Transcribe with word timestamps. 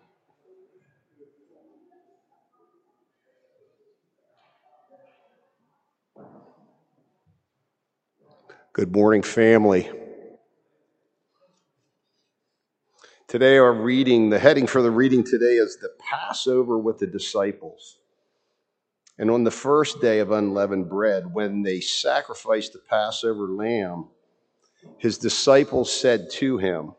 Good 8.73 8.95
morning, 8.95 9.23
family. 9.23 9.91
Today, 13.29 13.59
our 13.59 13.73
reading, 13.73 14.31
the 14.31 14.39
heading 14.39 14.67
for 14.67 14.81
the 14.81 14.91
reading 14.91 15.23
today 15.25 15.57
is 15.57 15.77
the 15.77 15.91
Passover 15.99 16.79
with 16.79 16.99
the 16.99 17.07
disciples. 17.07 17.99
And 19.19 19.31
on 19.31 19.45
the 19.45 19.51
first 19.51 20.01
day 20.01 20.21
of 20.21 20.31
unleavened 20.31 20.89
bread, 20.89 21.35
when 21.35 21.63
they 21.63 21.81
sacrificed 21.81 22.73
the 22.73 22.79
Passover 22.79 23.47
lamb, 23.49 24.09
his 24.97 25.19
disciples 25.19 25.93
said 25.93 26.31
to 26.31 26.57
him, 26.57 26.95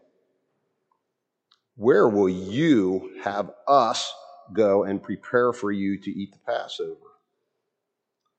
Where 1.75 2.07
will 2.07 2.29
you 2.29 3.11
have 3.23 3.51
us 3.67 4.13
go 4.53 4.83
and 4.83 5.01
prepare 5.01 5.53
for 5.53 5.71
you 5.71 5.97
to 5.99 6.11
eat 6.11 6.31
the 6.33 6.39
Passover? 6.39 6.97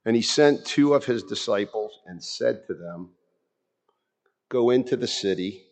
And 0.05 0.17
he 0.17 0.23
sent 0.23 0.65
two 0.65 0.95
of 0.95 1.05
his 1.05 1.23
disciples 1.23 2.01
and 2.07 2.23
said 2.23 2.67
to 2.67 2.75
them, 2.75 3.11
Go 4.49 4.71
into 4.71 4.97
the 4.97 5.07
city, 5.07 5.65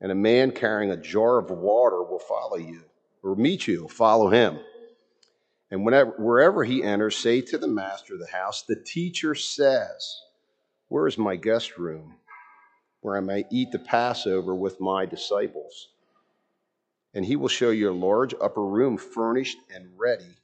and 0.00 0.12
a 0.12 0.16
man 0.16 0.50
carrying 0.50 0.90
a 0.90 0.96
jar 0.96 1.38
of 1.38 1.50
water 1.50 2.02
will 2.02 2.18
follow 2.18 2.56
you, 2.56 2.82
or 3.22 3.34
meet 3.36 3.66
you, 3.66 3.88
follow 3.88 4.28
him. 4.28 4.58
And 5.70 5.84
whenever, 5.84 6.10
wherever 6.18 6.64
he 6.64 6.82
enters, 6.82 7.16
say 7.16 7.40
to 7.42 7.58
the 7.58 7.68
master 7.68 8.14
of 8.14 8.20
the 8.20 8.26
house, 8.26 8.62
The 8.62 8.76
teacher 8.76 9.34
says, 9.34 10.20
Where 10.88 11.06
is 11.06 11.16
my 11.16 11.36
guest 11.36 11.78
room, 11.78 12.16
where 13.00 13.16
I 13.16 13.20
may 13.20 13.44
eat 13.50 13.70
the 13.70 13.78
Passover 13.78 14.54
with 14.54 14.80
my 14.80 15.06
disciples? 15.06 15.88
And 17.14 17.24
he 17.24 17.36
will 17.36 17.48
show 17.48 17.70
you 17.70 17.90
a 17.90 17.92
large 17.92 18.34
upper 18.40 18.64
room 18.64 18.96
furnished 18.96 19.58
and 19.74 19.88
ready. 19.96 20.36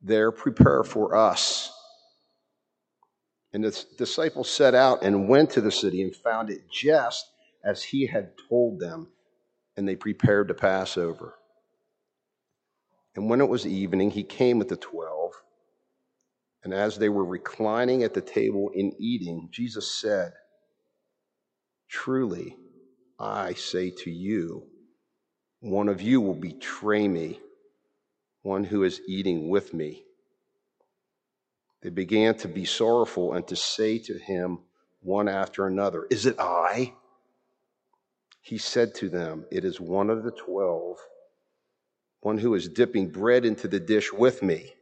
There, 0.00 0.30
prepare 0.32 0.84
for 0.84 1.16
us. 1.16 1.72
And 3.52 3.64
the 3.64 3.84
disciples 3.98 4.48
set 4.50 4.74
out 4.74 5.02
and 5.02 5.28
went 5.28 5.50
to 5.50 5.60
the 5.60 5.70
city 5.72 6.02
and 6.02 6.14
found 6.14 6.50
it 6.50 6.70
just 6.70 7.26
as 7.64 7.82
he 7.82 8.06
had 8.06 8.32
told 8.48 8.80
them, 8.80 9.08
and 9.76 9.86
they 9.86 9.96
prepared 9.96 10.48
to 10.48 10.54
pass 10.54 10.96
over. 10.96 11.34
And 13.14 13.28
when 13.28 13.40
it 13.40 13.48
was 13.48 13.66
evening, 13.66 14.10
he 14.10 14.22
came 14.22 14.58
with 14.58 14.68
the 14.68 14.76
twelve. 14.76 15.32
And 16.64 16.72
as 16.72 16.96
they 16.96 17.08
were 17.08 17.24
reclining 17.24 18.04
at 18.04 18.14
the 18.14 18.20
table 18.20 18.70
in 18.74 18.92
eating, 18.98 19.48
Jesus 19.50 19.90
said, 19.90 20.32
Truly, 21.88 22.56
I 23.18 23.54
say 23.54 23.90
to 23.90 24.10
you, 24.10 24.66
one 25.62 25.88
of 25.88 26.02
you 26.02 26.20
will 26.20 26.34
betray 26.34 27.06
me, 27.06 27.40
one 28.42 28.64
who 28.64 28.82
is 28.82 29.00
eating 29.06 29.48
with 29.48 29.72
me. 29.72 30.02
They 31.82 31.90
began 31.90 32.34
to 32.38 32.48
be 32.48 32.64
sorrowful 32.64 33.32
and 33.32 33.46
to 33.46 33.54
say 33.54 33.98
to 34.00 34.18
him 34.18 34.58
one 35.02 35.28
after 35.28 35.66
another, 35.66 36.06
Is 36.10 36.26
it 36.26 36.36
I? 36.38 36.94
He 38.40 38.58
said 38.58 38.92
to 38.96 39.08
them, 39.08 39.46
It 39.52 39.64
is 39.64 39.80
one 39.80 40.10
of 40.10 40.24
the 40.24 40.32
twelve, 40.32 40.98
one 42.20 42.38
who 42.38 42.54
is 42.54 42.68
dipping 42.68 43.08
bread 43.10 43.44
into 43.44 43.68
the 43.68 43.80
dish 43.80 44.12
with 44.12 44.42
me. 44.42 44.74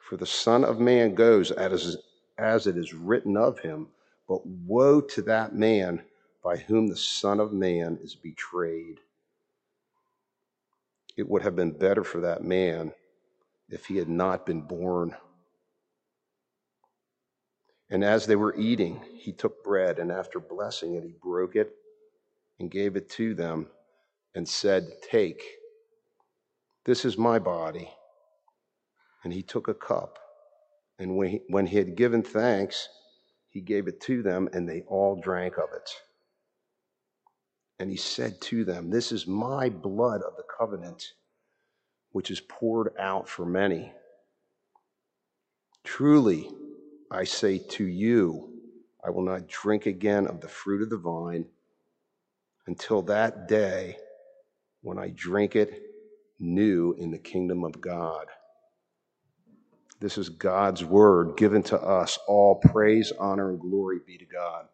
For 0.00 0.16
the 0.16 0.26
Son 0.26 0.64
of 0.64 0.80
Man 0.80 1.14
goes 1.14 1.52
as, 1.52 1.96
as 2.38 2.66
it 2.66 2.76
is 2.76 2.92
written 2.92 3.36
of 3.36 3.60
him, 3.60 3.86
but 4.28 4.44
woe 4.44 5.00
to 5.00 5.22
that 5.22 5.54
man 5.54 6.02
by 6.46 6.58
whom 6.58 6.86
the 6.86 6.96
Son 6.96 7.40
of 7.40 7.52
Man 7.52 7.98
is 8.00 8.14
betrayed. 8.14 9.00
It 11.16 11.28
would 11.28 11.42
have 11.42 11.56
been 11.56 11.72
better 11.72 12.04
for 12.04 12.20
that 12.20 12.44
man 12.44 12.92
if 13.68 13.86
he 13.86 13.96
had 13.96 14.08
not 14.08 14.46
been 14.46 14.60
born. 14.60 15.16
And 17.90 18.04
as 18.04 18.26
they 18.26 18.36
were 18.36 18.54
eating, 18.54 19.00
he 19.16 19.32
took 19.32 19.64
bread, 19.64 19.98
and 19.98 20.12
after 20.12 20.38
blessing 20.38 20.94
it, 20.94 21.02
he 21.02 21.16
broke 21.20 21.56
it 21.56 21.74
and 22.60 22.70
gave 22.70 22.94
it 22.94 23.10
to 23.10 23.34
them 23.34 23.66
and 24.36 24.48
said, 24.48 24.86
Take, 25.10 25.42
this 26.84 27.04
is 27.04 27.18
my 27.18 27.40
body. 27.40 27.90
And 29.24 29.32
he 29.32 29.42
took 29.42 29.66
a 29.66 29.74
cup, 29.74 30.20
and 31.00 31.16
when 31.16 31.28
he, 31.28 31.40
when 31.48 31.66
he 31.66 31.76
had 31.76 31.96
given 31.96 32.22
thanks, 32.22 32.88
he 33.48 33.60
gave 33.60 33.88
it 33.88 34.00
to 34.02 34.22
them, 34.22 34.48
and 34.52 34.68
they 34.68 34.82
all 34.82 35.20
drank 35.20 35.58
of 35.58 35.70
it. 35.74 35.90
And 37.78 37.90
he 37.90 37.96
said 37.96 38.40
to 38.42 38.64
them, 38.64 38.90
This 38.90 39.12
is 39.12 39.26
my 39.26 39.68
blood 39.68 40.22
of 40.22 40.36
the 40.36 40.44
covenant 40.58 41.12
which 42.12 42.30
is 42.30 42.40
poured 42.40 42.92
out 42.98 43.28
for 43.28 43.44
many. 43.44 43.92
Truly, 45.84 46.50
I 47.10 47.24
say 47.24 47.58
to 47.58 47.84
you, 47.84 48.52
I 49.04 49.10
will 49.10 49.22
not 49.22 49.48
drink 49.48 49.86
again 49.86 50.26
of 50.26 50.40
the 50.40 50.48
fruit 50.48 50.82
of 50.82 50.88
the 50.88 50.96
vine 50.96 51.44
until 52.66 53.02
that 53.02 53.48
day 53.48 53.96
when 54.82 54.98
I 54.98 55.10
drink 55.14 55.54
it 55.56 55.82
new 56.38 56.94
in 56.94 57.10
the 57.10 57.18
kingdom 57.18 57.62
of 57.64 57.80
God. 57.80 58.26
This 60.00 60.18
is 60.18 60.28
God's 60.28 60.84
word 60.84 61.36
given 61.36 61.62
to 61.64 61.78
us. 61.78 62.18
All 62.26 62.56
praise, 62.56 63.12
honor, 63.18 63.50
and 63.50 63.60
glory 63.60 63.98
be 64.06 64.18
to 64.18 64.26
God. 64.26 64.66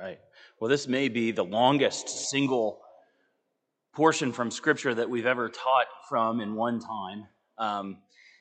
right. 0.00 0.18
Well, 0.60 0.68
this 0.68 0.88
may 0.88 1.08
be 1.08 1.30
the 1.30 1.44
longest 1.44 2.08
single 2.30 2.80
portion 3.94 4.32
from 4.32 4.50
Scripture 4.50 4.92
that 4.92 5.08
we've 5.08 5.26
ever 5.26 5.48
taught 5.48 5.86
from 6.08 6.40
in 6.40 6.56
one 6.56 6.80
time. 6.80 7.28
Um, 7.58 7.98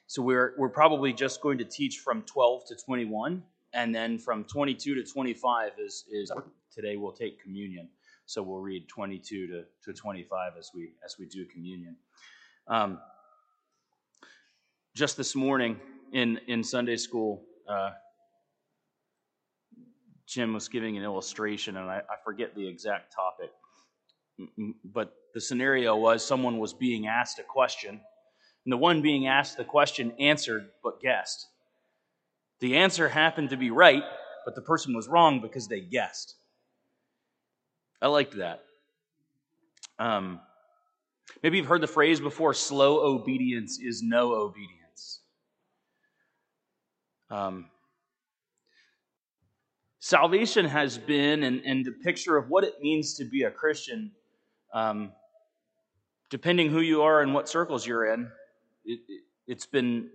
so 0.08 0.24
we're 0.24 0.56
we're 0.58 0.70
probably 0.70 1.14
just 1.14 1.42
going 1.42 1.60
to 1.60 1.66
teach 1.66 2.00
from 2.00 2.24
12 2.24 2.70
to 2.70 2.76
21, 2.76 3.44
and 3.74 3.94
then 3.94 4.18
from 4.18 4.46
22 4.46 4.96
to 4.96 5.04
25 5.04 5.74
is 5.78 6.06
is 6.12 6.32
today 6.74 6.98
we'll 6.98 7.12
take 7.12 7.40
communion. 7.40 7.88
So 8.26 8.42
we'll 8.42 8.62
read 8.62 8.88
22 8.88 9.48
to, 9.48 9.64
to 9.86 9.94
25 9.94 10.54
as 10.58 10.72
we 10.74 10.94
as 11.06 11.18
we 11.20 11.28
do 11.28 11.46
communion. 11.46 11.98
Um, 12.68 13.00
just 14.96 15.18
this 15.18 15.36
morning 15.36 15.80
in 16.14 16.40
in 16.48 16.64
Sunday 16.64 16.98
school. 16.98 17.44
Uh, 17.70 17.92
Jim 20.28 20.54
was 20.54 20.68
giving 20.68 20.98
an 20.98 21.04
illustration, 21.04 21.78
and 21.78 21.90
I, 21.90 22.00
I 22.00 22.16
forget 22.24 22.54
the 22.54 22.68
exact 22.68 23.14
topic. 23.14 23.50
But 24.84 25.14
the 25.34 25.42
scenario 25.42 25.96
was 25.96 26.24
someone 26.24 26.60
was 26.60 26.74
being 26.74 27.08
asked 27.08 27.40
a 27.40 27.44
question, 27.44 28.02
and 28.66 28.72
the 28.72 28.78
one 28.78 29.02
being 29.02 29.28
asked 29.28 29.58
the 29.58 29.64
question 29.64 30.12
answered 30.20 30.70
but 30.84 31.00
guessed. 31.00 31.48
The 32.60 32.76
answer 32.78 33.08
happened 33.08 33.52
to 33.52 33.58
be 33.58 33.72
right, 33.72 34.04
but 34.44 34.54
the 34.54 34.62
person 34.62 34.94
was 34.94 35.08
wrong 35.08 35.42
because 35.42 35.68
they 35.68 35.80
guessed. 35.80 36.36
I 38.02 38.08
liked 38.08 38.38
that. 38.38 38.64
Um, 39.98 40.42
maybe 41.42 41.58
you've 41.58 41.68
heard 41.68 41.82
the 41.82 41.88
phrase 41.88 42.20
before 42.20 42.54
slow 42.54 43.00
obedience 43.00 43.80
is 43.80 44.04
no 44.04 44.34
obedience. 44.34 45.22
Um, 47.30 47.70
Salvation 50.08 50.64
has 50.64 50.98
been, 50.98 51.44
and, 51.44 51.62
and 51.66 51.84
the 51.84 51.92
picture 51.92 52.38
of 52.38 52.50
what 52.50 52.64
it 52.64 52.76
means 52.82 53.16
to 53.16 53.26
be 53.26 53.44
a 53.44 53.52
Christian, 53.52 54.14
um, 54.74 55.12
depending 56.30 56.70
who 56.70 56.80
you 56.80 57.02
are 57.02 57.22
and 57.22 57.34
what 57.34 57.50
circles 57.50 57.86
you're 57.86 58.14
in, 58.14 58.32
it, 58.86 59.02
it, 59.10 59.22
it's 59.48 59.66
been 59.66 60.10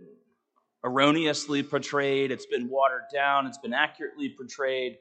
erroneously 0.83 1.63
portrayed, 1.63 2.31
it's 2.31 2.47
been 2.47 2.71
watered 2.71 3.03
down, 3.13 3.47
it's 3.47 3.59
been 3.59 3.75
accurately 3.75 4.31
portrayed. 4.35 4.97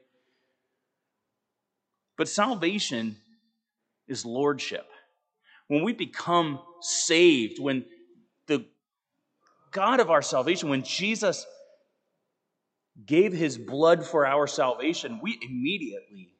But 2.18 2.28
salvation 2.28 3.16
is 4.08 4.26
lordship. 4.26 4.86
When 5.68 5.84
we 5.84 5.94
become 5.94 6.60
saved, 6.82 7.58
when 7.58 7.86
the 8.46 8.66
God 9.70 10.00
of 10.00 10.10
our 10.10 10.20
salvation, 10.20 10.68
when 10.68 10.82
Jesus 10.82 11.46
gave 13.06 13.32
his 13.32 13.58
blood 13.58 14.04
for 14.06 14.26
our 14.26 14.46
salvation, 14.46 15.20
we 15.22 15.38
immediately 15.42 16.34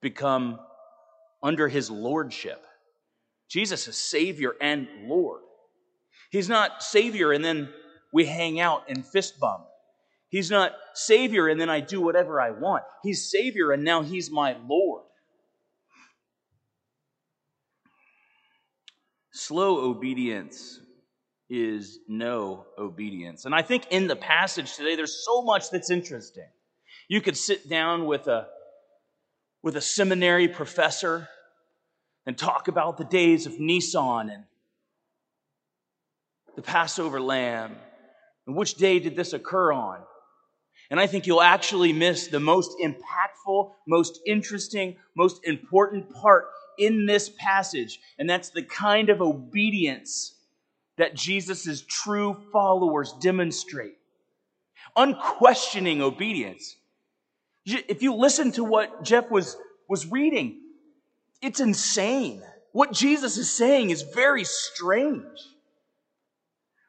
become 0.00 0.58
under 1.42 1.68
his 1.68 1.90
lordship. 1.90 2.64
Jesus 3.48 3.86
is 3.86 3.96
Savior 3.96 4.54
and 4.60 4.88
Lord. 5.04 5.42
He's 6.30 6.48
not 6.48 6.82
Savior 6.82 7.32
and 7.32 7.44
then 7.44 7.68
we 8.12 8.24
hang 8.24 8.60
out 8.60 8.84
and 8.88 9.06
fist 9.06 9.38
bump. 9.38 9.64
He's 10.28 10.50
not 10.50 10.72
Savior 10.94 11.48
and 11.48 11.60
then 11.60 11.70
I 11.70 11.80
do 11.80 12.00
whatever 12.00 12.40
I 12.40 12.50
want. 12.50 12.82
He's 13.02 13.30
Savior 13.30 13.72
and 13.72 13.84
now 13.84 14.02
He's 14.02 14.30
my 14.30 14.56
Lord. 14.66 15.04
Slow 19.30 19.90
obedience 19.90 20.80
is 21.48 22.00
no 22.08 22.66
obedience. 22.76 23.44
And 23.44 23.54
I 23.54 23.62
think 23.62 23.86
in 23.90 24.08
the 24.08 24.16
passage 24.16 24.74
today, 24.76 24.96
there's 24.96 25.24
so 25.24 25.42
much 25.42 25.70
that's 25.70 25.90
interesting. 25.90 26.48
You 27.08 27.20
could 27.20 27.36
sit 27.36 27.68
down 27.68 28.06
with 28.06 28.26
a, 28.26 28.48
with 29.62 29.76
a 29.76 29.80
seminary 29.80 30.48
professor 30.48 31.28
and 32.26 32.36
talk 32.36 32.68
about 32.68 32.98
the 32.98 33.04
days 33.04 33.46
of 33.46 33.60
Nisan 33.60 34.30
and 34.30 34.44
the 36.56 36.62
Passover 36.62 37.20
lamb 37.20 37.76
and 38.46 38.56
which 38.56 38.74
day 38.74 38.98
did 38.98 39.14
this 39.14 39.32
occur 39.32 39.72
on. 39.72 40.00
And 40.90 41.00
I 41.00 41.06
think 41.06 41.26
you'll 41.26 41.42
actually 41.42 41.92
miss 41.92 42.28
the 42.28 42.40
most 42.40 42.76
impactful, 42.82 43.72
most 43.86 44.20
interesting, 44.26 44.96
most 45.16 45.44
important 45.44 46.12
part 46.12 46.46
in 46.78 47.06
this 47.06 47.28
passage, 47.28 47.98
and 48.18 48.28
that's 48.28 48.50
the 48.50 48.62
kind 48.62 49.08
of 49.08 49.20
obedience 49.20 50.35
that 50.98 51.14
Jesus' 51.14 51.84
true 51.86 52.36
followers 52.52 53.14
demonstrate. 53.20 53.96
Unquestioning 54.96 56.00
obedience. 56.00 56.76
If 57.66 58.02
you 58.02 58.14
listen 58.14 58.52
to 58.52 58.64
what 58.64 59.02
Jeff 59.02 59.30
was, 59.30 59.56
was 59.88 60.06
reading, 60.06 60.60
it's 61.42 61.60
insane. 61.60 62.42
What 62.72 62.92
Jesus 62.92 63.36
is 63.36 63.50
saying 63.50 63.90
is 63.90 64.02
very 64.02 64.44
strange. 64.44 65.24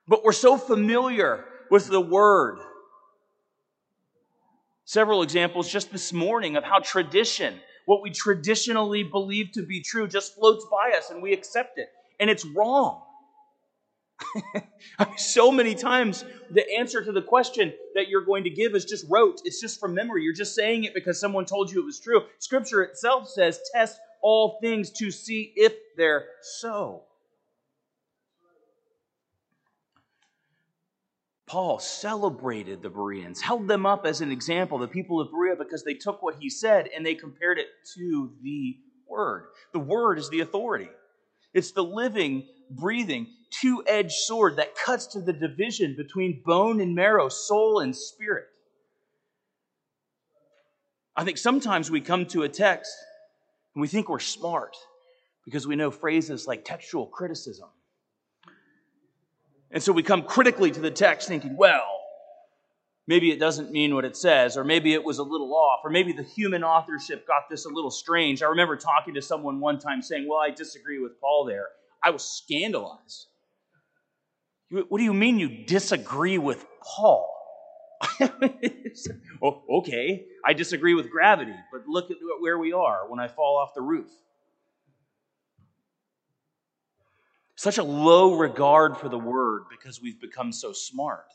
But 0.07 0.23
we're 0.23 0.31
so 0.31 0.57
familiar 0.57 1.43
with 1.69 1.87
the 1.87 1.99
word. 1.99 2.59
Several 4.85 5.21
examples 5.21 5.69
just 5.69 5.91
this 5.91 6.13
morning 6.13 6.55
of 6.55 6.63
how 6.63 6.79
tradition, 6.79 7.59
what 7.85 8.01
we 8.01 8.11
traditionally 8.11 9.03
believe 9.03 9.51
to 9.53 9.63
be 9.63 9.81
true, 9.81 10.07
just 10.07 10.35
floats 10.35 10.65
by 10.71 10.97
us 10.97 11.09
and 11.09 11.21
we 11.21 11.33
accept 11.33 11.77
it. 11.77 11.89
And 12.21 12.29
it's 12.29 12.45
wrong. 12.45 13.01
so 15.17 15.51
many 15.51 15.75
times 15.75 16.25
the 16.51 16.63
answer 16.77 17.03
to 17.03 17.11
the 17.11 17.21
question 17.21 17.73
that 17.95 18.07
you're 18.09 18.25
going 18.25 18.43
to 18.43 18.49
give 18.49 18.75
is 18.75 18.85
just 18.85 19.05
rote. 19.09 19.41
It's 19.45 19.61
just 19.61 19.79
from 19.79 19.93
memory. 19.93 20.23
You're 20.23 20.33
just 20.33 20.55
saying 20.55 20.85
it 20.85 20.93
because 20.93 21.19
someone 21.19 21.45
told 21.45 21.71
you 21.71 21.81
it 21.81 21.85
was 21.85 21.99
true. 21.99 22.23
Scripture 22.39 22.83
itself 22.83 23.27
says, 23.27 23.59
test 23.73 23.99
all 24.21 24.59
things 24.61 24.91
to 24.91 25.11
see 25.11 25.53
if 25.55 25.73
they're 25.95 26.25
so. 26.59 27.03
Paul 31.47 31.79
celebrated 31.79 32.81
the 32.81 32.89
Bereans, 32.89 33.39
held 33.39 33.69
them 33.69 33.85
up 33.85 34.05
as 34.05 34.19
an 34.19 34.31
example, 34.31 34.77
the 34.77 34.87
people 34.87 35.21
of 35.21 35.31
Berea, 35.31 35.55
because 35.55 35.83
they 35.83 35.93
took 35.93 36.21
what 36.21 36.35
he 36.39 36.49
said 36.49 36.89
and 36.93 37.05
they 37.05 37.15
compared 37.15 37.57
it 37.57 37.67
to 37.95 38.33
the 38.43 38.77
Word. 39.07 39.45
The 39.71 39.79
Word 39.79 40.19
is 40.19 40.29
the 40.29 40.41
authority, 40.41 40.89
it's 41.53 41.71
the 41.71 41.83
living, 41.83 42.45
breathing, 42.69 43.27
two 43.49 43.83
edged 43.87 44.11
sword 44.11 44.57
that 44.57 44.75
cuts 44.75 45.07
to 45.07 45.21
the 45.21 45.33
division 45.33 45.95
between 45.97 46.41
bone 46.45 46.81
and 46.81 46.95
marrow, 46.95 47.29
soul 47.29 47.79
and 47.79 47.95
spirit. 47.95 48.45
I 51.15 51.23
think 51.23 51.37
sometimes 51.37 51.89
we 51.89 52.01
come 52.01 52.25
to 52.27 52.43
a 52.43 52.49
text 52.49 52.93
and 53.75 53.81
we 53.81 53.87
think 53.87 54.09
we're 54.09 54.19
smart 54.19 54.75
because 55.45 55.65
we 55.65 55.75
know 55.75 55.91
phrases 55.91 56.45
like 56.47 56.63
textual 56.63 57.07
criticism 57.07 57.69
and 59.71 59.83
so 59.83 59.91
we 59.91 60.03
come 60.03 60.23
critically 60.23 60.71
to 60.71 60.79
the 60.79 60.91
text 60.91 61.27
thinking, 61.27 61.57
well, 61.57 62.01
maybe 63.05 63.31
it 63.31 63.39
doesn't 63.39 63.71
mean 63.71 63.95
what 63.95 64.05
it 64.05 64.15
says, 64.15 64.55
or 64.55 64.63
maybe 64.63 64.93
it 64.93 65.03
was 65.03 65.17
a 65.17 65.23
little 65.23 65.53
off, 65.53 65.81
or 65.83 65.89
maybe 65.89 66.13
the 66.13 66.23
human 66.23 66.63
authorship 66.63 67.27
got 67.27 67.49
this 67.49 67.65
a 67.65 67.69
little 67.69 67.91
strange. 67.91 68.41
I 68.41 68.47
remember 68.47 68.77
talking 68.77 69.13
to 69.15 69.21
someone 69.21 69.59
one 69.59 69.77
time 69.77 70.01
saying, 70.01 70.27
well, 70.27 70.39
I 70.39 70.51
disagree 70.51 70.99
with 70.99 71.19
Paul 71.19 71.45
there. 71.45 71.67
I 72.03 72.11
was 72.11 72.23
scandalized. 72.23 73.27
What 74.69 74.97
do 74.97 75.03
you 75.03 75.13
mean 75.13 75.39
you 75.39 75.65
disagree 75.65 76.37
with 76.37 76.65
Paul? 76.81 77.33
oh, 79.41 79.63
okay, 79.79 80.25
I 80.45 80.53
disagree 80.53 80.93
with 80.93 81.09
gravity, 81.09 81.55
but 81.71 81.87
look 81.87 82.11
at 82.11 82.17
where 82.41 82.57
we 82.57 82.73
are 82.73 83.09
when 83.09 83.19
I 83.19 83.27
fall 83.27 83.57
off 83.57 83.73
the 83.73 83.81
roof. 83.81 84.09
such 87.57 87.79
a 87.79 87.83
low 87.83 88.35
regard 88.35 88.95
for 88.95 89.09
the 89.09 89.17
word 89.17 89.63
because 89.69 89.99
we've 89.99 90.21
become 90.21 90.51
so 90.51 90.71
smart. 90.71 91.25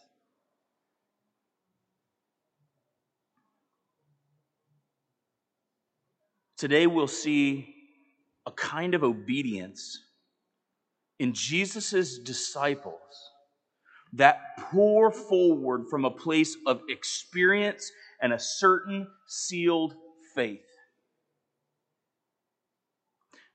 Today 6.57 6.87
we'll 6.87 7.09
see 7.09 7.75
a 8.47 8.53
kind 8.53 8.95
of 8.95 9.03
obedience 9.03 9.99
in 11.19 11.33
Jesus' 11.33 12.19
disciples 12.19 13.31
that 14.13 14.41
pour 14.59 15.11
forward 15.11 15.87
from 15.89 16.05
a 16.05 16.11
place 16.11 16.57
of 16.67 16.83
experience 16.89 17.91
and 18.21 18.33
a 18.33 18.39
certain 18.39 19.07
sealed 19.27 19.95
faith. 20.35 20.61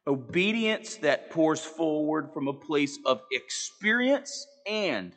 Obedience 0.07 0.95
that 0.97 1.29
pours 1.31 1.59
forward 1.59 2.29
from 2.33 2.47
a 2.47 2.53
place 2.53 2.97
of 3.05 3.21
experience 3.31 4.47
and 4.65 5.13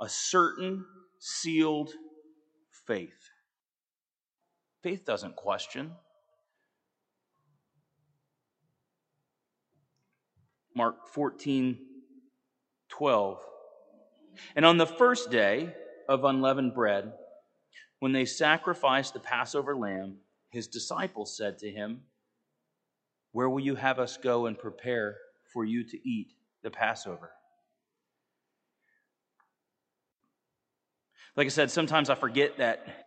a 0.00 0.08
certain 0.08 0.84
sealed 1.18 1.92
faith. 2.86 3.30
Faith 4.82 5.04
doesn't 5.04 5.36
question. 5.36 5.92
Mark 10.76 11.08
14, 11.08 11.78
12. 12.90 13.38
And 14.54 14.66
on 14.66 14.76
the 14.76 14.86
first 14.86 15.30
day 15.30 15.74
of 16.06 16.24
unleavened 16.24 16.74
bread, 16.74 17.12
when 17.98 18.12
they 18.12 18.26
sacrificed 18.26 19.14
the 19.14 19.20
Passover 19.20 19.74
lamb, 19.74 20.18
his 20.50 20.68
disciples 20.68 21.34
said 21.34 21.58
to 21.58 21.70
him, 21.70 22.02
where 23.32 23.48
will 23.48 23.60
you 23.60 23.74
have 23.74 23.98
us 23.98 24.18
go 24.18 24.46
and 24.46 24.58
prepare 24.58 25.16
for 25.52 25.64
you 25.64 25.82
to 25.82 26.08
eat 26.08 26.34
the 26.62 26.70
Passover? 26.70 27.30
Like 31.36 31.46
I 31.46 31.50
said, 31.50 31.70
sometimes 31.70 32.10
I 32.10 32.14
forget 32.14 32.58
that 32.58 33.06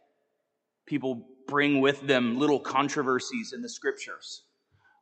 people 0.85 1.27
bring 1.47 1.81
with 1.81 2.01
them 2.01 2.37
little 2.37 2.59
controversies 2.59 3.53
in 3.53 3.61
the 3.61 3.69
scriptures, 3.69 4.43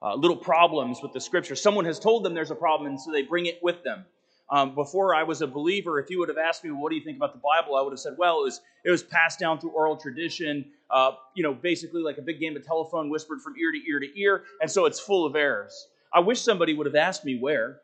uh, 0.02 0.16
little 0.16 0.38
problems 0.38 1.00
with 1.02 1.14
the 1.14 1.22
scripture. 1.22 1.56
Someone 1.56 1.86
has 1.86 2.00
told 2.00 2.24
them 2.24 2.34
there's 2.34 2.52
a 2.52 2.56
problem, 2.56 2.90
and 2.90 3.00
so 3.00 3.12
they 3.12 3.24
bring 3.24 3.46
it 3.46 3.60
with 3.62 3.84
them. 3.84 4.06
Um, 4.50 4.76
before 4.76 5.14
I 5.14 5.24
was 5.24 5.42
a 5.42 5.48
believer, 5.48 6.00
if 6.00 6.10
you 6.10 6.20
would 6.20 6.30
have 6.30 6.38
asked 6.38 6.64
me, 6.64 6.72
what 6.72 6.90
do 6.90 6.96
you 6.96 7.04
think 7.04 7.18
about 7.18 7.34
the 7.34 7.40
Bible? 7.40 7.76
I 7.76 7.82
would 7.82 7.92
have 7.92 8.00
said, 8.00 8.14
well, 8.18 8.42
it 8.42 8.46
was, 8.46 8.62
it 8.86 8.92
was 8.92 9.04
passed 9.04 9.40
down 9.40 9.60
through 9.60 9.72
oral 9.72 9.98
tradition, 9.98 10.66
uh, 10.90 11.12
you 11.36 11.44
know, 11.44 11.54
basically 11.54 12.02
like 12.02 12.18
a 12.18 12.22
big 12.22 12.40
game 12.40 12.56
of 12.56 12.66
telephone 12.66 13.10
whispered 13.10 13.42
from 13.42 13.56
ear 13.60 13.72
to 13.72 13.78
ear 13.90 14.00
to 14.00 14.20
ear, 14.20 14.44
and 14.62 14.72
so 14.72 14.86
it's 14.86 15.00
full 15.00 15.26
of 15.26 15.36
errors. 15.36 15.88
I 16.14 16.22
wish 16.22 16.42
somebody 16.42 16.74
would 16.74 16.86
have 16.86 16.96
asked 16.96 17.26
me 17.26 17.38
where. 17.38 17.82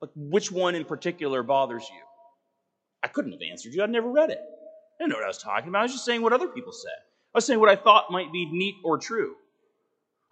Like, 0.00 0.10
which 0.14 0.52
one 0.52 0.74
in 0.74 0.84
particular 0.84 1.42
bothers 1.42 1.88
you? 1.90 2.00
I 3.02 3.08
couldn't 3.08 3.32
have 3.32 3.40
answered 3.42 3.72
you. 3.72 3.82
I'd 3.82 3.90
never 3.90 4.10
read 4.10 4.30
it. 4.30 4.38
I 4.38 5.02
didn't 5.02 5.10
know 5.10 5.16
what 5.16 5.24
I 5.24 5.28
was 5.28 5.38
talking 5.38 5.68
about. 5.68 5.80
I 5.80 5.82
was 5.82 5.92
just 5.92 6.04
saying 6.04 6.22
what 6.22 6.32
other 6.32 6.48
people 6.48 6.72
said. 6.72 6.98
I 7.34 7.38
was 7.38 7.44
saying 7.44 7.60
what 7.60 7.68
I 7.68 7.76
thought 7.76 8.10
might 8.10 8.32
be 8.32 8.46
neat 8.50 8.76
or 8.84 8.98
true. 8.98 9.34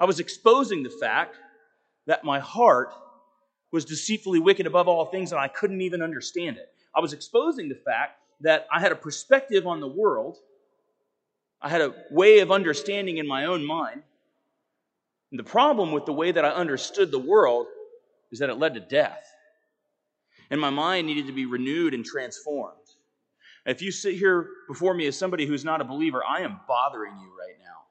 I 0.05 0.07
was 0.07 0.21
exposing 0.21 0.83
the 0.83 0.91
fact 0.91 1.39
that 2.07 2.25
my 2.25 2.39
heart 2.39 2.93
was 3.73 3.87
deceitfully 3.87 4.39
wicked 4.39 4.67
above 4.67 4.87
all 4.87 5.07
things 5.07 5.33
and 5.33 5.41
I 5.41 5.49
couldn't 5.49 5.81
even 5.81 6.03
understand 6.03 6.59
it. 6.59 6.71
I 6.95 7.01
was 7.01 7.15
exposing 7.15 7.71
the 7.71 7.75
fact 7.75 8.21
that 8.43 8.67
I 8.71 8.81
had 8.81 8.93
a 8.93 8.97
perspective 8.97 9.67
on 9.67 9.81
the 9.81 9.89
world, 9.89 10.37
I 11.63 11.71
had 11.71 11.81
a 11.81 11.95
way 12.11 12.41
of 12.41 12.53
understanding 12.53 13.17
in 13.17 13.27
my 13.27 13.47
own 13.47 13.65
mind. 13.65 14.03
And 15.31 15.41
the 15.41 15.45
problem 15.45 15.91
with 15.91 16.05
the 16.05 16.13
way 16.13 16.33
that 16.33 16.45
I 16.45 16.51
understood 16.51 17.11
the 17.11 17.19
world 17.19 17.67
is 18.31 18.41
that 18.41 18.51
it 18.51 18.59
led 18.59 18.75
to 18.75 18.81
death. 18.81 19.27
And 20.51 20.61
my 20.61 20.69
mind 20.69 21.07
needed 21.07 21.29
to 21.29 21.33
be 21.33 21.47
renewed 21.47 21.95
and 21.95 22.05
transformed. 22.05 22.77
If 23.65 23.81
you 23.81 23.91
sit 23.91 24.17
here 24.17 24.51
before 24.69 24.93
me 24.93 25.07
as 25.07 25.17
somebody 25.17 25.47
who's 25.47 25.65
not 25.65 25.81
a 25.81 25.85
believer, 25.85 26.23
I 26.23 26.43
am 26.43 26.61
bothering 26.69 27.15
you 27.19 27.33
right 27.41 27.57
now. 27.59 27.84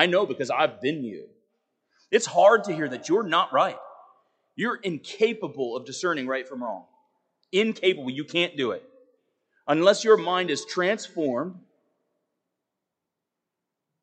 I 0.00 0.06
know 0.06 0.24
because 0.24 0.48
I've 0.48 0.80
been 0.80 1.04
you. 1.04 1.26
It's 2.10 2.24
hard 2.24 2.64
to 2.64 2.72
hear 2.72 2.88
that 2.88 3.10
you're 3.10 3.22
not 3.22 3.52
right. 3.52 3.76
You're 4.56 4.76
incapable 4.76 5.76
of 5.76 5.84
discerning 5.84 6.26
right 6.26 6.48
from 6.48 6.62
wrong. 6.62 6.86
Incapable. 7.52 8.08
You 8.08 8.24
can't 8.24 8.56
do 8.56 8.70
it. 8.70 8.82
Unless 9.68 10.02
your 10.02 10.16
mind 10.16 10.48
is 10.48 10.64
transformed, 10.64 11.56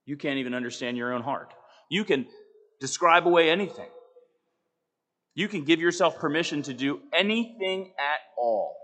you 0.06 0.18
can't 0.18 0.38
even 0.38 0.54
understand 0.54 0.98
your 0.98 1.14
own 1.14 1.24
heart. 1.24 1.52
You 1.90 2.04
can 2.04 2.28
describe 2.80 3.26
away 3.26 3.50
anything. 3.50 3.90
You 5.34 5.48
can 5.48 5.64
give 5.64 5.80
yourself 5.80 6.20
permission 6.20 6.62
to 6.62 6.76
do 6.76 7.02
anything 7.12 7.92
at 7.98 8.20
all. 8.38 8.76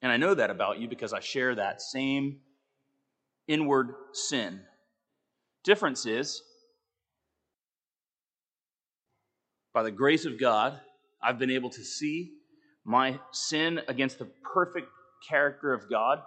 And 0.00 0.10
I 0.10 0.16
know 0.16 0.32
that 0.32 0.48
about 0.48 0.78
you 0.78 0.88
because 0.88 1.12
I 1.12 1.20
share 1.20 1.54
that 1.56 1.82
same 1.82 2.38
inward 3.46 3.88
sin. 4.14 4.62
Difference 5.66 6.06
is, 6.06 6.42
by 9.74 9.82
the 9.82 9.90
grace 9.90 10.24
of 10.24 10.38
God, 10.38 10.80
I've 11.20 11.40
been 11.40 11.50
able 11.50 11.70
to 11.70 11.82
see 11.82 12.34
my 12.84 13.18
sin 13.32 13.80
against 13.88 14.20
the 14.20 14.28
perfect 14.54 14.86
character 15.28 15.72
of 15.72 15.90
God, 15.90 16.20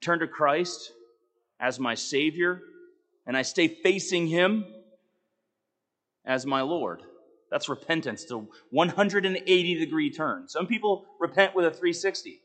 turn 0.00 0.18
to 0.18 0.26
Christ 0.26 0.90
as 1.60 1.78
my 1.78 1.94
Savior, 1.94 2.60
and 3.24 3.36
I 3.36 3.42
stay 3.42 3.68
facing 3.68 4.26
Him 4.26 4.64
as 6.24 6.44
my 6.44 6.62
Lord. 6.62 7.02
That's 7.52 7.68
repentance. 7.68 8.28
A 8.32 8.42
180 8.70 9.78
degree 9.78 10.10
turn. 10.10 10.48
Some 10.48 10.66
people 10.66 11.06
repent 11.20 11.54
with 11.54 11.66
a 11.66 11.70
360. 11.70 12.40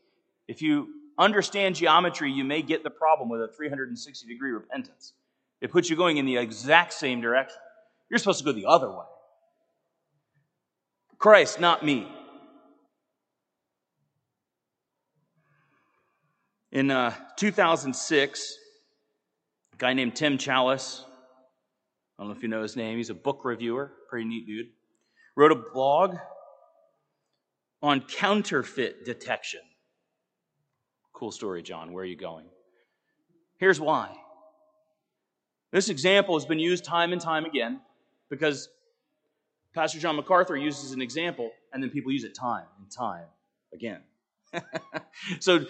If 0.46 0.62
you 0.62 0.86
understand 1.18 1.74
geometry, 1.74 2.30
you 2.30 2.44
may 2.44 2.62
get 2.62 2.84
the 2.84 2.90
problem 2.90 3.28
with 3.28 3.42
a 3.42 3.48
360 3.48 4.28
degree 4.28 4.52
repentance. 4.52 5.14
It 5.62 5.70
puts 5.70 5.88
you 5.88 5.94
going 5.94 6.16
in 6.16 6.26
the 6.26 6.36
exact 6.36 6.92
same 6.92 7.20
direction. 7.20 7.56
You're 8.10 8.18
supposed 8.18 8.40
to 8.40 8.44
go 8.44 8.50
the 8.50 8.66
other 8.66 8.90
way. 8.90 9.04
Christ, 11.18 11.60
not 11.60 11.84
me. 11.84 12.08
In 16.72 16.90
uh, 16.90 17.14
2006, 17.36 18.58
a 19.72 19.76
guy 19.76 19.92
named 19.92 20.16
Tim 20.16 20.36
Challies, 20.36 21.02
I 22.18 22.22
don't 22.22 22.30
know 22.30 22.36
if 22.36 22.42
you 22.42 22.48
know 22.48 22.62
his 22.62 22.74
name, 22.74 22.96
he's 22.96 23.10
a 23.10 23.14
book 23.14 23.44
reviewer, 23.44 23.92
pretty 24.08 24.26
neat 24.26 24.46
dude, 24.46 24.66
wrote 25.36 25.52
a 25.52 25.62
blog 25.72 26.16
on 27.82 28.00
counterfeit 28.00 29.04
detection. 29.04 29.60
Cool 31.12 31.30
story, 31.30 31.62
John. 31.62 31.92
Where 31.92 32.02
are 32.02 32.06
you 32.06 32.16
going? 32.16 32.46
Here's 33.58 33.80
why. 33.80 34.16
This 35.72 35.88
example 35.88 36.38
has 36.38 36.44
been 36.44 36.58
used 36.58 36.84
time 36.84 37.12
and 37.12 37.20
time 37.20 37.46
again 37.46 37.80
because 38.28 38.68
Pastor 39.74 39.98
John 39.98 40.16
MacArthur 40.16 40.56
uses 40.56 40.92
an 40.92 41.00
example, 41.00 41.50
and 41.72 41.82
then 41.82 41.88
people 41.90 42.12
use 42.12 42.24
it 42.24 42.34
time 42.34 42.66
and 42.78 42.90
time 42.90 43.24
again. 43.72 44.00
so 45.40 45.64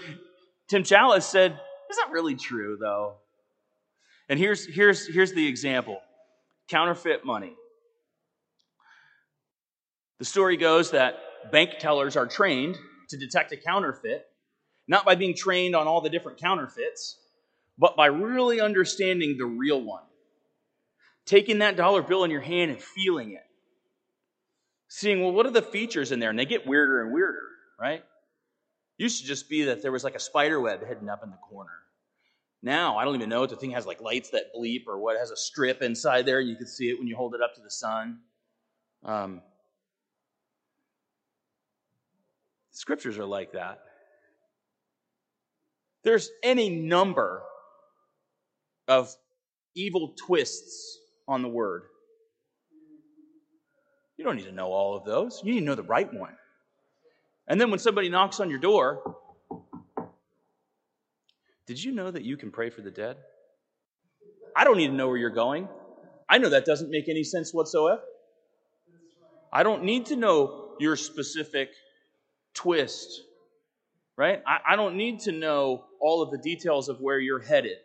Tim 0.66 0.82
Challies 0.82 1.22
said, 1.22 1.52
Is 1.88 1.96
that 1.98 2.10
really 2.10 2.34
true, 2.34 2.76
though? 2.80 3.14
And 4.28 4.38
here's, 4.38 4.66
here's, 4.66 5.06
here's 5.06 5.32
the 5.32 5.46
example 5.46 6.00
counterfeit 6.68 7.24
money. 7.24 7.54
The 10.18 10.24
story 10.24 10.56
goes 10.56 10.90
that 10.92 11.16
bank 11.52 11.72
tellers 11.78 12.16
are 12.16 12.26
trained 12.26 12.76
to 13.08 13.16
detect 13.16 13.52
a 13.52 13.56
counterfeit, 13.56 14.26
not 14.88 15.04
by 15.04 15.14
being 15.14 15.34
trained 15.34 15.76
on 15.76 15.86
all 15.86 16.00
the 16.00 16.10
different 16.10 16.38
counterfeits, 16.38 17.18
but 17.82 17.96
by 17.96 18.06
really 18.06 18.62
understanding 18.62 19.36
the 19.36 19.44
real 19.44 19.82
one. 19.82 20.04
Taking 21.26 21.58
that 21.58 21.76
dollar 21.76 22.02
bill 22.02 22.24
in 22.24 22.30
your 22.30 22.40
hand 22.40 22.70
and 22.70 22.80
feeling 22.80 23.32
it 23.32 23.42
seeing, 24.92 25.22
well, 25.22 25.32
what 25.32 25.46
are 25.46 25.50
the 25.50 25.62
features 25.62 26.12
in 26.12 26.20
there? 26.20 26.28
And 26.28 26.38
they 26.38 26.44
get 26.44 26.66
weirder 26.66 27.00
and 27.00 27.14
weirder, 27.14 27.48
right? 27.80 28.04
Used 28.98 29.22
to 29.22 29.26
just 29.26 29.48
be 29.48 29.62
that 29.64 29.80
there 29.80 29.90
was 29.90 30.04
like 30.04 30.14
a 30.14 30.20
spider 30.20 30.60
web 30.60 30.86
hidden 30.86 31.08
up 31.08 31.24
in 31.24 31.30
the 31.30 31.38
corner. 31.38 31.70
Now, 32.62 32.98
I 32.98 33.04
don't 33.06 33.14
even 33.14 33.30
know 33.30 33.42
if 33.42 33.48
the 33.48 33.56
thing 33.56 33.70
has 33.70 33.86
like 33.86 34.02
lights 34.02 34.28
that 34.30 34.54
bleep 34.54 34.82
or 34.86 34.98
what 34.98 35.18
has 35.18 35.30
a 35.30 35.36
strip 35.36 35.80
inside 35.80 36.26
there. 36.26 36.40
You 36.40 36.56
can 36.56 36.66
see 36.66 36.90
it 36.90 36.98
when 36.98 37.08
you 37.08 37.16
hold 37.16 37.34
it 37.34 37.40
up 37.40 37.54
to 37.54 37.62
the 37.62 37.70
sun. 37.70 38.18
Um, 39.02 39.40
scriptures 42.70 43.18
are 43.18 43.24
like 43.24 43.52
that. 43.52 43.80
There's 46.04 46.28
any 46.42 46.68
number 46.68 47.42
of 48.92 49.14
evil 49.74 50.14
twists 50.16 50.98
on 51.26 51.42
the 51.42 51.48
word. 51.48 51.84
You 54.16 54.24
don't 54.24 54.36
need 54.36 54.44
to 54.44 54.52
know 54.52 54.68
all 54.72 54.96
of 54.96 55.04
those. 55.04 55.40
You 55.42 55.54
need 55.54 55.60
to 55.60 55.66
know 55.66 55.74
the 55.74 55.82
right 55.82 56.12
one. 56.12 56.36
And 57.48 57.60
then 57.60 57.70
when 57.70 57.78
somebody 57.78 58.08
knocks 58.08 58.38
on 58.38 58.50
your 58.50 58.58
door, 58.58 59.16
did 61.66 61.82
you 61.82 61.92
know 61.92 62.10
that 62.10 62.22
you 62.22 62.36
can 62.36 62.50
pray 62.50 62.70
for 62.70 62.82
the 62.82 62.90
dead? 62.90 63.16
I 64.54 64.64
don't 64.64 64.76
need 64.76 64.88
to 64.88 64.92
know 64.92 65.08
where 65.08 65.16
you're 65.16 65.30
going. 65.30 65.68
I 66.28 66.38
know 66.38 66.50
that 66.50 66.64
doesn't 66.64 66.90
make 66.90 67.08
any 67.08 67.24
sense 67.24 67.52
whatsoever. 67.52 68.02
I 69.52 69.62
don't 69.62 69.84
need 69.84 70.06
to 70.06 70.16
know 70.16 70.74
your 70.78 70.96
specific 70.96 71.70
twist, 72.54 73.22
right? 74.16 74.42
I, 74.46 74.72
I, 74.72 74.76
don't 74.76 74.96
need 74.96 75.20
to 75.20 75.32
know 75.32 75.84
all 76.00 76.22
of 76.22 76.30
the 76.30 76.38
details 76.38 76.88
of 76.88 77.00
where 77.00 77.18
you're 77.18 77.40
headed. 77.40 77.78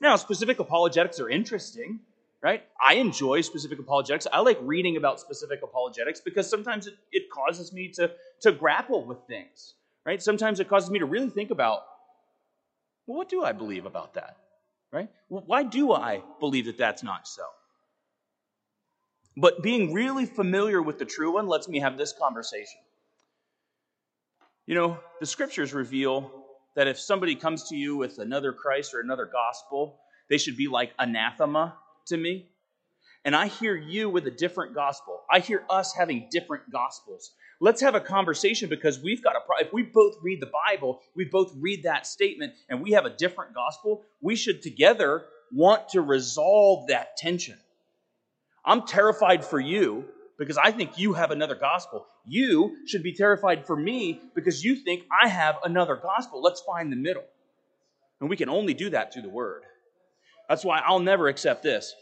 Now, 0.00 0.16
specific 0.16 0.58
apologetics 0.58 1.20
are 1.20 1.28
interesting 1.28 2.00
right? 2.42 2.62
I 2.86 2.94
enjoy 2.94 3.40
specific 3.40 3.78
apologetics. 3.78 4.26
I 4.32 4.40
like 4.40 4.58
reading 4.62 4.96
about 4.96 5.20
specific 5.20 5.60
apologetics 5.62 6.20
because 6.20 6.48
sometimes 6.48 6.86
it, 6.86 6.94
it 7.12 7.30
causes 7.30 7.72
me 7.72 7.88
to, 7.94 8.12
to 8.42 8.52
grapple 8.52 9.04
with 9.04 9.18
things, 9.26 9.74
right? 10.04 10.22
Sometimes 10.22 10.60
it 10.60 10.68
causes 10.68 10.90
me 10.90 10.98
to 11.00 11.06
really 11.06 11.30
think 11.30 11.50
about, 11.50 11.82
well, 13.06 13.18
what 13.18 13.28
do 13.28 13.42
I 13.42 13.52
believe 13.52 13.86
about 13.86 14.14
that, 14.14 14.36
right? 14.92 15.08
why 15.28 15.62
do 15.62 15.92
I 15.92 16.22
believe 16.40 16.66
that 16.66 16.78
that's 16.78 17.02
not 17.02 17.26
so? 17.26 17.42
But 19.36 19.62
being 19.62 19.92
really 19.92 20.26
familiar 20.26 20.82
with 20.82 20.98
the 20.98 21.04
true 21.04 21.34
one 21.34 21.46
lets 21.46 21.68
me 21.68 21.78
have 21.80 21.96
this 21.96 22.12
conversation. 22.12 22.80
You 24.66 24.74
know, 24.74 24.98
the 25.20 25.26
scriptures 25.26 25.72
reveal 25.72 26.37
that 26.76 26.86
if 26.86 26.98
somebody 26.98 27.34
comes 27.34 27.68
to 27.68 27.76
you 27.76 27.96
with 27.96 28.18
another 28.18 28.52
Christ 28.52 28.94
or 28.94 29.00
another 29.00 29.26
gospel, 29.26 29.98
they 30.28 30.38
should 30.38 30.56
be 30.56 30.68
like 30.68 30.92
anathema 30.98 31.76
to 32.06 32.16
me. 32.16 32.50
And 33.24 33.34
I 33.34 33.48
hear 33.48 33.76
you 33.76 34.08
with 34.08 34.26
a 34.26 34.30
different 34.30 34.74
gospel. 34.74 35.20
I 35.30 35.40
hear 35.40 35.64
us 35.68 35.94
having 35.94 36.28
different 36.30 36.70
gospels. 36.70 37.32
Let's 37.60 37.80
have 37.80 37.94
a 37.94 38.00
conversation 38.00 38.68
because 38.68 39.00
we've 39.02 39.22
got 39.22 39.36
a 39.36 39.40
problem. 39.40 39.66
If 39.66 39.72
we 39.72 39.82
both 39.82 40.16
read 40.22 40.40
the 40.40 40.50
Bible, 40.66 41.00
we 41.16 41.24
both 41.24 41.52
read 41.58 41.82
that 41.82 42.06
statement, 42.06 42.54
and 42.68 42.80
we 42.80 42.92
have 42.92 43.04
a 43.04 43.10
different 43.10 43.54
gospel, 43.54 44.04
we 44.20 44.36
should 44.36 44.62
together 44.62 45.24
want 45.52 45.88
to 45.90 46.00
resolve 46.00 46.88
that 46.88 47.16
tension. 47.16 47.58
I'm 48.64 48.86
terrified 48.86 49.44
for 49.44 49.58
you 49.58 50.04
because 50.38 50.56
I 50.56 50.70
think 50.70 50.98
you 50.98 51.12
have 51.14 51.30
another 51.30 51.56
gospel. 51.56 52.06
You 52.24 52.76
should 52.86 53.02
be 53.02 53.12
terrified 53.12 53.66
for 53.66 53.76
me 53.76 54.20
because 54.34 54.64
you 54.64 54.76
think 54.76 55.04
I 55.22 55.28
have 55.28 55.56
another 55.64 55.96
gospel. 55.96 56.40
Let's 56.40 56.60
find 56.60 56.92
the 56.92 56.96
middle. 56.96 57.24
And 58.20 58.30
we 58.30 58.36
can 58.36 58.48
only 58.48 58.72
do 58.72 58.90
that 58.90 59.12
through 59.12 59.22
the 59.22 59.28
word. 59.28 59.62
That's 60.48 60.64
why 60.64 60.80
I'll 60.84 61.00
never 61.00 61.28
accept 61.28 61.62
this. 61.62 61.94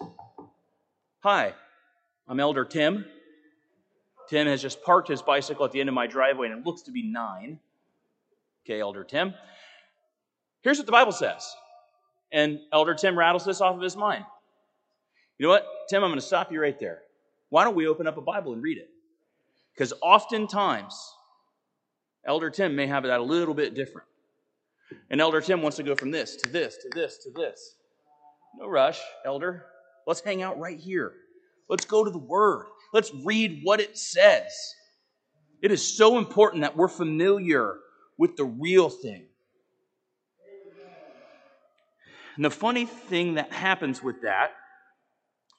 Hi, 1.20 1.54
I'm 2.28 2.38
Elder 2.38 2.64
Tim. 2.64 3.06
Tim 4.28 4.46
has 4.46 4.60
just 4.60 4.82
parked 4.82 5.08
his 5.08 5.22
bicycle 5.22 5.64
at 5.64 5.72
the 5.72 5.80
end 5.80 5.88
of 5.88 5.94
my 5.94 6.06
driveway 6.06 6.48
and 6.48 6.58
it 6.58 6.66
looks 6.66 6.82
to 6.82 6.92
be 6.92 7.02
nine. 7.02 7.58
Okay, 8.64 8.80
Elder 8.80 9.04
Tim. 9.04 9.34
Here's 10.62 10.78
what 10.78 10.86
the 10.86 10.92
Bible 10.92 11.12
says. 11.12 11.54
And 12.32 12.58
Elder 12.72 12.94
Tim 12.94 13.16
rattles 13.16 13.44
this 13.44 13.60
off 13.60 13.76
of 13.76 13.80
his 13.80 13.96
mind. 13.96 14.24
You 15.38 15.46
know 15.46 15.50
what, 15.50 15.66
Tim, 15.88 16.02
I'm 16.02 16.10
going 16.10 16.20
to 16.20 16.26
stop 16.26 16.50
you 16.50 16.60
right 16.60 16.78
there. 16.78 17.02
Why 17.56 17.64
don't 17.64 17.74
we 17.74 17.86
open 17.86 18.06
up 18.06 18.18
a 18.18 18.20
Bible 18.20 18.52
and 18.52 18.62
read 18.62 18.76
it? 18.76 18.90
Because 19.72 19.94
oftentimes, 20.02 20.94
Elder 22.26 22.50
Tim 22.50 22.76
may 22.76 22.86
have 22.86 23.04
that 23.04 23.18
a 23.18 23.22
little 23.22 23.54
bit 23.54 23.72
different. 23.72 24.06
And 25.08 25.22
Elder 25.22 25.40
Tim 25.40 25.62
wants 25.62 25.78
to 25.78 25.82
go 25.82 25.94
from 25.94 26.10
this 26.10 26.36
to 26.36 26.50
this 26.50 26.76
to 26.76 26.90
this 26.94 27.16
to 27.24 27.30
this. 27.34 27.76
No 28.58 28.66
rush, 28.68 29.00
elder. 29.24 29.64
Let's 30.06 30.20
hang 30.20 30.42
out 30.42 30.58
right 30.58 30.78
here. 30.78 31.14
Let's 31.66 31.86
go 31.86 32.04
to 32.04 32.10
the 32.10 32.18
Word. 32.18 32.66
Let's 32.92 33.10
read 33.24 33.62
what 33.62 33.80
it 33.80 33.96
says. 33.96 34.52
It 35.62 35.72
is 35.72 35.82
so 35.82 36.18
important 36.18 36.60
that 36.60 36.76
we're 36.76 36.88
familiar 36.88 37.76
with 38.18 38.36
the 38.36 38.44
real 38.44 38.90
thing. 38.90 39.28
And 42.36 42.44
the 42.44 42.50
funny 42.50 42.84
thing 42.84 43.36
that 43.36 43.50
happens 43.50 44.02
with 44.02 44.20
that, 44.24 44.50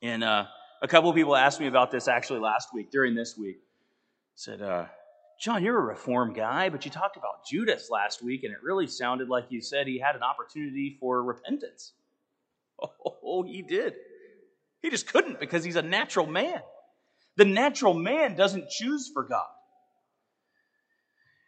and 0.03 0.23
uh, 0.23 0.45
a 0.81 0.87
couple 0.87 1.09
of 1.09 1.15
people 1.15 1.35
asked 1.35 1.59
me 1.59 1.67
about 1.67 1.91
this 1.91 2.07
actually 2.07 2.39
last 2.39 2.73
week, 2.73 2.91
during 2.91 3.15
this 3.15 3.37
week, 3.37 3.59
said, 4.35 4.61
uh, 4.61 4.85
John, 5.39 5.63
you're 5.63 5.77
a 5.77 5.83
reform 5.83 6.33
guy, 6.33 6.69
but 6.69 6.85
you 6.85 6.91
talked 6.91 7.17
about 7.17 7.45
Judas 7.49 7.89
last 7.91 8.23
week, 8.23 8.43
and 8.43 8.51
it 8.51 8.59
really 8.63 8.87
sounded 8.87 9.29
like 9.29 9.45
you 9.49 9.61
said 9.61 9.87
he 9.87 9.99
had 9.99 10.15
an 10.15 10.23
opportunity 10.23 10.97
for 10.99 11.23
repentance. 11.23 11.93
Oh, 13.29 13.43
he 13.43 13.61
did. 13.61 13.93
He 14.81 14.89
just 14.89 15.11
couldn't 15.11 15.37
because 15.37 15.61
he's 15.61 15.75
a 15.75 15.81
natural 15.81 16.25
man. 16.25 16.61
The 17.35 17.43
natural 17.43 17.93
man 17.93 18.35
doesn't 18.35 18.69
choose 18.69 19.09
for 19.13 19.23
God. 19.23 19.47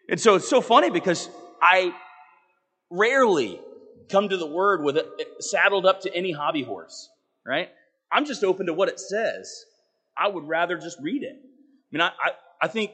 And 0.10 0.20
so 0.20 0.36
it's 0.36 0.50
so 0.50 0.60
funny 0.60 0.90
because 0.90 1.30
I 1.62 1.94
rarely 2.90 3.62
come 4.10 4.28
to 4.28 4.36
the 4.36 4.46
word 4.46 4.84
with 4.84 4.98
it 4.98 5.08
saddled 5.40 5.86
up 5.86 6.02
to 6.02 6.14
any 6.14 6.32
hobby 6.32 6.64
horse, 6.64 7.10
right? 7.46 7.70
I'm 8.12 8.26
just 8.26 8.44
open 8.44 8.66
to 8.68 8.74
what 8.74 8.90
it 8.90 9.00
says. 9.00 9.66
I 10.18 10.28
would 10.28 10.48
rather 10.48 10.78
just 10.78 11.00
read 11.02 11.24
it. 11.24 11.36
I 11.36 11.90
mean, 11.92 12.02
I, 12.02 12.08
I, 12.08 12.32
I 12.64 12.68
think, 12.68 12.92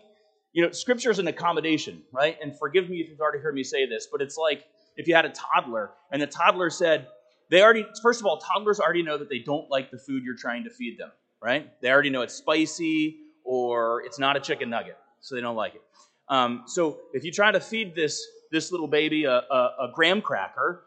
you 0.53 0.63
know, 0.63 0.72
scripture 0.72 1.12
is 1.12 1.19
an 1.19 1.27
accommodation, 1.27 2.03
right? 2.13 2.38
And 2.41 2.57
forgive 2.57 2.89
me 2.89 2.98
if 2.98 3.10
you've 3.10 3.19
already 3.19 3.39
heard 3.39 3.55
me 3.55 3.63
say 3.63 3.86
this, 3.88 4.07
but 4.12 4.22
it's 4.22 4.38
like 4.38 4.65
if 4.95 5.07
you 5.07 5.15
had 5.15 5.25
a 5.25 5.29
toddler 5.29 5.91
and 6.12 6.22
the 6.22 6.27
toddler 6.27 6.69
said, 6.69 7.07
they 7.50 7.62
already, 7.62 7.86
first 8.01 8.19
of 8.19 8.25
all, 8.25 8.38
toddlers 8.38 8.79
already 8.79 9.03
know 9.03 9.17
that 9.17 9.29
they 9.29 9.39
don't 9.39 9.69
like 9.69 9.91
the 9.91 9.98
food 9.98 10.24
you're 10.24 10.38
trying 10.38 10.63
to 10.63 10.69
feed 10.69 10.98
them, 10.98 11.12
right? 11.41 11.69
They 11.81 11.89
already 11.89 12.10
know 12.10 12.22
it's 12.22 12.34
spicy 12.34 13.17
or 13.43 14.01
it's 14.03 14.17
not 14.17 14.36
a 14.36 14.39
chicken 14.39 14.69
nugget, 14.69 14.98
so 15.22 15.36
they 15.36 15.41
don't 15.41 15.55
like 15.55 15.75
it. 15.75 15.81
Um, 16.27 16.63
so 16.65 17.00
if 17.13 17.24
you 17.24 17.31
try 17.31 17.51
to 17.51 17.60
feed 17.60 17.95
this, 17.95 18.25
this 18.51 18.72
little 18.72 18.88
baby 18.88 19.25
a, 19.25 19.36
a, 19.38 19.75
a 19.81 19.91
graham 19.93 20.22
cracker, 20.22 20.84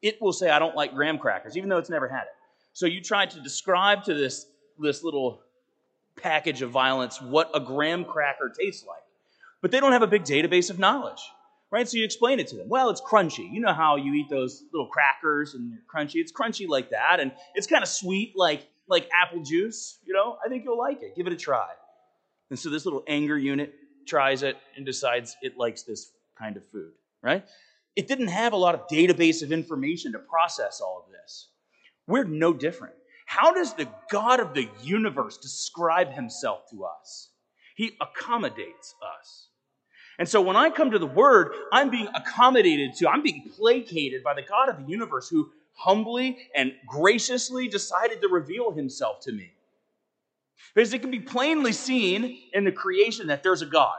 it 0.00 0.16
will 0.22 0.32
say, 0.32 0.48
I 0.48 0.58
don't 0.58 0.74
like 0.74 0.94
graham 0.94 1.18
crackers, 1.18 1.56
even 1.56 1.68
though 1.68 1.78
it's 1.78 1.90
never 1.90 2.08
had 2.08 2.22
it. 2.22 2.39
So 2.72 2.86
you 2.86 3.02
try 3.02 3.26
to 3.26 3.40
describe 3.40 4.04
to 4.04 4.14
this, 4.14 4.46
this 4.78 5.02
little 5.02 5.42
package 6.16 6.62
of 6.62 6.70
violence 6.70 7.20
what 7.20 7.50
a 7.54 7.60
graham 7.60 8.04
cracker 8.04 8.48
tastes 8.48 8.86
like. 8.86 9.02
But 9.62 9.70
they 9.70 9.80
don't 9.80 9.92
have 9.92 10.02
a 10.02 10.06
big 10.06 10.24
database 10.24 10.70
of 10.70 10.78
knowledge, 10.78 11.20
right? 11.70 11.88
So 11.88 11.98
you 11.98 12.04
explain 12.04 12.40
it 12.40 12.48
to 12.48 12.56
them. 12.56 12.68
Well, 12.68 12.90
it's 12.90 13.00
crunchy. 13.00 13.50
You 13.50 13.60
know 13.60 13.74
how 13.74 13.96
you 13.96 14.14
eat 14.14 14.28
those 14.30 14.64
little 14.72 14.86
crackers 14.86 15.54
and 15.54 15.72
they're 15.72 15.82
crunchy. 15.92 16.16
It's 16.16 16.32
crunchy 16.32 16.66
like 16.68 16.90
that, 16.90 17.20
and 17.20 17.32
it's 17.54 17.66
kind 17.66 17.82
of 17.82 17.88
sweet 17.88 18.32
like 18.36 18.66
like 18.88 19.08
apple 19.12 19.42
juice. 19.42 19.98
You 20.06 20.14
know, 20.14 20.38
I 20.44 20.48
think 20.48 20.64
you'll 20.64 20.78
like 20.78 21.02
it. 21.02 21.14
Give 21.14 21.26
it 21.26 21.32
a 21.32 21.36
try. 21.36 21.68
And 22.48 22.58
so 22.58 22.70
this 22.70 22.84
little 22.84 23.04
anger 23.06 23.38
unit 23.38 23.74
tries 24.06 24.42
it 24.42 24.56
and 24.76 24.84
decides 24.84 25.36
it 25.42 25.56
likes 25.56 25.82
this 25.82 26.10
kind 26.36 26.56
of 26.56 26.66
food, 26.66 26.92
right? 27.22 27.46
It 27.96 28.08
didn't 28.08 28.28
have 28.28 28.52
a 28.52 28.56
lot 28.56 28.74
of 28.74 28.88
database 28.88 29.42
of 29.42 29.52
information 29.52 30.12
to 30.12 30.18
process 30.18 30.80
all 30.80 31.04
of 31.06 31.12
this. 31.12 31.48
We're 32.10 32.24
no 32.24 32.52
different. 32.52 32.94
How 33.24 33.54
does 33.54 33.74
the 33.74 33.88
God 34.10 34.40
of 34.40 34.54
the 34.54 34.68
universe 34.82 35.38
describe 35.38 36.12
himself 36.12 36.68
to 36.70 36.84
us? 36.84 37.28
He 37.76 37.96
accommodates 38.00 38.94
us. 39.00 39.46
And 40.18 40.28
so 40.28 40.40
when 40.40 40.56
I 40.56 40.70
come 40.70 40.90
to 40.90 40.98
the 40.98 41.06
Word, 41.06 41.52
I'm 41.72 41.88
being 41.88 42.08
accommodated 42.14 42.94
to, 42.96 43.08
I'm 43.08 43.22
being 43.22 43.48
placated 43.56 44.24
by 44.24 44.34
the 44.34 44.42
God 44.42 44.68
of 44.68 44.78
the 44.78 44.90
universe 44.90 45.28
who 45.28 45.50
humbly 45.72 46.36
and 46.54 46.72
graciously 46.86 47.68
decided 47.68 48.20
to 48.20 48.28
reveal 48.28 48.72
himself 48.72 49.20
to 49.20 49.32
me. 49.32 49.52
Because 50.74 50.92
it 50.92 51.00
can 51.00 51.12
be 51.12 51.20
plainly 51.20 51.72
seen 51.72 52.38
in 52.52 52.64
the 52.64 52.72
creation 52.72 53.28
that 53.28 53.42
there's 53.44 53.62
a 53.62 53.66
God. 53.66 53.96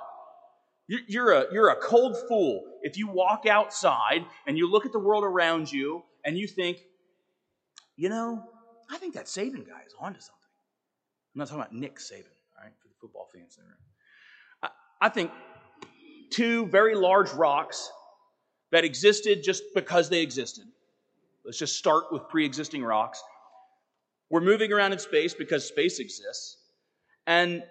You're 1.07 1.31
a, 1.31 1.45
you're 1.53 1.69
a 1.69 1.81
cold 1.81 2.17
fool 2.27 2.65
if 2.81 2.97
you 2.97 3.07
walk 3.07 3.45
outside 3.45 4.25
and 4.45 4.57
you 4.57 4.69
look 4.69 4.85
at 4.85 4.91
the 4.91 4.99
world 4.99 5.23
around 5.23 5.71
you 5.71 6.03
and 6.25 6.37
you 6.37 6.47
think, 6.47 6.83
you 8.01 8.09
know, 8.09 8.43
I 8.89 8.97
think 8.97 9.13
that 9.13 9.25
Saban 9.25 9.63
guy 9.67 9.83
is 9.85 9.93
onto 9.99 10.19
something. 10.19 10.49
I'm 11.35 11.39
not 11.39 11.47
talking 11.47 11.61
about 11.61 11.75
Nick 11.75 11.99
Saban, 11.99 12.33
all 12.57 12.63
right, 12.63 12.73
for 12.81 12.87
the 12.87 12.95
football 12.99 13.29
fans 13.31 13.59
in 13.59 13.63
the 13.63 13.69
room. 13.69 13.77
I, 14.63 14.69
I 15.05 15.09
think 15.09 15.29
two 16.31 16.65
very 16.65 16.95
large 16.95 17.31
rocks 17.33 17.91
that 18.71 18.83
existed 18.85 19.43
just 19.43 19.61
because 19.75 20.09
they 20.09 20.23
existed. 20.23 20.63
Let's 21.45 21.59
just 21.59 21.77
start 21.77 22.05
with 22.11 22.27
pre 22.27 22.43
existing 22.43 22.83
rocks. 22.83 23.21
We're 24.31 24.41
moving 24.41 24.73
around 24.73 24.93
in 24.93 24.99
space 24.99 25.35
because 25.35 25.67
space 25.67 25.99
exists. 25.99 26.57
And 27.27 27.61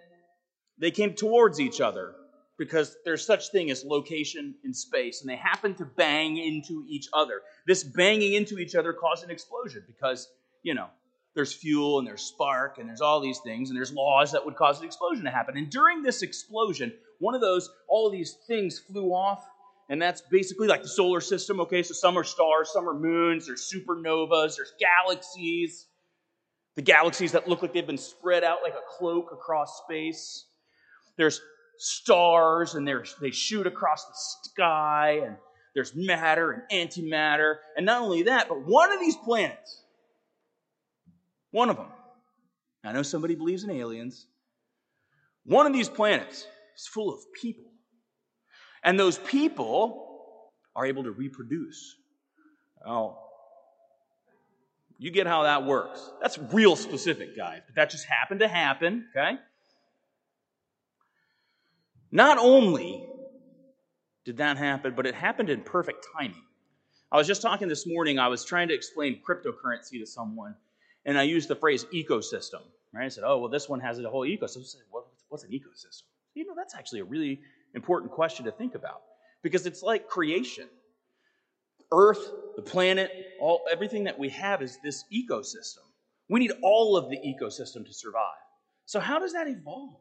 they 0.78 0.92
came 0.92 1.14
towards 1.14 1.58
each 1.58 1.80
other 1.80 2.14
because 2.60 2.98
there's 3.06 3.24
such 3.24 3.50
thing 3.52 3.70
as 3.70 3.86
location 3.86 4.54
in 4.64 4.74
space, 4.74 5.22
and 5.22 5.30
they 5.30 5.36
happen 5.36 5.74
to 5.74 5.86
bang 5.86 6.36
into 6.36 6.84
each 6.86 7.08
other. 7.14 7.40
This 7.66 7.82
banging 7.82 8.34
into 8.34 8.58
each 8.58 8.74
other 8.74 8.92
caused 8.92 9.24
an 9.24 9.30
explosion 9.30 9.82
because, 9.86 10.28
you 10.62 10.74
know, 10.74 10.88
there's 11.34 11.54
fuel 11.54 11.98
and 11.98 12.06
there's 12.06 12.20
spark 12.20 12.76
and 12.76 12.86
there's 12.86 13.00
all 13.00 13.18
these 13.18 13.38
things 13.38 13.70
and 13.70 13.78
there's 13.78 13.94
laws 13.94 14.32
that 14.32 14.44
would 14.44 14.56
cause 14.56 14.78
an 14.78 14.84
explosion 14.84 15.24
to 15.24 15.30
happen. 15.30 15.56
And 15.56 15.70
during 15.70 16.02
this 16.02 16.20
explosion, 16.20 16.92
one 17.18 17.34
of 17.34 17.40
those, 17.40 17.70
all 17.88 18.06
of 18.06 18.12
these 18.12 18.36
things 18.46 18.78
flew 18.78 19.08
off, 19.08 19.42
and 19.88 20.00
that's 20.00 20.20
basically 20.20 20.68
like 20.68 20.82
the 20.82 20.88
solar 20.88 21.22
system. 21.22 21.60
Okay, 21.60 21.82
so 21.82 21.94
some 21.94 22.18
are 22.18 22.24
stars, 22.24 22.68
some 22.70 22.86
are 22.86 22.94
moons, 22.94 23.46
there's 23.46 23.72
supernovas, 23.72 24.56
there's 24.56 24.74
galaxies. 24.78 25.86
The 26.76 26.82
galaxies 26.82 27.32
that 27.32 27.48
look 27.48 27.62
like 27.62 27.72
they've 27.72 27.86
been 27.86 27.96
spread 27.96 28.44
out 28.44 28.58
like 28.62 28.74
a 28.74 28.98
cloak 28.98 29.30
across 29.32 29.78
space. 29.78 30.44
There's 31.16 31.40
stars 31.80 32.74
and 32.74 32.86
they 32.86 33.30
shoot 33.30 33.66
across 33.66 34.04
the 34.04 34.50
sky 34.50 35.22
and 35.24 35.36
there's 35.74 35.94
matter 35.94 36.50
and 36.52 36.62
antimatter. 36.70 37.56
And 37.76 37.86
not 37.86 38.02
only 38.02 38.24
that, 38.24 38.48
but 38.48 38.66
one 38.66 38.92
of 38.92 39.00
these 39.00 39.16
planets, 39.16 39.82
one 41.52 41.70
of 41.70 41.76
them, 41.76 41.88
I 42.84 42.92
know 42.92 43.02
somebody 43.02 43.34
believes 43.34 43.64
in 43.64 43.70
aliens, 43.70 44.26
one 45.44 45.66
of 45.66 45.72
these 45.72 45.88
planets 45.88 46.46
is 46.76 46.86
full 46.86 47.12
of 47.12 47.20
people. 47.32 47.72
And 48.84 48.98
those 48.98 49.18
people 49.18 50.52
are 50.76 50.84
able 50.84 51.04
to 51.04 51.12
reproduce. 51.12 51.96
Oh, 52.86 53.18
you 54.98 55.10
get 55.10 55.26
how 55.26 55.44
that 55.44 55.64
works. 55.64 56.10
That's 56.20 56.38
real 56.52 56.76
specific, 56.76 57.36
guys. 57.36 57.62
But 57.66 57.76
that 57.76 57.90
just 57.90 58.04
happened 58.04 58.40
to 58.40 58.48
happen, 58.48 59.06
okay? 59.16 59.38
Not 62.12 62.38
only 62.38 63.06
did 64.24 64.38
that 64.38 64.56
happen, 64.56 64.94
but 64.96 65.06
it 65.06 65.14
happened 65.14 65.50
in 65.50 65.62
perfect 65.62 66.06
timing. 66.16 66.42
I 67.12 67.16
was 67.16 67.26
just 67.26 67.42
talking 67.42 67.68
this 67.68 67.86
morning, 67.86 68.18
I 68.18 68.28
was 68.28 68.44
trying 68.44 68.68
to 68.68 68.74
explain 68.74 69.20
cryptocurrency 69.28 69.98
to 70.00 70.06
someone, 70.06 70.54
and 71.04 71.18
I 71.18 71.22
used 71.22 71.48
the 71.48 71.56
phrase 71.56 71.84
ecosystem. 71.92 72.62
Right? 72.92 73.04
I 73.04 73.08
said, 73.08 73.24
oh, 73.24 73.38
well, 73.38 73.50
this 73.50 73.68
one 73.68 73.80
has 73.80 73.98
a 73.98 74.08
whole 74.08 74.26
ecosystem. 74.26 74.58
I 74.58 74.64
said, 74.64 74.80
what's 75.28 75.44
an 75.44 75.50
ecosystem? 75.50 76.02
You 76.34 76.46
know, 76.46 76.54
that's 76.56 76.74
actually 76.74 77.00
a 77.00 77.04
really 77.04 77.40
important 77.74 78.12
question 78.12 78.44
to 78.46 78.52
think 78.52 78.74
about 78.74 79.02
because 79.42 79.66
it's 79.66 79.82
like 79.82 80.08
creation. 80.08 80.68
Earth, 81.92 82.30
the 82.56 82.62
planet, 82.62 83.10
all 83.40 83.62
everything 83.70 84.04
that 84.04 84.18
we 84.18 84.28
have 84.28 84.62
is 84.62 84.78
this 84.82 85.04
ecosystem. 85.12 85.84
We 86.28 86.38
need 86.38 86.52
all 86.62 86.96
of 86.96 87.10
the 87.10 87.16
ecosystem 87.16 87.84
to 87.86 87.92
survive. 87.92 88.22
So 88.86 89.00
how 89.00 89.18
does 89.18 89.32
that 89.32 89.48
evolve? 89.48 89.96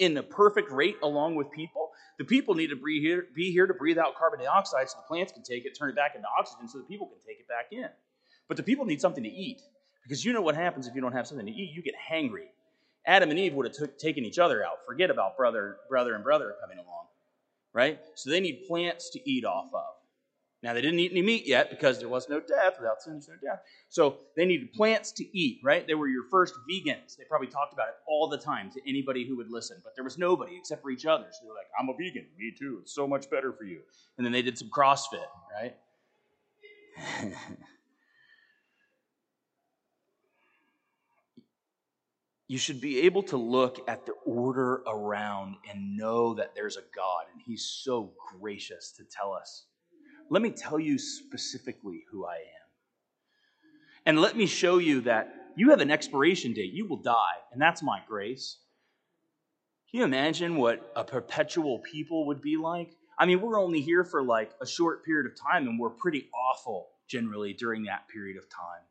In 0.00 0.14
the 0.14 0.22
perfect 0.22 0.72
rate 0.72 0.96
along 1.02 1.36
with 1.36 1.50
people. 1.52 1.90
The 2.18 2.24
people 2.24 2.54
need 2.54 2.68
to 2.68 2.76
be 2.76 3.00
here, 3.00 3.26
be 3.34 3.52
here 3.52 3.66
to 3.66 3.74
breathe 3.74 3.98
out 3.98 4.16
carbon 4.16 4.40
dioxide 4.40 4.90
so 4.90 4.96
the 4.98 5.06
plants 5.06 5.32
can 5.32 5.42
take 5.42 5.64
it, 5.64 5.76
turn 5.78 5.90
it 5.90 5.96
back 5.96 6.14
into 6.16 6.26
oxygen 6.38 6.68
so 6.68 6.78
the 6.78 6.84
people 6.84 7.06
can 7.06 7.18
take 7.26 7.38
it 7.38 7.46
back 7.46 7.66
in. 7.70 7.88
But 8.48 8.56
the 8.56 8.62
people 8.62 8.84
need 8.84 9.00
something 9.00 9.22
to 9.22 9.30
eat 9.30 9.60
because 10.02 10.24
you 10.24 10.32
know 10.32 10.42
what 10.42 10.56
happens 10.56 10.86
if 10.88 10.94
you 10.94 11.00
don't 11.00 11.12
have 11.12 11.26
something 11.26 11.46
to 11.46 11.52
eat? 11.52 11.70
You 11.72 11.82
get 11.82 11.94
hangry. 12.10 12.48
Adam 13.06 13.30
and 13.30 13.38
Eve 13.38 13.54
would 13.54 13.66
have 13.66 13.74
took, 13.74 13.98
taken 13.98 14.24
each 14.24 14.38
other 14.38 14.64
out. 14.64 14.84
Forget 14.86 15.10
about 15.10 15.36
brother, 15.36 15.76
brother 15.88 16.14
and 16.14 16.24
brother 16.24 16.54
coming 16.60 16.78
along, 16.78 17.06
right? 17.72 18.00
So 18.14 18.30
they 18.30 18.40
need 18.40 18.64
plants 18.66 19.10
to 19.10 19.30
eat 19.30 19.44
off 19.44 19.72
of. 19.72 19.99
Now, 20.62 20.74
they 20.74 20.82
didn't 20.82 20.98
eat 20.98 21.12
any 21.12 21.22
meat 21.22 21.46
yet 21.46 21.70
because 21.70 21.98
there 21.98 22.08
was 22.08 22.28
no 22.28 22.38
death. 22.38 22.74
Without 22.78 23.00
sin, 23.00 23.14
there's 23.14 23.28
no 23.28 23.36
death. 23.50 23.60
So 23.88 24.18
they 24.36 24.44
needed 24.44 24.74
plants 24.74 25.10
to 25.12 25.24
eat, 25.36 25.60
right? 25.64 25.86
They 25.86 25.94
were 25.94 26.08
your 26.08 26.24
first 26.30 26.52
vegans. 26.70 27.16
They 27.16 27.24
probably 27.24 27.46
talked 27.46 27.72
about 27.72 27.88
it 27.88 27.94
all 28.06 28.28
the 28.28 28.36
time 28.36 28.70
to 28.72 28.80
anybody 28.86 29.26
who 29.26 29.38
would 29.38 29.50
listen, 29.50 29.80
but 29.82 29.94
there 29.94 30.04
was 30.04 30.18
nobody 30.18 30.58
except 30.58 30.82
for 30.82 30.90
each 30.90 31.06
other. 31.06 31.24
So 31.30 31.46
they're 31.46 31.54
like, 31.54 31.68
I'm 31.78 31.88
a 31.88 31.94
vegan. 31.94 32.26
Me 32.36 32.52
too. 32.58 32.80
It's 32.82 32.94
so 32.94 33.06
much 33.06 33.30
better 33.30 33.54
for 33.54 33.64
you. 33.64 33.80
And 34.18 34.24
then 34.24 34.32
they 34.32 34.42
did 34.42 34.58
some 34.58 34.68
CrossFit, 34.68 35.24
right? 35.54 35.74
you 42.48 42.58
should 42.58 42.82
be 42.82 43.00
able 43.02 43.22
to 43.22 43.38
look 43.38 43.78
at 43.88 44.04
the 44.04 44.12
order 44.26 44.82
around 44.86 45.54
and 45.70 45.96
know 45.96 46.34
that 46.34 46.54
there's 46.54 46.76
a 46.76 46.82
God, 46.94 47.26
and 47.32 47.40
He's 47.46 47.64
so 47.64 48.12
gracious 48.38 48.92
to 48.98 49.04
tell 49.04 49.32
us 49.32 49.64
let 50.30 50.42
me 50.42 50.50
tell 50.50 50.78
you 50.78 50.98
specifically 50.98 52.04
who 52.10 52.24
I 52.24 52.36
am. 52.36 52.68
And 54.06 54.20
let 54.20 54.36
me 54.36 54.46
show 54.46 54.78
you 54.78 55.02
that 55.02 55.34
you 55.56 55.70
have 55.70 55.80
an 55.80 55.90
expiration 55.90 56.54
date. 56.54 56.72
You 56.72 56.86
will 56.86 57.02
die, 57.02 57.36
and 57.52 57.60
that's 57.60 57.82
my 57.82 58.00
grace. 58.08 58.58
Can 59.90 59.98
you 59.98 60.04
imagine 60.04 60.56
what 60.56 60.90
a 60.94 61.04
perpetual 61.04 61.80
people 61.80 62.26
would 62.28 62.40
be 62.40 62.56
like? 62.56 62.92
I 63.18 63.26
mean, 63.26 63.40
we're 63.40 63.60
only 63.60 63.80
here 63.80 64.04
for 64.04 64.22
like 64.22 64.52
a 64.62 64.66
short 64.66 65.04
period 65.04 65.26
of 65.26 65.32
time, 65.36 65.66
and 65.68 65.78
we're 65.78 65.90
pretty 65.90 66.30
awful 66.32 66.88
generally 67.08 67.52
during 67.52 67.84
that 67.84 68.08
period 68.08 68.38
of 68.38 68.44
time. 68.48 68.82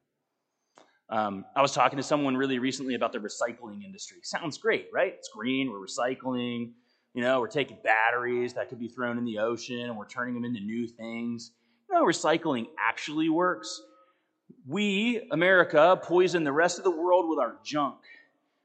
Um, 1.10 1.46
I 1.56 1.62
was 1.62 1.72
talking 1.72 1.98
to 1.98 2.04
someone 2.04 2.38
really 2.38 2.60
recently 2.60 2.94
about 2.94 3.14
the 3.14 3.20
recycling 3.20 3.84
industry. 3.84 4.18
Sounds 4.22 4.58
great, 4.58 4.90
right? 4.94 5.16
It's 5.18 5.30
green, 5.30 5.72
we're 5.72 5.80
recycling, 5.80 6.74
you 7.14 7.24
know, 7.24 7.40
we're 7.40 7.48
taking 7.48 7.78
batteries 7.84 8.54
that 8.54 8.70
could 8.70 8.80
be 8.80 8.88
thrown 8.88 9.18
in 9.18 9.26
the 9.26 9.40
ocean 9.40 9.82
and 9.82 9.98
we're 9.98 10.08
turning 10.08 10.36
them 10.36 10.46
into 10.46 10.60
new 10.60 10.88
things. 10.88 11.52
You 11.90 11.96
know, 11.96 12.06
recycling 12.06 12.68
actually 12.80 13.30
works. 13.30 13.82
We, 14.68 15.28
America, 15.32 16.00
poison 16.02 16.44
the 16.44 16.52
rest 16.52 16.78
of 16.78 16.84
the 16.84 16.92
world 16.92 17.28
with 17.28 17.40
our 17.40 17.56
junk. 17.64 17.96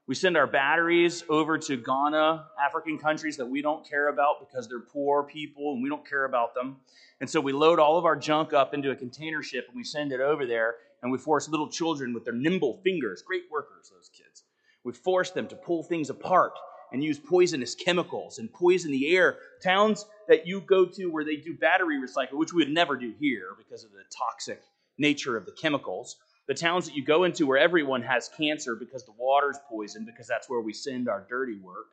We 0.06 0.14
send 0.14 0.36
our 0.36 0.46
batteries 0.46 1.24
over 1.30 1.56
to 1.56 1.76
Ghana, 1.78 2.44
African 2.62 2.98
countries 2.98 3.38
that 3.38 3.46
we 3.46 3.62
don't 3.62 3.88
care 3.88 4.08
about 4.08 4.46
because 4.46 4.68
they're 4.68 4.80
poor 4.80 5.22
people 5.22 5.72
and 5.72 5.82
we 5.82 5.88
don't 5.88 6.06
care 6.06 6.26
about 6.26 6.54
them. 6.54 6.76
And 7.20 7.30
so 7.30 7.40
we 7.40 7.52
load 7.52 7.78
all 7.78 7.96
of 7.96 8.04
our 8.04 8.16
junk 8.16 8.52
up 8.52 8.74
into 8.74 8.90
a 8.90 8.96
container 8.96 9.42
ship 9.42 9.64
and 9.68 9.76
we 9.76 9.84
send 9.84 10.12
it 10.12 10.20
over 10.20 10.44
there 10.44 10.74
and 11.02 11.10
we 11.10 11.16
force 11.16 11.48
little 11.48 11.70
children 11.70 12.12
with 12.12 12.24
their 12.24 12.34
nimble 12.34 12.80
fingers, 12.84 13.22
great 13.22 13.44
workers, 13.50 13.90
those 13.94 14.10
kids. 14.10 14.44
We 14.84 14.92
force 14.92 15.30
them 15.30 15.48
to 15.48 15.56
pull 15.56 15.82
things 15.82 16.10
apart 16.10 16.52
and 16.92 17.02
use 17.02 17.18
poisonous 17.18 17.74
chemicals 17.74 18.38
and 18.38 18.52
poison 18.52 18.90
the 18.90 19.16
air. 19.16 19.38
Towns 19.62 20.06
that 20.28 20.46
you 20.46 20.60
go 20.60 20.84
to 20.86 21.06
where 21.06 21.24
they 21.24 21.36
do 21.36 21.54
battery 21.54 21.98
recycle, 21.98 22.34
which 22.34 22.52
we 22.52 22.62
would 22.62 22.72
never 22.72 22.96
do 22.96 23.12
here 23.18 23.48
because 23.58 23.84
of 23.84 23.92
the 23.92 24.04
toxic 24.16 24.62
nature 24.98 25.36
of 25.36 25.46
the 25.46 25.52
chemicals. 25.52 26.16
The 26.46 26.54
towns 26.54 26.86
that 26.86 26.94
you 26.94 27.04
go 27.04 27.24
into 27.24 27.46
where 27.46 27.58
everyone 27.58 28.02
has 28.02 28.30
cancer 28.36 28.76
because 28.76 29.04
the 29.04 29.14
water's 29.18 29.58
poisoned, 29.68 30.06
because 30.06 30.26
that's 30.26 30.48
where 30.48 30.60
we 30.60 30.72
send 30.72 31.08
our 31.08 31.24
dirty 31.28 31.56
work. 31.56 31.86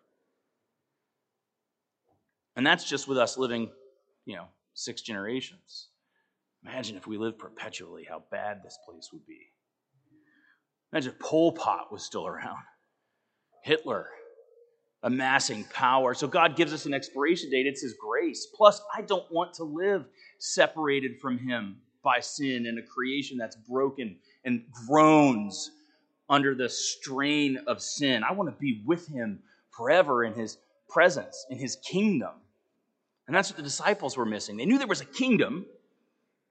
And 2.56 2.68
that's 2.68 2.84
just 2.84 3.08
with 3.08 3.18
us 3.18 3.38
living, 3.38 3.70
you 4.26 4.36
know, 4.36 4.46
six 4.74 5.02
generations. 5.02 5.88
Imagine 6.64 6.98
if 6.98 7.08
we 7.08 7.18
lived 7.18 7.40
perpetually, 7.40 8.04
how 8.04 8.24
bad 8.30 8.62
this 8.62 8.78
place 8.86 9.10
would 9.14 9.26
be. 9.26 9.40
Imagine 10.92 11.14
if 11.14 11.20
Pol 11.20 11.54
Pot 11.54 11.92
was 11.92 12.04
still 12.04 12.28
around, 12.28 12.60
Hitler 13.64 14.08
amassing 15.04 15.64
power. 15.66 16.14
So 16.14 16.28
God 16.28 16.56
gives 16.56 16.74
us 16.74 16.86
an 16.86 16.94
expiration 16.94 17.50
date. 17.50 17.66
It's 17.66 17.82
His 17.82 17.94
grace. 17.94 18.48
Plus, 18.54 18.82
I 18.96 19.02
don't 19.02 19.30
want 19.32 19.54
to 19.56 19.64
live 19.64 20.06
separated 20.38 21.20
from 21.20 21.38
Him 21.38 21.78
by 22.04 22.20
sin 22.20 22.66
and 22.66 22.80
a 22.80 22.84
creation 22.84 23.38
that's 23.38 23.56
broken 23.56 24.18
and 24.46 24.64
groans 24.88 25.72
under 26.30 26.56
the 26.56 26.70
strain 26.70 27.60
of 27.68 27.82
sin. 27.82 28.24
I 28.24 28.32
want 28.34 28.50
to 28.50 28.60
be 28.60 28.82
with 28.86 29.08
Him 29.08 29.40
forever 29.72 30.24
in 30.24 30.34
His 30.34 30.58
presence, 30.90 31.46
in 31.50 31.58
His 31.58 31.78
kingdom. 31.78 32.32
And 33.28 33.36
that's 33.36 33.50
what 33.50 33.58
the 33.58 33.64
disciples 33.64 34.18
were 34.18 34.26
missing. 34.26 34.58
They 34.58 34.66
knew 34.66 34.78
there 34.78 34.88
was 34.88 35.02
a 35.02 35.06
kingdom. 35.06 35.66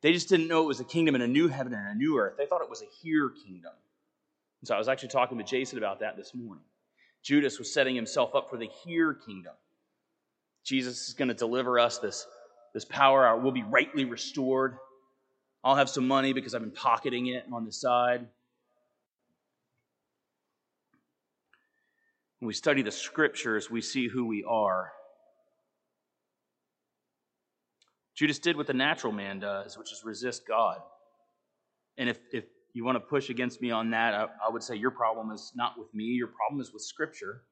They 0.02 0.12
just 0.12 0.28
didn't 0.28 0.48
know 0.48 0.62
it 0.62 0.66
was 0.66 0.80
a 0.80 0.84
kingdom 0.84 1.14
in 1.14 1.20
a 1.20 1.28
new 1.28 1.48
heaven 1.48 1.74
and 1.74 1.88
a 1.88 1.94
new 1.94 2.18
earth. 2.18 2.34
They 2.38 2.46
thought 2.46 2.62
it 2.62 2.70
was 2.70 2.82
a 2.82 2.86
here 3.02 3.30
kingdom. 3.44 3.72
And 4.60 4.68
so 4.68 4.74
I 4.74 4.78
was 4.78 4.88
actually 4.88 5.10
talking 5.10 5.38
to 5.38 5.44
Jason 5.44 5.78
about 5.78 6.00
that 6.00 6.16
this 6.16 6.34
morning. 6.34 6.64
Judas 7.22 7.58
was 7.58 7.72
setting 7.72 7.94
himself 7.94 8.34
up 8.34 8.48
for 8.48 8.56
the 8.56 8.68
here 8.84 9.14
kingdom. 9.14 9.52
Jesus 10.64 11.08
is 11.08 11.14
going 11.14 11.28
to 11.28 11.34
deliver 11.34 11.78
us 11.78 11.98
this, 11.98 12.26
this 12.74 12.84
power. 12.84 13.36
We'll 13.36 13.52
be 13.52 13.62
rightly 13.62 14.04
restored. 14.04 14.76
I'll 15.62 15.76
have 15.76 15.90
some 15.90 16.06
money 16.06 16.32
because 16.32 16.54
I've 16.54 16.62
been 16.62 16.70
pocketing 16.70 17.26
it 17.26 17.44
on 17.52 17.64
the 17.64 17.72
side. 17.72 18.26
When 22.38 22.46
we 22.46 22.54
study 22.54 22.80
the 22.82 22.90
scriptures, 22.90 23.70
we 23.70 23.82
see 23.82 24.08
who 24.08 24.24
we 24.24 24.44
are. 24.44 24.92
Judas 28.14 28.38
did 28.38 28.56
what 28.56 28.66
the 28.66 28.74
natural 28.74 29.12
man 29.12 29.40
does, 29.40 29.76
which 29.76 29.92
is 29.92 30.02
resist 30.04 30.46
God. 30.46 30.78
And 31.98 32.08
if, 32.08 32.18
if 32.32 32.44
you 32.74 32.84
want 32.84 32.96
to 32.96 33.00
push 33.00 33.30
against 33.30 33.60
me 33.60 33.70
on 33.70 33.90
that, 33.90 34.14
I, 34.14 34.26
I, 34.46 34.50
would 34.50 34.62
say 34.62 34.76
your 34.76 34.90
problem 34.90 35.30
is 35.30 35.52
not 35.54 35.78
with 35.78 35.92
me, 35.94 36.04
your 36.04 36.28
problem 36.28 36.60
is 36.60 36.72
with 36.72 36.82
Scripture. 36.82 37.42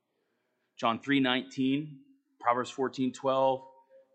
John 0.76 1.00
3 1.00 1.20
19, 1.20 1.98
Proverbs 2.40 2.70
14 2.70 3.12
12, 3.12 3.60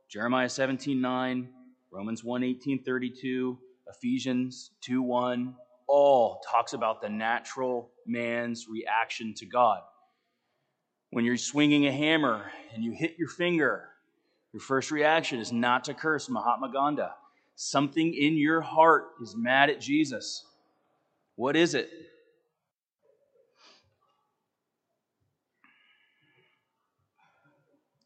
Jeremiah 0.09 0.49
17 0.49 0.99
9, 1.01 1.49
Romans 1.91 2.23
1 2.23 2.43
18 2.43 2.83
32, 2.83 3.57
Ephesians 3.87 4.71
2 4.81 5.01
1, 5.01 5.55
all 5.87 6.41
talks 6.49 6.73
about 6.73 7.01
the 7.01 7.09
natural 7.09 7.91
man's 8.07 8.67
reaction 8.69 9.33
to 9.35 9.45
God. 9.45 9.81
When 11.11 11.25
you're 11.25 11.37
swinging 11.37 11.85
a 11.85 11.91
hammer 11.91 12.45
and 12.73 12.83
you 12.83 12.91
hit 12.91 13.15
your 13.19 13.27
finger, 13.27 13.89
your 14.53 14.61
first 14.61 14.89
reaction 14.91 15.39
is 15.39 15.51
not 15.51 15.83
to 15.85 15.93
curse 15.93 16.29
Mahatma 16.29 16.71
Gandhi. 16.71 17.03
Something 17.55 18.13
in 18.13 18.35
your 18.35 18.61
heart 18.61 19.09
is 19.21 19.35
mad 19.35 19.69
at 19.69 19.81
Jesus. 19.81 20.45
What 21.35 21.55
is 21.55 21.73
it? 21.73 21.89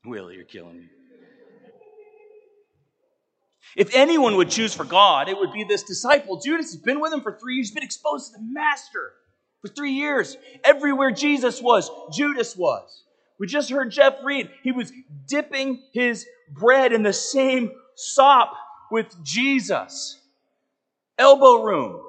Will, 0.05 0.31
you're 0.31 0.45
killing 0.45 0.79
me. 0.79 0.89
If 3.75 3.93
anyone 3.93 4.37
would 4.37 4.49
choose 4.49 4.73
for 4.73 4.85
God, 4.85 5.27
it 5.27 5.37
would 5.37 5.51
be 5.51 5.63
this 5.63 5.83
disciple. 5.83 6.39
Judas 6.39 6.71
has 6.71 6.81
been 6.81 7.01
with 7.01 7.11
him 7.13 7.21
for 7.21 7.37
three 7.37 7.55
years, 7.55 7.67
he's 7.67 7.75
been 7.75 7.83
exposed 7.83 8.31
to 8.31 8.39
the 8.39 8.43
master 8.43 9.13
for 9.61 9.67
three 9.67 9.91
years. 9.91 10.37
Everywhere 10.63 11.11
Jesus 11.11 11.61
was, 11.61 11.91
Judas 12.13 12.55
was. 12.55 13.03
We 13.39 13.45
just 13.45 13.69
heard 13.69 13.91
Jeff 13.91 14.15
read. 14.23 14.49
He 14.63 14.71
was 14.71 14.91
dipping 15.27 15.83
his 15.93 16.25
bread 16.49 16.91
in 16.91 17.03
the 17.03 17.13
same 17.13 17.71
sop 17.95 18.53
with 18.89 19.13
Jesus. 19.23 20.19
Elbow 21.19 21.63
room. 21.63 22.06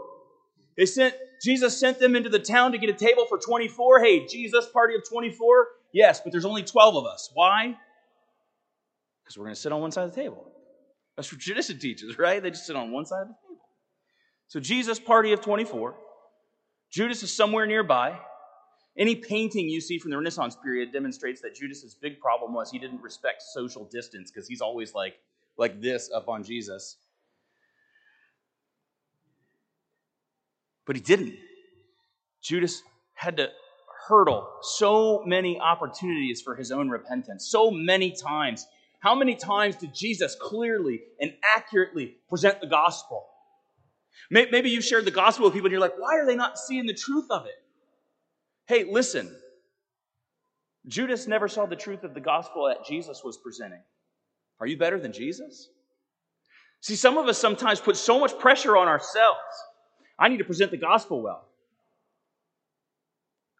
They 0.79 0.87
sent 0.87 1.15
Jesus 1.43 1.79
sent 1.79 1.99
them 1.99 2.17
into 2.17 2.29
the 2.29 2.39
town 2.39 2.73
to 2.73 2.79
get 2.79 2.89
a 2.89 2.95
table 2.95 3.27
for 3.29 3.39
24. 3.39 4.01
Hey, 4.01 4.27
Jesus, 4.27 4.67
party 4.67 4.95
of 4.95 5.09
24? 5.09 5.69
Yes, 5.93 6.21
but 6.21 6.33
there's 6.33 6.45
only 6.45 6.63
12 6.63 6.97
of 6.97 7.05
us. 7.05 7.31
Why? 7.35 7.77
Because 9.23 9.37
we're 9.37 9.45
going 9.45 9.55
to 9.55 9.61
sit 9.61 9.73
on 9.73 9.81
one 9.81 9.93
side 9.93 10.05
of 10.05 10.15
the 10.15 10.21
table. 10.21 10.51
That's 11.17 11.31
what 11.33 11.41
tradition 11.41 11.79
teaches, 11.79 12.19
right? 12.19 12.43
They 12.43 12.51
just 12.51 12.67
sit 12.67 12.77
on 12.77 12.91
one 12.91 13.07
side 13.07 13.23
of 13.23 13.29
the 13.29 13.35
table. 13.35 13.63
So, 14.47 14.61
Jesus, 14.61 14.99
party 14.99 15.33
of 15.33 15.41
24. 15.41 15.95
Judas 16.91 17.23
is 17.23 17.33
somewhere 17.33 17.67
nearby. 17.67 18.19
Any 18.97 19.15
painting 19.15 19.69
you 19.69 19.81
see 19.81 19.99
from 19.99 20.11
the 20.11 20.17
Renaissance 20.17 20.57
period 20.57 20.93
demonstrates 20.93 21.41
that 21.43 21.55
Judas's 21.55 21.95
big 21.95 22.19
problem 22.19 22.53
was 22.55 22.71
he 22.71 22.79
didn't 22.79 23.03
respect 23.03 23.43
social 23.43 23.85
distance 23.85 24.31
because 24.31 24.49
he's 24.49 24.61
always 24.61 24.95
like, 24.95 25.15
like 25.57 25.81
this 25.81 26.11
up 26.13 26.29
on 26.29 26.43
Jesus. 26.43 26.97
But 30.89 30.97
he 30.97 31.03
didn't. 31.03 31.35
Judas 32.43 32.83
had 33.13 33.37
to 33.37 33.51
hurdle 34.09 34.49
so 34.63 35.23
many 35.27 35.61
opportunities 35.61 36.41
for 36.41 36.57
his 36.57 36.73
own 36.73 36.89
repentance, 36.89 37.47
so 37.47 37.71
many 37.71 38.11
times. 38.11 38.67
How 39.01 39.15
many 39.15 39.35
times 39.35 39.77
did 39.77 39.95
Jesus 39.95 40.35
clearly 40.41 41.03
and 41.21 41.35
accurately 41.45 42.17
present 42.31 42.63
the 42.63 42.67
gospel? 42.67 43.27
Maybe 44.31 44.71
you've 44.71 44.83
shared 44.83 45.05
the 45.05 45.11
gospel 45.11 45.45
with 45.45 45.53
people 45.53 45.67
and 45.67 45.73
you're 45.73 45.81
like, 45.81 45.99
why 45.99 46.17
are 46.17 46.25
they 46.25 46.37
not 46.37 46.59
seeing 46.59 46.87
the 46.87 46.95
truth 46.95 47.27
of 47.31 47.45
it? 47.45 47.63
Hey, 48.67 48.91
listen. 48.91 49.31
Judas 50.87 51.27
never 51.29 51.49
saw 51.49 51.67
the 51.67 51.77
truth 51.77 52.03
of 52.03 52.15
the 52.15 52.21
gospel 52.21 52.67
that 52.69 52.87
Jesus 52.87 53.23
was 53.23 53.37
presenting. 53.37 53.83
Are 54.59 54.67
you 54.67 54.79
better 54.79 54.99
than 54.99 55.13
Jesus? 55.13 55.69
See, 56.81 56.97
some 56.97 57.19
of 57.19 57.29
us 57.29 57.37
sometimes 57.37 57.79
put 57.79 57.99
so 57.99 58.19
much 58.19 58.39
pressure 58.39 58.75
on 58.75 58.89
ourselves. 58.89 59.39
I 60.19 60.29
need 60.29 60.39
to 60.39 60.45
present 60.45 60.71
the 60.71 60.77
gospel 60.77 61.23
well. 61.23 61.45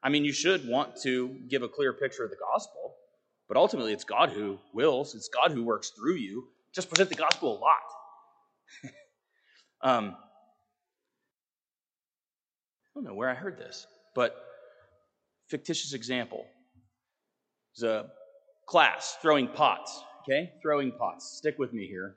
I 0.03 0.09
mean, 0.09 0.25
you 0.25 0.33
should 0.33 0.69
want 0.69 1.01
to 1.03 1.37
give 1.49 1.63
a 1.63 1.69
clear 1.69 1.93
picture 1.93 2.25
of 2.25 2.31
the 2.31 2.37
gospel, 2.37 2.95
but 3.47 3.57
ultimately 3.57 3.93
it's 3.93 4.05
God 4.05 4.31
who 4.31 4.59
wills, 4.73 5.15
it's 5.15 5.29
God 5.29 5.53
who 5.53 5.65
works 5.65 5.91
through 5.91 6.17
you. 6.17 6.49
Just 6.73 6.89
present 6.89 7.09
the 7.09 7.17
gospel 7.17 7.57
a 7.57 7.59
lot. 7.59 8.93
um, 9.83 10.17
I 12.85 12.95
don't 12.95 13.05
know 13.05 13.15
where 13.15 13.29
I 13.29 13.35
heard 13.35 13.59
this, 13.59 13.87
but 14.15 14.37
fictitious 15.49 15.93
example. 15.95 16.47
There's 17.77 17.91
a 17.91 18.11
class 18.67 19.17
throwing 19.23 19.49
pots, 19.49 20.03
okay? 20.23 20.53
Throwing 20.63 20.93
pots. 20.93 21.37
Stick 21.39 21.59
with 21.59 21.73
me 21.73 21.87
here. 21.87 22.17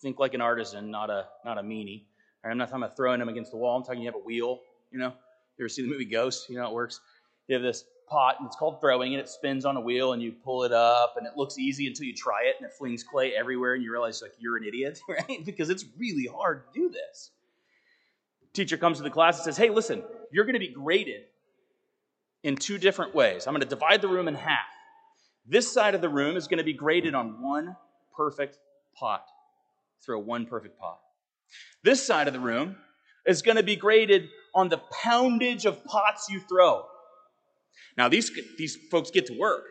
Think 0.00 0.18
like 0.18 0.34
an 0.34 0.40
artisan, 0.40 0.90
not 0.90 1.10
a 1.10 1.26
not 1.44 1.58
a 1.58 1.62
meanie. 1.62 2.04
I'm 2.44 2.58
not 2.58 2.68
talking 2.68 2.82
about 2.82 2.96
throwing 2.96 3.20
them 3.20 3.28
against 3.28 3.50
the 3.50 3.56
wall. 3.56 3.76
I'm 3.76 3.82
talking 3.84 4.00
you 4.00 4.06
have 4.08 4.14
a 4.14 4.24
wheel, 4.24 4.60
you 4.90 4.98
know? 4.98 5.12
You 5.58 5.64
ever 5.64 5.68
see 5.68 5.82
the 5.82 5.88
movie 5.88 6.06
Ghost? 6.06 6.48
You 6.48 6.56
know 6.56 6.62
how 6.62 6.70
it 6.70 6.74
works? 6.74 7.00
You 7.48 7.54
have 7.54 7.62
this 7.62 7.84
pot, 8.08 8.36
and 8.38 8.46
it's 8.46 8.56
called 8.56 8.80
throwing, 8.80 9.12
and 9.12 9.20
it 9.20 9.28
spins 9.28 9.64
on 9.64 9.76
a 9.76 9.80
wheel, 9.80 10.14
and 10.14 10.22
you 10.22 10.32
pull 10.32 10.64
it 10.64 10.72
up, 10.72 11.14
and 11.16 11.26
it 11.26 11.34
looks 11.36 11.58
easy 11.58 11.86
until 11.86 12.06
you 12.06 12.14
try 12.14 12.44
it, 12.44 12.56
and 12.58 12.66
it 12.66 12.72
flings 12.72 13.02
clay 13.02 13.34
everywhere, 13.34 13.74
and 13.74 13.82
you 13.82 13.92
realize 13.92 14.22
like 14.22 14.32
you're 14.38 14.56
an 14.56 14.64
idiot, 14.64 15.00
right? 15.08 15.44
because 15.44 15.68
it's 15.68 15.84
really 15.98 16.26
hard 16.26 16.62
to 16.72 16.80
do 16.80 16.90
this. 16.90 17.30
Teacher 18.52 18.76
comes 18.76 18.96
to 18.96 19.02
the 19.02 19.10
class 19.10 19.36
and 19.36 19.44
says, 19.44 19.56
"Hey, 19.56 19.70
listen, 19.70 20.02
you're 20.32 20.44
going 20.44 20.54
to 20.54 20.60
be 20.60 20.72
graded 20.72 21.24
in 22.42 22.56
two 22.56 22.78
different 22.78 23.14
ways. 23.14 23.46
I'm 23.46 23.52
going 23.52 23.62
to 23.62 23.68
divide 23.68 24.00
the 24.00 24.08
room 24.08 24.28
in 24.28 24.34
half. 24.34 24.58
This 25.46 25.72
side 25.72 25.94
of 25.94 26.00
the 26.00 26.08
room 26.08 26.36
is 26.36 26.48
going 26.48 26.58
to 26.58 26.64
be 26.64 26.72
graded 26.72 27.14
on 27.14 27.42
one 27.42 27.76
perfect 28.16 28.58
pot. 28.94 29.26
Throw 30.04 30.18
one 30.18 30.46
perfect 30.46 30.78
pot. 30.78 31.00
This 31.82 32.04
side 32.04 32.26
of 32.26 32.34
the 32.34 32.40
room 32.40 32.76
is 33.26 33.42
going 33.42 33.56
to 33.56 33.62
be 33.62 33.76
graded 33.76 34.28
on 34.54 34.68
the 34.68 34.78
poundage 34.92 35.64
of 35.64 35.84
pots 35.84 36.28
you 36.28 36.40
throw. 36.40 36.84
Now, 37.96 38.08
these, 38.08 38.30
these 38.58 38.76
folks 38.90 39.10
get 39.10 39.26
to 39.26 39.38
work. 39.38 39.64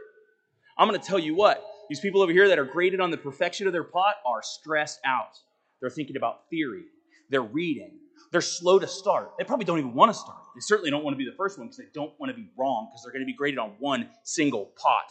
I'm 0.78 0.88
going 0.88 1.00
to 1.00 1.06
tell 1.06 1.20
you 1.20 1.36
what, 1.36 1.64
these 1.90 2.00
people 2.00 2.22
over 2.22 2.32
here 2.32 2.48
that 2.48 2.60
are 2.60 2.66
graded 2.66 3.02
on 3.02 3.12
the 3.12 3.18
perfection 3.18 3.68
of 3.68 3.74
their 3.74 3.84
pot 3.84 4.16
are 4.26 4.42
stressed 4.42 5.00
out. 5.06 5.38
They're 5.82 5.90
thinking 5.90 6.18
about 6.18 6.50
theory, 6.50 6.84
they're 7.30 7.42
reading, 7.42 8.00
they're 8.32 8.42
slow 8.42 8.80
to 8.80 8.88
start. 8.88 9.32
They 9.38 9.44
probably 9.44 9.66
don't 9.66 9.80
even 9.80 9.94
want 9.94 10.14
to 10.14 10.18
start. 10.18 10.38
They 10.56 10.62
certainly 10.62 10.92
don't 10.92 11.04
want 11.04 11.16
to 11.16 11.18
be 11.18 11.26
the 11.26 11.36
first 11.36 11.58
one 11.58 11.68
because 11.68 11.78
they 11.78 11.90
don't 11.94 12.14
want 12.20 12.30
to 12.30 12.36
be 12.36 12.50
wrong 12.58 12.90
because 12.90 13.04
they're 13.04 13.12
going 13.12 13.24
to 13.24 13.26
be 13.26 13.34
graded 13.34 13.60
on 13.60 13.72
one 13.80 14.10
single 14.24 14.66
pot. 14.78 15.10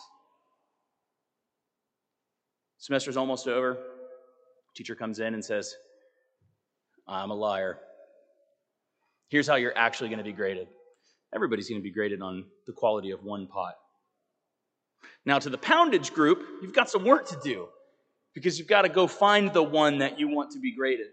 Semester's 2.78 3.16
almost 3.16 3.48
over. 3.48 3.76
Teacher 4.76 4.94
comes 4.94 5.18
in 5.18 5.34
and 5.34 5.44
says, 5.44 5.74
I'm 7.08 7.30
a 7.30 7.34
liar. 7.34 7.78
Here's 9.28 9.46
how 9.46 9.56
you're 9.56 9.76
actually 9.76 10.10
going 10.10 10.18
to 10.18 10.24
be 10.24 10.32
graded. 10.32 10.68
Everybody's 11.34 11.68
going 11.68 11.80
to 11.80 11.84
be 11.84 11.90
graded 11.90 12.22
on 12.22 12.44
the 12.66 12.72
quality 12.72 13.10
of 13.10 13.22
one 13.22 13.46
pot. 13.46 13.74
Now, 15.24 15.38
to 15.38 15.50
the 15.50 15.58
poundage 15.58 16.12
group, 16.12 16.46
you've 16.62 16.72
got 16.72 16.90
some 16.90 17.04
work 17.04 17.28
to 17.28 17.38
do 17.42 17.68
because 18.34 18.58
you've 18.58 18.68
got 18.68 18.82
to 18.82 18.88
go 18.88 19.06
find 19.06 19.52
the 19.52 19.62
one 19.62 19.98
that 19.98 20.18
you 20.18 20.28
want 20.28 20.52
to 20.52 20.60
be 20.60 20.72
graded. 20.72 21.08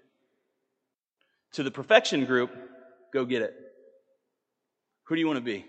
To 1.53 1.63
the 1.63 1.71
perfection 1.71 2.25
group, 2.25 2.51
go 3.13 3.25
get 3.25 3.41
it. 3.41 3.53
Who 5.05 5.15
do 5.15 5.21
you 5.21 5.27
want 5.27 5.37
to 5.37 5.43
be? 5.43 5.65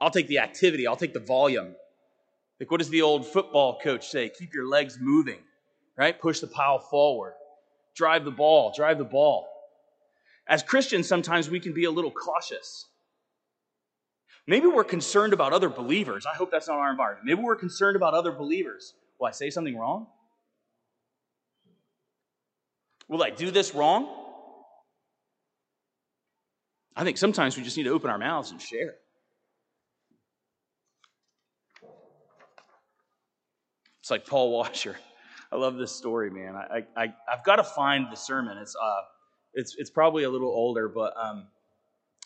I'll 0.00 0.10
take 0.10 0.26
the 0.26 0.38
activity, 0.38 0.86
I'll 0.86 0.96
take 0.96 1.12
the 1.12 1.20
volume. 1.20 1.74
Like, 2.58 2.70
what 2.70 2.78
does 2.78 2.90
the 2.90 3.02
old 3.02 3.26
football 3.26 3.78
coach 3.78 4.08
say? 4.08 4.28
Keep 4.28 4.54
your 4.54 4.66
legs 4.66 4.98
moving, 5.00 5.38
right? 5.96 6.18
Push 6.18 6.40
the 6.40 6.46
pile 6.46 6.78
forward. 6.78 7.34
Drive 7.94 8.24
the 8.24 8.30
ball, 8.30 8.72
drive 8.74 8.98
the 8.98 9.04
ball. 9.04 9.48
As 10.48 10.62
Christians, 10.62 11.06
sometimes 11.06 11.48
we 11.48 11.60
can 11.60 11.72
be 11.72 11.84
a 11.84 11.90
little 11.90 12.10
cautious. 12.10 12.86
Maybe 14.46 14.66
we're 14.66 14.84
concerned 14.84 15.32
about 15.32 15.52
other 15.52 15.68
believers. 15.68 16.26
I 16.26 16.34
hope 16.34 16.50
that's 16.50 16.68
not 16.68 16.78
our 16.78 16.90
environment. 16.90 17.24
Maybe 17.24 17.42
we're 17.42 17.56
concerned 17.56 17.96
about 17.96 18.14
other 18.14 18.32
believers. 18.32 18.94
Will 19.18 19.28
I 19.28 19.30
say 19.30 19.50
something 19.50 19.78
wrong? 19.78 20.08
Will 23.08 23.22
I 23.22 23.30
do 23.30 23.50
this 23.50 23.74
wrong? 23.74 24.08
I 26.96 27.04
think 27.04 27.18
sometimes 27.18 27.56
we 27.56 27.62
just 27.62 27.76
need 27.76 27.84
to 27.84 27.90
open 27.90 28.10
our 28.10 28.18
mouths 28.18 28.50
and 28.50 28.60
share. 28.60 28.94
It's 34.00 34.10
like 34.10 34.26
Paul 34.26 34.50
Washer. 34.58 34.96
I 35.52 35.56
love 35.56 35.76
this 35.76 35.92
story, 35.92 36.30
man. 36.30 36.56
I, 36.56 36.84
I, 36.96 37.14
I've 37.30 37.44
got 37.44 37.56
to 37.56 37.64
find 37.64 38.06
the 38.10 38.16
sermon. 38.16 38.56
It's, 38.56 38.74
uh, 38.74 39.02
it's, 39.52 39.76
it's 39.76 39.90
probably 39.90 40.24
a 40.24 40.30
little 40.30 40.48
older, 40.48 40.88
but 40.88 41.14
um, 41.16 41.48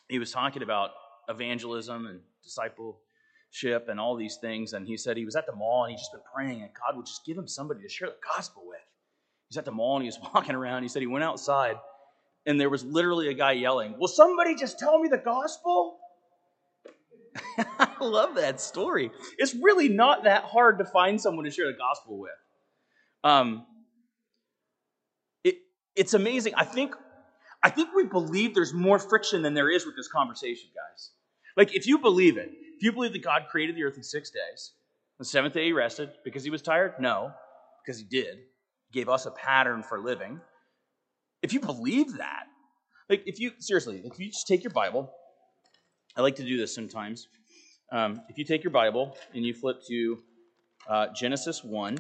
he 0.09 0.19
was 0.19 0.31
talking 0.31 0.63
about 0.63 0.91
evangelism 1.29 2.07
and 2.07 2.21
discipleship 2.45 3.89
and 3.89 3.99
all 3.99 4.15
these 4.15 4.37
things. 4.37 4.75
And 4.75 4.87
he 4.87 4.97
said 4.97 5.17
he 5.17 5.25
was 5.25 5.35
at 5.35 5.47
the 5.47 5.55
mall 5.55 5.85
and 5.85 5.91
he'd 5.91 5.99
just 5.99 6.13
been 6.13 6.21
praying, 6.33 6.63
and 6.63 6.71
God 6.73 6.97
would 6.97 7.07
just 7.07 7.27
give 7.27 7.37
him 7.37 7.49
somebody 7.49 7.83
to 7.83 7.89
share 7.89 8.09
the 8.09 8.15
gospel 8.37 8.63
with. 8.65 8.79
He's 9.49 9.57
at 9.57 9.65
the 9.65 9.73
mall 9.73 9.97
and 9.97 10.05
he 10.05 10.09
was 10.09 10.21
walking 10.35 10.55
around. 10.55 10.83
He 10.83 10.89
said 10.89 11.03
he 11.03 11.09
went 11.09 11.25
outside 11.25 11.77
and 12.47 12.61
there 12.61 12.71
was 12.71 12.85
literally 12.85 13.29
a 13.29 13.35
guy 13.35 13.53
yelling, 13.53 13.99
Will 13.99 14.09
somebody 14.09 14.55
just 14.55 14.79
tell 14.79 14.99
me 15.01 15.09
the 15.09 15.19
gospel? 15.19 15.99
I 17.59 17.93
love 18.01 18.37
that 18.37 18.61
story. 18.61 19.11
It's 19.37 19.55
really 19.55 19.89
not 19.89 20.25
that 20.25 20.45
hard 20.45 20.79
to 20.79 20.85
find 20.85 21.21
someone 21.21 21.45
to 21.45 21.51
share 21.51 21.67
the 21.67 21.77
gospel 21.77 22.19
with. 22.19 22.31
Um, 23.27 23.67
it, 25.43 25.57
it's 25.97 26.15
amazing. 26.15 26.55
I 26.55 26.65
think, 26.65 26.95
I 27.61 27.71
think 27.71 27.89
we 27.93 28.05
believe 28.05 28.55
there's 28.55 28.73
more 28.73 29.01
friction 29.01 29.43
than 29.43 29.53
there 29.53 29.69
is 29.69 29.85
with 29.85 29.97
this 29.97 30.07
conversation, 30.07 30.69
guys. 30.73 31.11
Like, 31.57 31.75
if 31.75 31.89
you 31.89 31.99
believe 31.99 32.37
it, 32.37 32.53
if 32.77 32.85
you 32.85 32.93
believe 32.93 33.13
that 33.15 33.25
God 33.25 33.47
created 33.51 33.75
the 33.75 33.83
earth 33.83 33.97
in 33.97 34.05
six 34.05 34.31
days, 34.31 34.75
the 35.19 35.25
seventh 35.25 35.55
day 35.55 35.65
he 35.65 35.73
rested 35.73 36.11
because 36.25 36.45
he 36.45 36.51
was 36.51 36.63
tired? 36.63 36.93
No, 37.01 37.33
because 37.85 37.99
he 37.99 38.05
did. 38.05 38.37
He 38.93 39.01
gave 39.01 39.09
us 39.09 39.27
a 39.27 39.33
pattern 39.33 39.83
for 39.83 39.99
living. 39.99 40.41
If 41.43 41.53
you 41.53 41.59
believe 41.59 42.19
that, 42.19 42.45
like, 43.11 43.25
if 43.27 43.41
you, 43.41 43.51
seriously, 43.59 44.03
if 44.05 44.21
you 44.21 44.31
just 44.31 44.47
take 44.47 44.63
your 44.63 44.73
Bible, 44.73 45.13
I 46.15 46.21
like 46.21 46.37
to 46.37 46.45
do 46.45 46.57
this 46.57 46.73
sometimes. 46.73 47.27
Um, 47.91 48.21
if 48.29 48.39
you 48.39 48.45
take 48.45 48.63
your 48.63 48.71
Bible 48.71 49.17
and 49.35 49.45
you 49.45 49.53
flip 49.53 49.79
to 49.89 50.19
uh, 50.89 51.07
Genesis 51.13 51.65
1, 51.65 51.99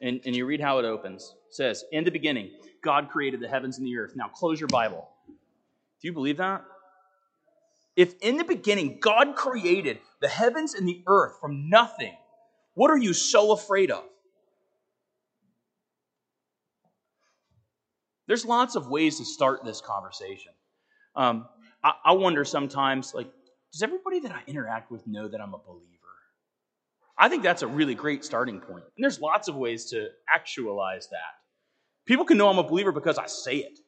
and, 0.00 0.20
and 0.24 0.34
you 0.34 0.46
read 0.46 0.60
how 0.60 0.78
it 0.78 0.84
opens, 0.84 1.34
it 1.48 1.54
says, 1.54 1.84
In 1.92 2.04
the 2.04 2.10
beginning, 2.10 2.50
God 2.82 3.08
created 3.10 3.40
the 3.40 3.48
heavens 3.48 3.78
and 3.78 3.86
the 3.86 3.96
earth. 3.96 4.12
Now 4.16 4.28
close 4.28 4.60
your 4.60 4.68
Bible. 4.68 5.08
Do 5.28 6.08
you 6.08 6.12
believe 6.12 6.36
that? 6.38 6.64
If 7.96 8.14
in 8.20 8.36
the 8.36 8.44
beginning 8.44 8.98
God 9.00 9.36
created 9.36 10.00
the 10.20 10.28
heavens 10.28 10.74
and 10.74 10.86
the 10.86 11.02
earth 11.06 11.38
from 11.40 11.70
nothing, 11.70 12.14
what 12.74 12.90
are 12.90 12.98
you 12.98 13.12
so 13.12 13.52
afraid 13.52 13.90
of? 13.90 14.04
There's 18.26 18.44
lots 18.44 18.74
of 18.74 18.88
ways 18.88 19.18
to 19.18 19.24
start 19.24 19.64
this 19.64 19.80
conversation. 19.80 20.52
Um, 21.14 21.46
I, 21.82 21.92
I 22.06 22.12
wonder 22.12 22.44
sometimes, 22.44 23.14
like, 23.14 23.28
does 23.72 23.82
everybody 23.82 24.20
that 24.20 24.32
I 24.32 24.42
interact 24.46 24.90
with 24.90 25.06
know 25.06 25.28
that 25.28 25.40
I'm 25.40 25.54
a 25.54 25.58
believer? 25.58 25.93
I 27.16 27.28
think 27.28 27.42
that's 27.42 27.62
a 27.62 27.66
really 27.66 27.94
great 27.94 28.24
starting 28.24 28.60
point. 28.60 28.84
And 28.96 29.04
there's 29.04 29.20
lots 29.20 29.48
of 29.48 29.54
ways 29.54 29.86
to 29.90 30.08
actualize 30.32 31.08
that. 31.08 31.34
People 32.06 32.24
can 32.24 32.36
know 32.36 32.48
I'm 32.48 32.58
a 32.58 32.68
believer 32.68 32.92
because 32.92 33.18
I 33.18 33.26
say 33.26 33.56
it. 33.56 33.78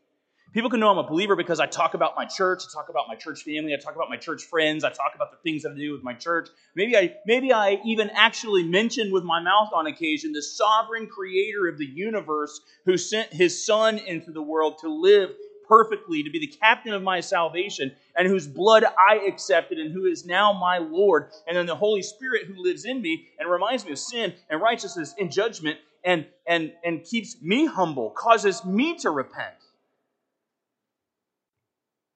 People 0.52 0.70
can 0.70 0.80
know 0.80 0.88
I'm 0.88 0.96
a 0.96 1.06
believer 1.06 1.36
because 1.36 1.60
I 1.60 1.66
talk 1.66 1.92
about 1.92 2.14
my 2.16 2.24
church, 2.24 2.62
I 2.66 2.72
talk 2.72 2.88
about 2.88 3.08
my 3.08 3.14
church 3.14 3.42
family, 3.42 3.74
I 3.74 3.76
talk 3.76 3.94
about 3.94 4.08
my 4.08 4.16
church 4.16 4.44
friends, 4.44 4.84
I 4.84 4.90
talk 4.90 5.12
about 5.14 5.30
the 5.30 5.36
things 5.42 5.64
that 5.64 5.72
I 5.72 5.76
do 5.76 5.92
with 5.92 6.02
my 6.02 6.14
church. 6.14 6.48
Maybe 6.74 6.96
I 6.96 7.14
maybe 7.26 7.52
I 7.52 7.78
even 7.84 8.08
actually 8.14 8.62
mention 8.62 9.12
with 9.12 9.22
my 9.22 9.38
mouth 9.38 9.68
on 9.74 9.86
occasion 9.86 10.32
the 10.32 10.40
sovereign 10.40 11.08
creator 11.08 11.68
of 11.68 11.76
the 11.76 11.84
universe 11.84 12.58
who 12.86 12.96
sent 12.96 13.34
his 13.34 13.66
son 13.66 13.98
into 13.98 14.30
the 14.30 14.40
world 14.40 14.78
to 14.78 14.88
live 14.88 15.30
perfectly, 15.68 16.22
to 16.22 16.30
be 16.30 16.38
the 16.38 16.46
captain 16.46 16.92
of 16.92 17.02
my 17.02 17.20
salvation, 17.20 17.92
and 18.16 18.26
whose 18.28 18.46
blood 18.46 18.84
I 18.84 19.16
accepted, 19.26 19.78
and 19.78 19.92
who 19.92 20.06
is 20.06 20.26
now 20.26 20.52
my 20.52 20.78
Lord. 20.78 21.30
And 21.46 21.56
then 21.56 21.66
the 21.66 21.76
Holy 21.76 22.02
Spirit 22.02 22.46
who 22.46 22.62
lives 22.62 22.84
in 22.84 23.00
me 23.02 23.28
and 23.38 23.50
reminds 23.50 23.84
me 23.84 23.92
of 23.92 23.98
sin 23.98 24.34
and 24.50 24.60
righteousness 24.60 25.14
and 25.18 25.30
judgment 25.30 25.78
and, 26.04 26.26
and, 26.46 26.72
and 26.84 27.04
keeps 27.04 27.36
me 27.42 27.66
humble, 27.66 28.10
causes 28.10 28.64
me 28.64 28.96
to 28.98 29.10
repent. 29.10 29.54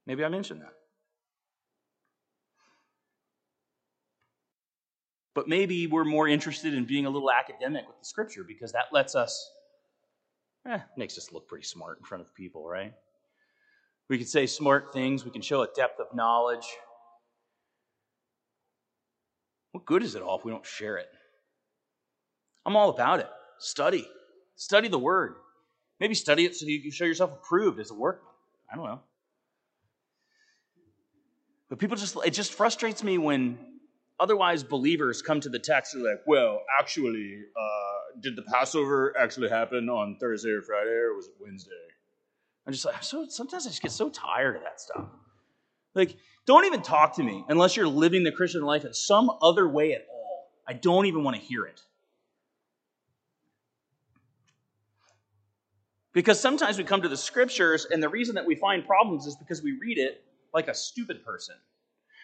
Maybe 0.06 0.24
I 0.24 0.28
mentioned 0.28 0.62
that. 0.62 0.74
But 5.34 5.48
maybe 5.48 5.86
we're 5.86 6.04
more 6.04 6.28
interested 6.28 6.74
in 6.74 6.84
being 6.84 7.06
a 7.06 7.10
little 7.10 7.30
academic 7.30 7.86
with 7.86 7.98
the 7.98 8.04
scripture 8.04 8.44
because 8.44 8.72
that 8.72 8.86
lets 8.92 9.14
us, 9.14 9.50
eh, 10.66 10.80
makes 10.96 11.16
us 11.16 11.32
look 11.32 11.48
pretty 11.48 11.64
smart 11.64 11.98
in 11.98 12.04
front 12.04 12.22
of 12.22 12.34
people, 12.34 12.66
right? 12.68 12.92
We 14.10 14.18
can 14.18 14.26
say 14.26 14.46
smart 14.46 14.92
things, 14.92 15.24
we 15.24 15.30
can 15.30 15.40
show 15.40 15.62
a 15.62 15.68
depth 15.68 16.00
of 16.00 16.14
knowledge. 16.16 16.66
What 19.70 19.86
good 19.86 20.02
is 20.02 20.16
it 20.16 20.22
all 20.22 20.36
if 20.36 20.44
we 20.44 20.50
don't 20.50 20.66
share 20.66 20.96
it? 20.96 21.06
I'm 22.66 22.74
all 22.74 22.90
about 22.90 23.20
it. 23.20 23.28
Study. 23.60 24.04
Study 24.56 24.88
the 24.88 24.98
word. 24.98 25.36
Maybe 26.00 26.14
study 26.14 26.44
it 26.44 26.56
so 26.56 26.66
you 26.66 26.82
can 26.82 26.90
show 26.90 27.04
yourself 27.04 27.32
approved 27.32 27.78
as 27.78 27.92
a 27.92 27.94
workman. 27.94 28.32
I 28.70 28.74
don't 28.74 28.84
know. 28.84 29.00
But 31.68 31.78
people 31.78 31.96
just, 31.96 32.16
it 32.26 32.32
just 32.32 32.52
frustrates 32.52 33.04
me 33.04 33.16
when 33.16 33.60
otherwise 34.18 34.64
believers 34.64 35.22
come 35.22 35.40
to 35.40 35.48
the 35.48 35.60
text 35.60 35.94
and 35.94 36.04
are 36.04 36.10
like, 36.10 36.22
well, 36.26 36.62
actually, 36.80 37.44
uh, 37.56 38.18
did 38.20 38.34
the 38.34 38.42
Passover 38.42 39.16
actually 39.16 39.50
happen 39.50 39.88
on 39.88 40.16
Thursday 40.18 40.50
or 40.50 40.62
Friday 40.62 40.90
or 40.90 41.14
was 41.14 41.26
it 41.26 41.34
Wednesday? 41.40 41.70
I'm 42.66 42.72
just 42.72 42.84
like, 42.84 43.02
so, 43.02 43.26
sometimes 43.28 43.66
I 43.66 43.70
just 43.70 43.82
get 43.82 43.92
so 43.92 44.10
tired 44.10 44.56
of 44.56 44.62
that 44.62 44.80
stuff. 44.80 45.06
Like, 45.94 46.16
don't 46.46 46.64
even 46.66 46.82
talk 46.82 47.16
to 47.16 47.22
me 47.22 47.44
unless 47.48 47.76
you're 47.76 47.88
living 47.88 48.22
the 48.22 48.32
Christian 48.32 48.62
life 48.62 48.84
in 48.84 48.94
some 48.94 49.30
other 49.42 49.68
way 49.68 49.92
at 49.92 50.06
all. 50.12 50.52
I 50.66 50.74
don't 50.74 51.06
even 51.06 51.24
want 51.24 51.36
to 51.36 51.42
hear 51.42 51.64
it. 51.64 51.82
Because 56.12 56.40
sometimes 56.40 56.76
we 56.76 56.84
come 56.84 57.02
to 57.02 57.08
the 57.08 57.16
scriptures, 57.16 57.86
and 57.88 58.02
the 58.02 58.08
reason 58.08 58.34
that 58.34 58.46
we 58.46 58.56
find 58.56 58.84
problems 58.84 59.26
is 59.26 59.36
because 59.36 59.62
we 59.62 59.72
read 59.72 59.98
it 59.98 60.24
like 60.52 60.68
a 60.68 60.74
stupid 60.74 61.24
person. 61.24 61.54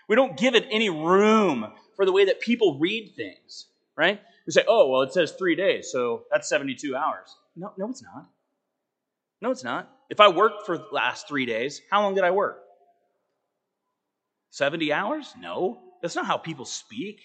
We 0.08 0.16
don't 0.16 0.36
give 0.36 0.54
it 0.54 0.66
any 0.70 0.90
room 0.90 1.72
for 1.94 2.04
the 2.04 2.12
way 2.12 2.24
that 2.26 2.40
people 2.40 2.78
read 2.78 3.14
things, 3.16 3.66
right? 3.96 4.20
We 4.46 4.52
say, 4.52 4.64
oh, 4.68 4.88
well, 4.90 5.02
it 5.02 5.12
says 5.12 5.32
three 5.32 5.56
days, 5.56 5.90
so 5.90 6.24
that's 6.30 6.48
72 6.48 6.94
hours. 6.96 7.36
No, 7.54 7.72
no, 7.76 7.90
it's 7.90 8.02
not. 8.02 8.28
No, 9.40 9.50
it's 9.50 9.64
not. 9.64 9.90
If 10.08 10.20
I 10.20 10.28
worked 10.28 10.66
for 10.66 10.78
the 10.78 10.86
last 10.92 11.28
three 11.28 11.46
days, 11.46 11.82
how 11.90 12.02
long 12.02 12.14
did 12.14 12.24
I 12.24 12.30
work? 12.30 12.62
70 14.50 14.92
hours? 14.92 15.34
No. 15.38 15.80
That's 16.02 16.16
not 16.16 16.26
how 16.26 16.38
people 16.38 16.64
speak. 16.64 17.20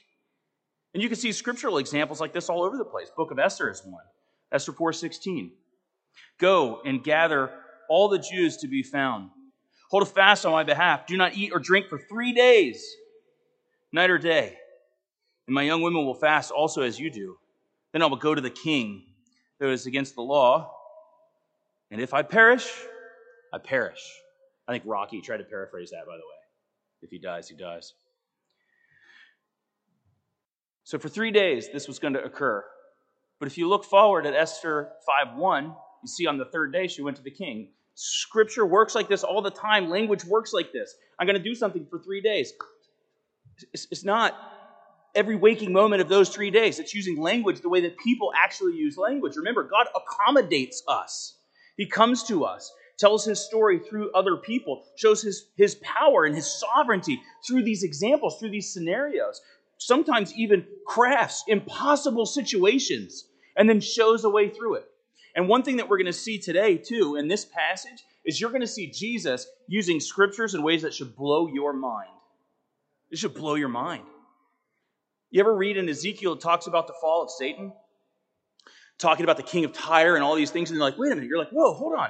And 0.94 1.02
you 1.02 1.08
can 1.08 1.18
see 1.18 1.32
scriptural 1.32 1.78
examples 1.78 2.20
like 2.20 2.34
this 2.34 2.50
all 2.50 2.64
over 2.64 2.78
the 2.78 2.86
place. 2.86 3.10
Book 3.16 3.32
of 3.32 3.40
Esther 3.40 3.70
is 3.70 3.82
one. 3.86 4.04
Esther 4.52 4.74
4:16. 4.74 5.52
Go 6.38 6.82
and 6.84 7.04
gather 7.04 7.52
all 7.90 8.10
the 8.10 8.20
Jews 8.20 8.58
to 8.58 8.68
be 8.68 8.84
found 8.84 9.30
Hold 9.92 10.04
a 10.04 10.06
fast 10.06 10.46
on 10.46 10.54
my 10.54 10.64
behalf. 10.64 11.06
Do 11.06 11.18
not 11.18 11.36
eat 11.36 11.52
or 11.54 11.60
drink 11.60 11.88
for 11.90 12.00
three 12.00 12.32
days, 12.32 12.82
night 13.92 14.10
or 14.10 14.18
day. 14.18 14.58
And 15.48 15.54
my 15.54 15.64
young 15.64 15.82
women 15.82 16.06
will 16.06 16.16
fast 16.16 16.50
also 16.50 16.82
as 16.82 16.98
you 16.98 17.12
do. 17.12 17.36
Then 17.92 18.02
I 18.02 18.06
will 18.06 18.16
go 18.16 18.34
to 18.34 18.40
the 18.40 18.50
king 18.50 19.04
that 19.60 19.68
is 19.68 19.86
against 19.86 20.16
the 20.16 20.22
law. 20.22 20.74
And 21.92 22.02
if 22.02 22.14
I 22.14 22.24
perish, 22.24 22.68
I 23.54 23.58
perish. 23.58 24.02
I 24.68 24.72
think 24.72 24.84
Rocky 24.88 25.22
tried 25.22 25.38
to 25.38 25.44
paraphrase 25.44 25.92
that, 25.92 26.06
by 26.08 26.14
the 26.14 26.20
way. 26.20 26.42
If 27.02 27.10
he 27.10 27.20
dies, 27.20 27.50
he 27.50 27.56
dies. 27.56 27.94
So 30.84 30.98
for 30.98 31.10
three 31.10 31.32
days, 31.32 31.70
this 31.72 31.88
was 31.88 32.00
going 32.00 32.14
to 32.14 32.24
occur. 32.24 32.64
But 33.40 33.48
if 33.48 33.58
you 33.58 33.68
look 33.68 33.86
forward 33.86 34.26
at 34.26 34.34
Esther 34.34 34.92
5 35.06 35.38
1, 35.38 35.66
you 35.66 36.08
see 36.08 36.28
on 36.28 36.38
the 36.38 36.46
third 36.46 36.72
day 36.72 36.88
she 36.88 37.02
went 37.02 37.18
to 37.18 37.24
the 37.24 37.32
king. 37.32 37.70
Scripture 37.96 38.66
works 38.66 38.96
like 38.96 39.10
this 39.10 39.24
all 39.24 39.42
the 39.42 39.52
time. 39.52 39.90
Language 39.90 40.24
works 40.26 40.54
like 40.54 40.72
this. 40.72 40.96
I'm 41.20 41.28
going 41.28 41.38
to 41.38 41.44
do 41.44 41.56
something 41.56 41.86
for 41.90 42.00
three 42.00 42.22
days. 42.22 42.54
It's, 43.74 44.04
not 44.04 44.34
every 45.14 45.36
waking 45.36 45.72
moment 45.72 46.02
of 46.02 46.10
those 46.10 46.30
three 46.30 46.50
days. 46.50 46.80
It's 46.80 46.96
using 46.96 47.18
language 47.20 47.62
the 47.62 47.70
way 47.70 47.82
that 47.82 47.98
people 47.98 48.32
actually 48.36 48.76
use 48.76 48.98
language. 48.98 49.36
Remember, 49.36 49.64
God 49.64 49.88
accommodates 49.96 50.82
us, 50.88 51.36
He 51.82 51.88
comes 51.88 52.22
to 52.26 52.46
us, 52.46 52.72
tells 53.00 53.26
His 53.26 53.40
story 53.40 53.80
through 53.80 54.12
other 54.12 54.38
people, 54.38 54.84
shows 54.96 55.24
His, 55.24 55.48
his 55.58 55.74
power 55.82 56.26
and 56.26 56.36
His 56.36 56.46
sovereignty 56.46 57.20
through 57.44 57.64
these 57.64 57.82
examples, 57.82 58.38
through 58.38 58.52
these 58.52 58.72
scenarios. 58.72 59.42
sometimes 59.80 60.32
even 60.36 60.64
crafts 60.86 61.44
impossible 61.48 62.28
situations 62.28 63.26
and 63.58 63.68
then 63.68 63.82
shows 63.82 64.24
a 64.26 64.30
way 64.30 64.48
through 64.48 64.76
it. 64.76 64.86
And 65.36 65.50
one 65.50 65.64
thing 65.64 65.78
that 65.78 65.90
we're 65.90 65.98
going 65.98 66.06
to 66.06 66.14
see 66.14 66.38
today, 66.38 66.78
too, 66.78 67.16
in 67.16 67.28
this 67.28 67.46
passage, 67.46 68.04
is 68.26 68.40
you're 68.40 68.52
going 68.52 68.62
to 68.62 68.68
see 68.68 68.92
Jesus 68.92 69.48
using 69.68 70.00
scriptures 70.00 70.54
in 70.54 70.62
ways 70.62 70.84
that 70.84 70.94
should 70.94 71.16
blow 71.16 71.48
your 71.48 71.74
mind. 71.74 72.12
It 73.10 73.18
should 73.18 73.34
blow 73.34 73.56
your 73.56 73.70
mind. 73.70 74.04
You 75.32 75.40
ever 75.40 75.56
read 75.56 75.78
in 75.78 75.90
Ezekiel, 75.90 76.34
it 76.34 76.42
talks 76.42 76.68
about 76.68 76.86
the 76.86 76.94
fall 77.02 77.24
of 77.24 77.32
Satan? 77.32 77.74
Talking 79.02 79.24
about 79.24 79.38
the 79.38 79.44
king 79.44 79.66
of 79.66 79.74
Tyre 79.74 80.14
and 80.14 80.24
all 80.24 80.36
these 80.36 80.52
things, 80.52 80.70
and 80.70 80.80
they're 80.80 80.88
like, 80.88 81.00
wait 81.00 81.12
a 81.12 81.16
minute, 81.16 81.28
you're 81.28 81.40
like, 81.40 81.50
whoa, 81.50 81.74
hold 81.74 81.98
on. 81.98 82.10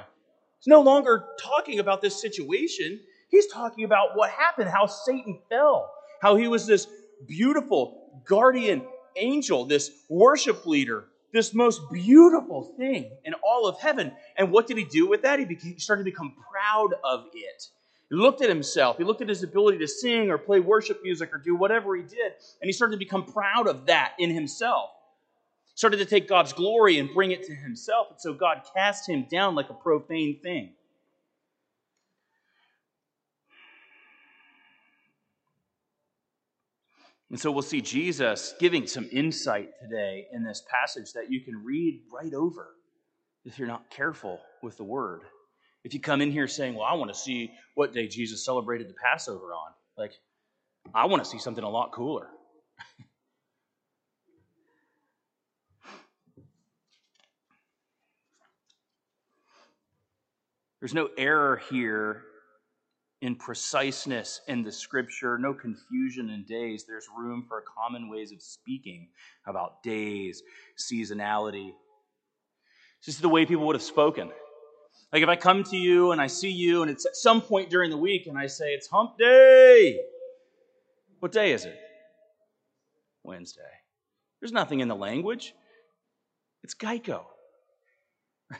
He's 0.58 0.66
no 0.66 0.82
longer 0.82 1.24
talking 1.40 1.78
about 1.78 2.02
this 2.02 2.20
situation. 2.20 3.00
He's 3.30 3.46
talking 3.46 3.84
about 3.84 4.10
what 4.14 4.28
happened, 4.28 4.68
how 4.68 4.84
Satan 4.84 5.40
fell, 5.48 5.90
how 6.20 6.36
he 6.36 6.48
was 6.48 6.66
this 6.66 6.86
beautiful 7.26 8.22
guardian 8.26 8.82
angel, 9.16 9.64
this 9.64 9.90
worship 10.10 10.66
leader, 10.66 11.06
this 11.32 11.54
most 11.54 11.80
beautiful 11.90 12.74
thing 12.76 13.10
in 13.24 13.32
all 13.42 13.66
of 13.66 13.80
heaven. 13.80 14.12
And 14.36 14.52
what 14.52 14.66
did 14.66 14.76
he 14.76 14.84
do 14.84 15.08
with 15.08 15.22
that? 15.22 15.38
He, 15.38 15.46
became, 15.46 15.78
started 15.78 16.04
to 16.04 16.10
become 16.10 16.34
proud 16.52 16.90
of 17.02 17.24
it. 17.32 17.68
He 18.10 18.16
looked 18.16 18.42
at 18.42 18.50
himself. 18.50 18.98
He 18.98 19.04
looked 19.04 19.22
at 19.22 19.30
his 19.30 19.42
ability 19.42 19.78
to 19.78 19.88
sing 19.88 20.28
or 20.28 20.36
play 20.36 20.60
worship 20.60 21.00
music 21.02 21.32
or 21.32 21.38
do 21.38 21.56
whatever 21.56 21.96
he 21.96 22.02
did, 22.02 22.32
and 22.60 22.68
he 22.68 22.72
started 22.72 22.92
to 22.92 22.98
become 22.98 23.24
proud 23.24 23.66
of 23.66 23.86
that 23.86 24.12
in 24.18 24.28
himself. 24.28 24.90
Started 25.74 25.98
to 25.98 26.04
take 26.04 26.28
God's 26.28 26.52
glory 26.52 26.98
and 26.98 27.12
bring 27.12 27.30
it 27.30 27.44
to 27.44 27.54
himself. 27.54 28.08
And 28.10 28.20
so 28.20 28.34
God 28.34 28.62
cast 28.76 29.08
him 29.08 29.26
down 29.30 29.54
like 29.54 29.70
a 29.70 29.74
profane 29.74 30.38
thing. 30.42 30.74
And 37.30 37.40
so 37.40 37.50
we'll 37.50 37.62
see 37.62 37.80
Jesus 37.80 38.54
giving 38.60 38.86
some 38.86 39.08
insight 39.10 39.70
today 39.80 40.26
in 40.32 40.44
this 40.44 40.62
passage 40.70 41.14
that 41.14 41.32
you 41.32 41.40
can 41.40 41.64
read 41.64 42.02
right 42.12 42.34
over 42.34 42.74
if 43.46 43.58
you're 43.58 43.66
not 43.66 43.88
careful 43.90 44.38
with 44.62 44.76
the 44.76 44.84
word. 44.84 45.22
If 45.82 45.94
you 45.94 46.00
come 46.00 46.20
in 46.20 46.30
here 46.30 46.46
saying, 46.46 46.74
Well, 46.74 46.84
I 46.84 46.92
want 46.92 47.12
to 47.12 47.18
see 47.18 47.50
what 47.74 47.94
day 47.94 48.06
Jesus 48.06 48.44
celebrated 48.44 48.88
the 48.88 48.94
Passover 49.02 49.46
on, 49.46 49.72
like, 49.96 50.12
I 50.94 51.06
want 51.06 51.24
to 51.24 51.28
see 51.28 51.38
something 51.38 51.64
a 51.64 51.68
lot 51.70 51.92
cooler. 51.92 52.28
There's 60.82 60.94
no 60.94 61.10
error 61.16 61.62
here 61.70 62.24
in 63.20 63.36
preciseness 63.36 64.40
in 64.48 64.64
the 64.64 64.72
scripture, 64.72 65.38
no 65.38 65.54
confusion 65.54 66.28
in 66.28 66.42
days. 66.42 66.86
There's 66.88 67.06
room 67.16 67.44
for 67.46 67.62
common 67.62 68.08
ways 68.08 68.32
of 68.32 68.42
speaking 68.42 69.06
about 69.46 69.84
days, 69.84 70.42
seasonality. 70.76 71.68
It's 72.98 73.06
just 73.06 73.22
the 73.22 73.28
way 73.28 73.46
people 73.46 73.64
would 73.68 73.76
have 73.76 73.82
spoken. 73.82 74.32
Like 75.12 75.22
if 75.22 75.28
I 75.28 75.36
come 75.36 75.62
to 75.62 75.76
you 75.76 76.10
and 76.10 76.20
I 76.20 76.26
see 76.26 76.50
you 76.50 76.82
and 76.82 76.90
it's 76.90 77.06
at 77.06 77.14
some 77.14 77.42
point 77.42 77.70
during 77.70 77.90
the 77.90 77.96
week 77.96 78.26
and 78.26 78.36
I 78.36 78.48
say, 78.48 78.72
it's 78.72 78.88
hump 78.88 79.16
day. 79.16 80.00
What 81.20 81.30
day 81.30 81.52
is 81.52 81.64
it? 81.64 81.78
Wednesday. 83.22 83.62
There's 84.40 84.50
nothing 84.50 84.80
in 84.80 84.88
the 84.88 84.96
language. 84.96 85.54
It's 86.64 86.74
Geico. 86.74 87.22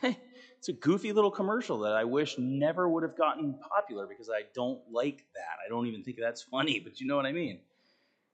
Right? 0.04 0.16
It's 0.62 0.68
a 0.68 0.74
goofy 0.74 1.12
little 1.12 1.32
commercial 1.32 1.80
that 1.80 1.94
I 1.94 2.04
wish 2.04 2.36
never 2.38 2.88
would 2.88 3.02
have 3.02 3.18
gotten 3.18 3.58
popular 3.68 4.06
because 4.06 4.30
I 4.30 4.42
don't 4.54 4.78
like 4.92 5.16
that. 5.34 5.56
I 5.66 5.68
don't 5.68 5.88
even 5.88 6.04
think 6.04 6.18
that's 6.20 6.40
funny, 6.40 6.78
but 6.78 7.00
you 7.00 7.08
know 7.08 7.16
what 7.16 7.26
I 7.26 7.32
mean. 7.32 7.58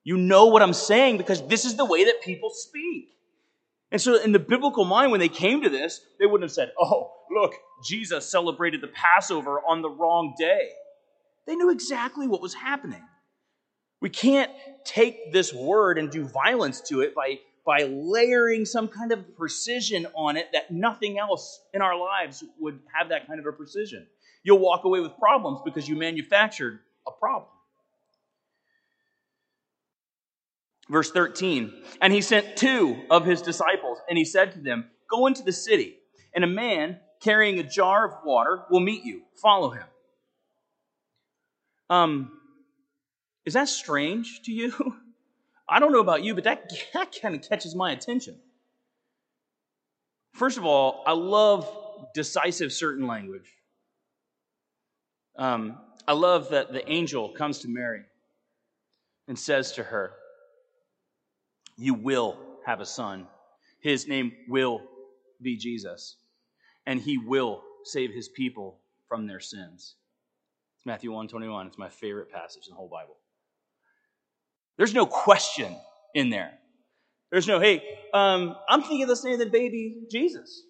You 0.05 0.19
know 0.19 0.45
what 0.45 0.61
I'm 0.61 0.75
saying 0.75 1.17
because 1.17 1.41
this 1.49 1.65
is 1.65 1.77
the 1.77 1.87
way 1.87 2.05
that 2.05 2.21
people 2.21 2.51
speak. 2.51 3.09
And 3.91 3.99
so, 3.99 4.23
in 4.23 4.33
the 4.33 4.39
biblical 4.39 4.85
mind, 4.85 5.11
when 5.11 5.21
they 5.21 5.31
came 5.31 5.63
to 5.63 5.71
this, 5.71 6.03
they 6.21 6.27
wouldn't 6.27 6.43
have 6.43 6.53
said, 6.53 6.71
Oh, 6.79 7.11
look, 7.31 7.55
Jesus 7.83 8.31
celebrated 8.31 8.83
the 8.83 8.89
Passover 8.89 9.63
on 9.67 9.81
the 9.81 9.89
wrong 9.89 10.35
day. 10.39 10.69
They 11.47 11.57
knew 11.57 11.71
exactly 11.71 12.29
what 12.29 12.43
was 12.43 12.53
happening. 12.53 13.05
We 14.03 14.11
can't 14.11 14.51
take 14.85 15.33
this 15.33 15.55
word 15.55 15.97
and 15.97 16.11
do 16.11 16.27
violence 16.27 16.83
to 16.91 17.01
it 17.01 17.15
by 17.15 17.39
by 17.69 17.83
layering 17.83 18.65
some 18.65 18.89
kind 18.89 19.13
of 19.13 19.37
precision 19.37 20.07
on 20.15 20.39
it 20.39 20.49
that 20.55 20.71
nothing 20.71 21.19
else 21.19 21.61
in 21.75 21.83
our 21.83 21.95
lives 21.99 22.43
would 22.59 22.81
have 22.95 23.11
that 23.11 23.27
kind 23.27 23.39
of 23.39 23.45
a 23.45 23.53
precision. 23.53 24.07
You'll 24.43 24.59
walk 24.59 24.85
away 24.85 25.01
with 25.01 25.15
problems 25.19 25.61
because 25.63 25.87
you 25.87 25.95
manufactured 25.95 26.81
a 27.07 27.11
problem. 27.11 27.51
Verse 30.89 31.11
13, 31.11 31.71
and 32.01 32.11
he 32.11 32.23
sent 32.23 32.57
two 32.57 33.03
of 33.11 33.27
his 33.27 33.43
disciples, 33.43 33.99
and 34.09 34.17
he 34.17 34.25
said 34.25 34.53
to 34.53 34.61
them, 34.61 34.87
Go 35.11 35.27
into 35.27 35.43
the 35.43 35.53
city, 35.53 35.99
and 36.35 36.45
a 36.45 36.47
man 36.47 36.99
carrying 37.21 37.59
a 37.59 37.63
jar 37.63 38.07
of 38.07 38.25
water 38.25 38.63
will 38.71 38.81
meet 38.81 39.05
you. 39.05 39.21
Follow 39.35 39.73
him. 39.73 39.85
Um, 41.91 42.33
is 43.45 43.53
that 43.53 43.69
strange 43.69 44.41
to 44.45 44.53
you? 44.53 44.97
I 45.69 45.81
don't 45.81 45.93
know 45.93 46.01
about 46.01 46.25
you, 46.25 46.35
but 46.35 46.45
that, 46.45 46.73
that 46.95 47.17
kind 47.21 47.35
of 47.35 47.43
catches 47.43 47.75
my 47.75 47.93
attention. 47.93 48.37
First 50.35 50.57
of 50.57 50.65
all, 50.65 51.03
I 51.07 51.13
love 51.13 51.69
decisive 52.15 52.73
certain 52.73 53.07
language. 53.07 53.53
Um, 55.37 55.79
I 56.07 56.13
love 56.13 56.51
that 56.51 56.73
the 56.73 56.89
angel 56.91 57.31
comes 57.31 57.59
to 57.61 57.69
Mary 57.69 58.03
and 59.27 59.39
says 59.39 59.73
to 59.73 59.83
her, 59.83 60.13
You 61.77 61.95
will 61.95 62.39
have 62.65 62.81
a 62.81 62.87
son. 62.87 63.27
His 63.81 64.09
name 64.09 64.33
will 64.49 64.83
be 65.43 65.57
Jesus, 65.57 66.17
and 66.87 67.01
he 67.01 67.19
will 67.19 67.63
save 67.85 68.13
his 68.13 68.29
people 68.29 68.79
from 69.09 69.27
their 69.27 69.41
sins. 69.41 69.95
It's 70.77 70.87
Matthew 70.87 71.11
121. 71.11 71.67
It's 71.67 71.79
my 71.79 71.89
favorite 71.89 72.31
passage 72.31 72.67
in 72.67 72.73
the 72.73 72.77
whole 72.77 72.89
Bible. 72.89 73.17
There's 74.79 74.95
no 74.95 75.05
question 75.05 75.77
in 76.15 76.31
there. 76.31 76.53
There's 77.31 77.47
no, 77.47 77.61
hey, 77.61 77.83
um, 78.15 78.57
I'm 78.69 78.81
thinking 78.81 79.03
of 79.03 79.09
the 79.09 79.21
name 79.25 79.35
of 79.35 79.41
the 79.41 79.47
baby 79.47 79.99
Jesus. 80.11 80.63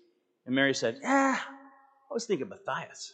And 0.46 0.54
Mary 0.54 0.74
said, 0.74 0.98
yeah, 1.02 1.38
I 1.38 2.14
was 2.14 2.24
thinking 2.24 2.48
Matthias. 2.48 3.12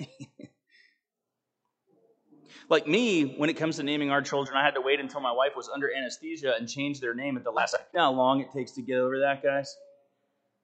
like 2.68 2.86
me, 2.88 3.36
when 3.36 3.50
it 3.50 3.54
comes 3.54 3.76
to 3.76 3.82
naming 3.82 4.10
our 4.10 4.22
children, 4.22 4.56
I 4.56 4.64
had 4.64 4.74
to 4.74 4.80
wait 4.80 4.98
until 4.98 5.20
my 5.20 5.30
wife 5.30 5.52
was 5.54 5.68
under 5.68 5.94
anesthesia 5.94 6.54
and 6.58 6.68
change 6.68 7.00
their 7.00 7.14
name 7.14 7.36
at 7.36 7.44
the 7.44 7.50
last. 7.50 7.76
You 7.92 7.98
know 7.98 8.04
how 8.04 8.12
long 8.12 8.40
it 8.40 8.50
takes 8.50 8.72
to 8.72 8.82
get 8.82 8.96
over 8.96 9.20
that, 9.20 9.42
guys? 9.42 9.76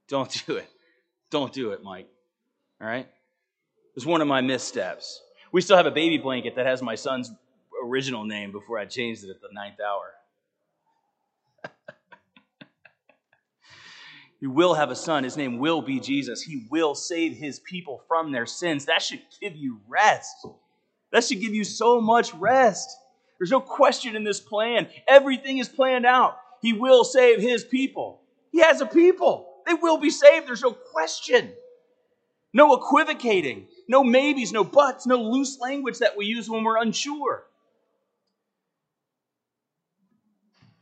Don't 0.09 0.45
do 0.47 0.57
it. 0.57 0.69
Don't 1.31 1.53
do 1.53 1.73
it, 1.73 1.83
Mike. 1.83 2.09
All 2.81 2.89
right? 2.89 3.07
It 3.07 3.95
was 3.95 4.07
one 4.07 4.23
of 4.23 4.29
my 4.29 4.41
missteps. 4.41 5.21
We 5.53 5.61
still 5.61 5.77
have 5.77 5.87
a 5.87 5.91
baby 5.91 6.19
blanket 6.19 6.57
that 6.57 6.67
has 6.67 6.83
my 6.83 6.95
son's 6.95 7.31
original 7.87 8.25
name 8.25 8.53
before 8.53 8.79
I 8.79 8.85
changed 8.85 9.25
it 9.25 9.31
at 9.31 9.41
the 9.41 9.49
ninth 9.53 9.79
hour. 9.81 10.13
he 14.41 14.47
will 14.47 14.75
have 14.75 14.91
a 14.91 14.97
son. 14.97 15.25
His 15.25 15.37
name 15.37 15.59
will 15.59 15.83
be 15.83 16.01
Jesus. 16.01 16.43
He 16.43 16.67
will 16.71 16.95
save 16.95 17.37
his 17.37 17.61
people 17.61 18.03
from 18.09 18.33
their 18.33 18.47
sins. 18.47 18.87
That 18.87 19.03
should 19.03 19.23
give 19.41 19.57
you 19.57 19.81
rest. 19.89 20.47
That 21.13 21.25
should 21.25 21.41
give 21.41 21.55
you 21.55 21.65
so 21.65 22.01
much 22.01 22.35
rest. 22.35 22.89
There's 23.39 23.51
no 23.51 23.61
question 23.61 24.17
in 24.17 24.25
this 24.25 24.41
plan. 24.41 24.89
Everything 25.07 25.59
is 25.59 25.69
planned 25.69 26.07
out. 26.07 26.39
He 26.63 26.73
will 26.73 27.05
save 27.05 27.41
his 27.41 27.65
people. 27.65 28.23
He 28.51 28.61
has 28.61 28.81
a 28.81 28.87
people. 28.87 29.47
They 29.67 29.75
will 29.75 29.99
be 29.99 30.11
saved. 30.11 30.47
There's 30.47 30.63
no 30.63 30.73
question. 30.73 31.53
No 32.53 32.75
equivocating. 32.75 33.69
No 33.89 34.03
maybes, 34.03 34.53
no 34.53 34.65
buts, 34.65 35.07
no 35.07 35.23
loose 35.23 35.61
language 35.61 35.99
that 35.99 36.17
we 36.17 36.27
use 36.27 36.49
when 36.49 36.65
we're 36.65 36.79
unsure. 36.79 37.45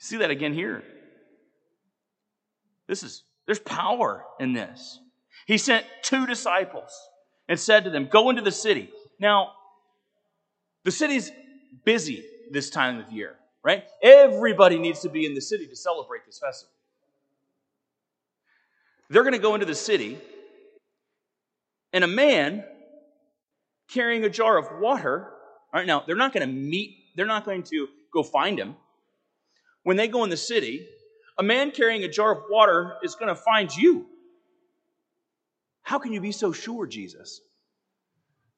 See 0.05 0.19
that 0.19 0.31
again 0.31 0.53
here. 0.53 0.83
This 2.87 3.03
is, 3.03 3.23
there's 3.47 3.59
power 3.59 4.23
in 4.39 4.53
this. 4.53 5.01
He 5.47 5.57
sent 5.57 5.87
two 6.03 6.27
disciples 6.27 6.91
and 7.49 7.59
said 7.59 7.85
to 7.85 7.91
them, 7.91 8.09
Go 8.13 8.29
into 8.29 8.43
the 8.43 8.53
city. 8.53 8.91
Now, 9.19 9.53
the 10.83 10.91
city's 10.91 11.33
busy 11.87 12.23
this 12.51 12.69
time 12.69 13.01
of 13.01 13.11
year, 13.11 13.37
right? 13.63 13.85
Everybody 14.03 14.79
needs 14.79 15.01
to 15.01 15.09
be 15.09 15.25
in 15.25 15.33
the 15.33 15.41
city 15.41 15.67
to 15.69 15.75
celebrate 15.75 16.27
this 16.27 16.39
festival. 16.39 16.75
They're 19.09 19.23
going 19.23 19.33
to 19.33 19.39
go 19.39 19.55
into 19.55 19.65
the 19.65 19.75
city, 19.75 20.19
and 21.95 22.05
a 22.05 22.09
man 22.09 22.63
carrying 23.89 24.23
a 24.25 24.29
jar 24.29 24.59
of 24.59 24.67
water, 24.83 25.31
all 25.73 25.81
right, 25.81 25.87
now 25.87 26.05
they're 26.07 26.15
not 26.15 26.35
going 26.35 26.47
to 26.47 26.55
meet, 26.55 26.95
they're 27.17 27.25
not 27.25 27.47
going 27.47 27.63
to 27.63 27.89
go 28.13 28.23
find 28.23 28.59
him 28.59 28.77
when 29.85 29.97
they 29.97 30.09
go 30.09 30.25
in 30.25 30.31
the 30.31 30.37
city, 30.37 30.87
a 31.39 31.43
man 31.43 31.71
carrying 31.71 32.03
a 32.05 32.09
jar 32.09 32.33
of 32.33 32.45
water 32.51 32.97
is 33.03 33.15
going 33.15 33.29
to 33.29 33.41
find 33.41 33.75
you. 33.75 34.07
How 35.83 35.99
can 35.99 36.13
you 36.13 36.21
be 36.21 36.33
so 36.33 36.53
sure, 36.53 36.87
Jesus? 36.87 37.41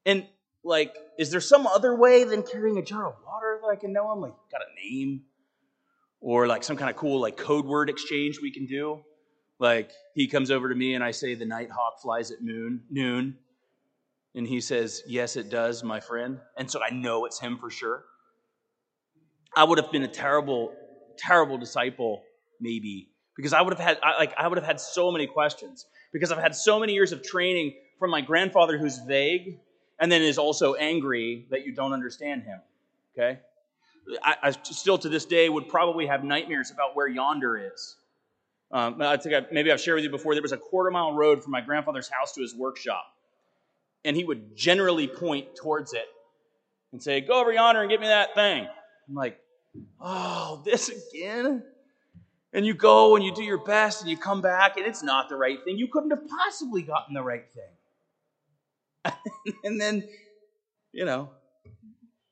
And 0.05 0.25
like, 0.63 0.95
is 1.19 1.29
there 1.29 1.41
some 1.41 1.67
other 1.67 1.95
way 1.95 2.23
than 2.23 2.43
carrying 2.43 2.77
a 2.77 2.81
jar 2.81 3.07
of 3.07 3.15
water 3.25 3.59
that 3.61 3.67
I 3.67 3.75
can 3.75 3.93
know 3.93 4.11
him? 4.13 4.21
Like, 4.21 4.33
got 4.51 4.61
a 4.61 4.89
name? 4.89 5.23
Or 6.19 6.47
like 6.47 6.63
some 6.63 6.77
kind 6.77 6.89
of 6.89 6.95
cool 6.95 7.21
like 7.21 7.37
code 7.37 7.65
word 7.65 7.89
exchange 7.89 8.39
we 8.41 8.51
can 8.51 8.65
do? 8.65 9.01
Like 9.59 9.91
he 10.15 10.27
comes 10.27 10.49
over 10.49 10.69
to 10.69 10.75
me 10.75 10.95
and 10.95 11.03
I 11.03 11.11
say 11.11 11.35
the 11.35 11.45
night 11.45 11.69
hawk 11.69 12.01
flies 12.01 12.31
at 12.31 12.41
moon 12.41 12.81
noon. 12.89 13.37
And 14.35 14.47
he 14.47 14.61
says, 14.61 15.03
Yes, 15.07 15.35
it 15.35 15.49
does, 15.49 15.83
my 15.83 15.99
friend. 15.99 16.39
And 16.57 16.69
so 16.69 16.79
I 16.81 16.93
know 16.93 17.25
it's 17.25 17.39
him 17.39 17.57
for 17.57 17.69
sure. 17.69 18.03
I 19.55 19.63
would 19.63 19.79
have 19.79 19.91
been 19.91 20.03
a 20.03 20.07
terrible, 20.07 20.73
terrible 21.17 21.57
disciple, 21.57 22.23
maybe, 22.59 23.09
because 23.35 23.53
I 23.53 23.61
would 23.61 23.73
have 23.73 23.85
had 23.85 23.99
I, 24.03 24.17
like 24.17 24.33
I 24.37 24.47
would 24.47 24.57
have 24.57 24.65
had 24.65 24.79
so 24.79 25.11
many 25.11 25.27
questions 25.27 25.85
because 26.11 26.31
I've 26.31 26.41
had 26.41 26.55
so 26.55 26.79
many 26.79 26.93
years 26.93 27.11
of 27.11 27.23
training 27.23 27.73
from 27.99 28.11
my 28.11 28.21
grandfather 28.21 28.77
who's 28.77 28.99
vague 28.99 29.59
and 29.99 30.11
then 30.11 30.21
is 30.21 30.37
also 30.37 30.75
angry 30.75 31.47
that 31.49 31.65
you 31.65 31.73
don't 31.73 31.93
understand 31.93 32.43
him. 32.43 32.59
Okay? 33.13 33.39
I, 34.23 34.35
I 34.43 34.51
still 34.51 34.97
to 34.99 35.09
this 35.09 35.25
day 35.25 35.49
would 35.49 35.67
probably 35.67 36.07
have 36.07 36.23
nightmares 36.23 36.71
about 36.71 36.95
where 36.95 37.07
yonder 37.07 37.71
is. 37.73 37.95
Um, 38.71 39.01
I 39.01 39.17
think 39.17 39.35
I, 39.35 39.45
maybe 39.51 39.71
I've 39.71 39.81
shared 39.81 39.95
with 39.95 40.03
you 40.03 40.09
before. 40.09 40.33
There 40.33 40.41
was 40.41 40.51
a 40.51 40.57
quarter 40.57 40.91
mile 40.91 41.13
road 41.13 41.41
from 41.41 41.51
my 41.51 41.61
grandfather's 41.61 42.09
house 42.09 42.33
to 42.33 42.41
his 42.41 42.53
workshop, 42.53 43.05
and 44.03 44.15
he 44.15 44.23
would 44.23 44.55
generally 44.57 45.07
point 45.07 45.55
towards 45.55 45.93
it 45.93 46.05
and 46.91 47.01
say, 47.01 47.21
"Go 47.21 47.39
over 47.39 47.51
yonder 47.51 47.81
and 47.81 47.89
get 47.89 48.01
me 48.01 48.07
that 48.07 48.35
thing." 48.35 48.67
I'm 49.07 49.15
like, 49.15 49.39
"Oh, 49.99 50.61
this 50.65 50.89
again." 50.89 51.63
And 52.53 52.65
you 52.65 52.73
go 52.73 53.15
and 53.15 53.23
you 53.23 53.33
do 53.35 53.43
your 53.43 53.63
best 53.63 54.01
and 54.01 54.09
you 54.09 54.17
come 54.17 54.41
back 54.41 54.77
and 54.77 54.85
it's 54.85 55.03
not 55.03 55.29
the 55.29 55.35
right 55.35 55.63
thing. 55.63 55.77
You 55.77 55.87
couldn't 55.87 56.11
have 56.11 56.27
possibly 56.27 56.81
gotten 56.81 57.13
the 57.13 57.21
right 57.21 57.45
thing. 57.53 59.13
and 59.63 59.79
then, 59.79 60.07
you 60.91 61.05
know, 61.05 61.29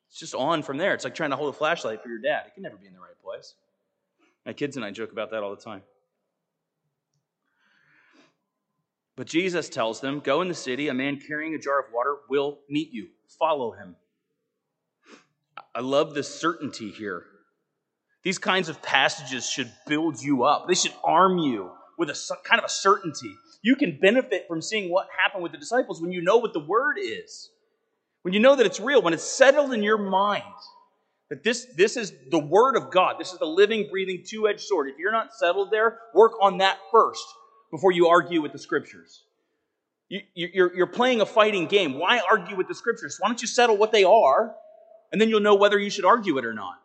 it's 0.09 0.19
just 0.19 0.33
on 0.33 0.63
from 0.63 0.77
there. 0.77 0.93
It's 0.93 1.03
like 1.03 1.15
trying 1.15 1.31
to 1.31 1.35
hold 1.35 1.53
a 1.53 1.57
flashlight 1.57 2.01
for 2.01 2.09
your 2.09 2.19
dad. 2.19 2.45
It 2.47 2.53
can 2.53 2.63
never 2.63 2.77
be 2.77 2.87
in 2.87 2.93
the 2.93 2.99
right 2.99 3.21
place. 3.23 3.55
My 4.45 4.53
kids 4.53 4.77
and 4.77 4.85
I 4.85 4.91
joke 4.91 5.11
about 5.11 5.31
that 5.31 5.43
all 5.43 5.53
the 5.55 5.61
time. 5.61 5.81
But 9.15 9.27
Jesus 9.27 9.69
tells 9.69 10.01
them, 10.01 10.19
Go 10.19 10.41
in 10.41 10.47
the 10.47 10.53
city, 10.53 10.87
a 10.87 10.93
man 10.93 11.19
carrying 11.19 11.55
a 11.55 11.59
jar 11.59 11.79
of 11.79 11.85
water 11.93 12.17
will 12.29 12.59
meet 12.69 12.91
you. 12.91 13.09
Follow 13.27 13.71
him. 13.71 13.95
I 15.73 15.81
love 15.81 16.13
the 16.13 16.23
certainty 16.23 16.91
here. 16.91 17.25
These 18.25 18.39
kinds 18.39 18.69
of 18.69 18.81
passages 18.81 19.47
should 19.47 19.71
build 19.85 20.19
you 20.21 20.43
up, 20.43 20.67
they 20.67 20.73
should 20.73 20.93
arm 21.03 21.37
you 21.37 21.71
with 21.97 22.09
a 22.09 22.37
kind 22.43 22.59
of 22.59 22.65
a 22.65 22.69
certainty. 22.69 23.31
You 23.61 23.75
can 23.75 23.99
benefit 24.01 24.47
from 24.47 24.61
seeing 24.61 24.91
what 24.91 25.07
happened 25.23 25.43
with 25.43 25.51
the 25.51 25.57
disciples 25.57 26.01
when 26.01 26.11
you 26.11 26.21
know 26.21 26.37
what 26.37 26.51
the 26.51 26.59
word 26.59 26.97
is, 26.99 27.51
when 28.23 28.33
you 28.33 28.39
know 28.39 28.55
that 28.55 28.65
it's 28.65 28.79
real, 28.79 29.01
when 29.01 29.13
it's 29.13 29.23
settled 29.23 29.71
in 29.73 29.83
your 29.83 29.97
mind. 29.97 30.43
That 31.29 31.43
this, 31.43 31.65
this 31.75 31.97
is 31.97 32.13
the 32.29 32.37
Word 32.37 32.75
of 32.75 32.91
God. 32.91 33.15
This 33.17 33.33
is 33.33 33.39
the 33.39 33.47
living, 33.47 33.87
breathing, 33.89 34.23
two 34.23 34.47
edged 34.47 34.61
sword. 34.61 34.87
If 34.89 34.99
you're 34.99 35.11
not 35.11 35.33
settled 35.33 35.71
there, 35.71 35.97
work 36.13 36.33
on 36.39 36.59
that 36.59 36.77
first 36.91 37.25
before 37.71 37.91
you 37.91 38.09
argue 38.09 38.43
with 38.43 38.51
the 38.51 38.59
scriptures. 38.59 39.23
You, 40.07 40.21
you're, 40.35 40.75
you're 40.75 40.85
playing 40.85 41.21
a 41.21 41.25
fighting 41.25 41.65
game. 41.65 41.97
Why 41.97 42.21
argue 42.29 42.55
with 42.55 42.67
the 42.67 42.75
scriptures? 42.75 43.17
Why 43.19 43.27
don't 43.27 43.41
you 43.41 43.47
settle 43.47 43.75
what 43.75 43.91
they 43.91 44.03
are, 44.03 44.53
and 45.11 45.19
then 45.19 45.29
you'll 45.29 45.39
know 45.39 45.55
whether 45.55 45.79
you 45.79 45.89
should 45.89 46.05
argue 46.05 46.37
it 46.37 46.45
or 46.45 46.53
not? 46.53 46.75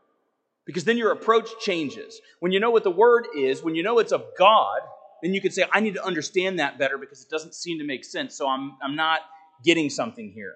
Because 0.67 0.85
then 0.85 0.99
your 0.99 1.13
approach 1.13 1.49
changes. 1.61 2.21
When 2.41 2.53
you 2.53 2.61
know 2.61 2.71
what 2.71 2.85
the 2.85 2.91
word 2.91 3.27
is, 3.37 3.63
when 3.63 3.75
you 3.75 3.83
know 3.83 3.99
it's 3.99 4.13
of 4.13 4.25
God, 4.39 4.81
then 5.23 5.35
you 5.35 5.41
can 5.41 5.51
say, 5.51 5.65
I 5.73 5.81
need 5.81 5.95
to 5.95 6.05
understand 6.05 6.59
that 6.59 6.79
better 6.79 6.99
because 6.99 7.23
it 7.23 7.31
doesn't 7.31 7.55
seem 7.55 7.79
to 7.79 7.85
make 7.85 8.05
sense. 8.05 8.35
So 8.35 8.49
I'm, 8.49 8.77
I'm 8.83 8.97
not 8.97 9.21
getting 9.65 9.91
something 9.91 10.31
here. 10.33 10.55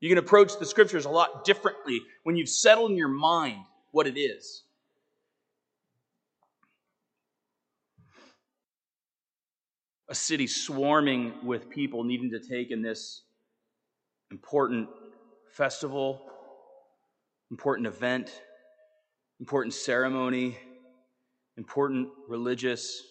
You 0.00 0.08
can 0.08 0.18
approach 0.18 0.58
the 0.58 0.66
scriptures 0.66 1.04
a 1.04 1.10
lot 1.10 1.44
differently 1.44 2.00
when 2.22 2.36
you've 2.36 2.48
settled 2.48 2.90
in 2.90 2.96
your 2.96 3.08
mind 3.08 3.62
what 3.92 4.06
it 4.06 4.18
is. 4.18 4.62
a 10.08 10.14
city 10.14 10.46
swarming 10.46 11.32
with 11.42 11.68
people 11.68 12.04
needing 12.04 12.30
to 12.30 12.38
take 12.38 12.70
in 12.70 12.82
this 12.82 13.22
important 14.30 14.88
festival, 15.52 16.20
important 17.50 17.86
event, 17.86 18.42
important 19.40 19.74
ceremony, 19.74 20.56
important 21.56 22.08
religious 22.28 23.02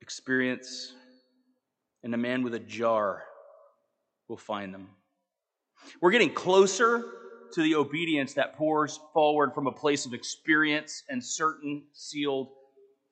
experience, 0.00 0.92
and 2.02 2.14
a 2.14 2.18
man 2.18 2.42
with 2.42 2.54
a 2.54 2.58
jar 2.58 3.22
will 4.28 4.36
find 4.36 4.74
them. 4.74 4.88
We're 6.00 6.10
getting 6.10 6.32
closer 6.32 7.04
to 7.52 7.62
the 7.62 7.76
obedience 7.76 8.34
that 8.34 8.56
pours 8.56 8.98
forward 9.12 9.54
from 9.54 9.66
a 9.66 9.72
place 9.72 10.06
of 10.06 10.12
experience 10.12 11.04
and 11.08 11.24
certain 11.24 11.84
sealed 11.92 12.48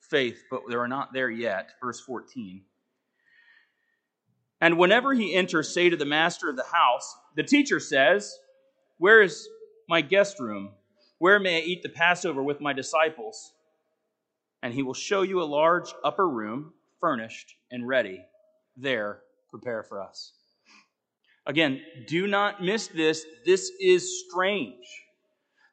faith, 0.00 0.44
but 0.50 0.62
they 0.68 0.74
are 0.74 0.88
not 0.88 1.12
there 1.12 1.30
yet. 1.30 1.70
Verse 1.80 2.00
14. 2.00 2.62
And 4.60 4.78
whenever 4.78 5.12
he 5.14 5.34
enters, 5.34 5.72
say 5.72 5.90
to 5.90 5.96
the 5.96 6.04
master 6.04 6.48
of 6.48 6.56
the 6.56 6.64
house, 6.64 7.16
the 7.36 7.42
teacher 7.42 7.80
says, 7.80 8.36
Where 8.98 9.22
is 9.22 9.48
my 9.88 10.00
guest 10.00 10.40
room? 10.40 10.70
Where 11.18 11.38
may 11.38 11.58
I 11.58 11.64
eat 11.64 11.82
the 11.82 11.88
Passover 11.88 12.42
with 12.42 12.60
my 12.60 12.72
disciples? 12.72 13.52
And 14.62 14.74
he 14.74 14.82
will 14.82 14.94
show 14.94 15.22
you 15.22 15.42
a 15.42 15.44
large 15.44 15.92
upper 16.04 16.28
room, 16.28 16.72
furnished 17.00 17.54
and 17.70 17.86
ready. 17.86 18.24
There, 18.76 19.20
prepare 19.50 19.82
for 19.82 20.00
us. 20.00 20.32
Again, 21.46 21.80
do 22.06 22.26
not 22.26 22.62
miss 22.62 22.86
this. 22.88 23.24
This 23.44 23.70
is 23.80 24.24
strange. 24.28 24.86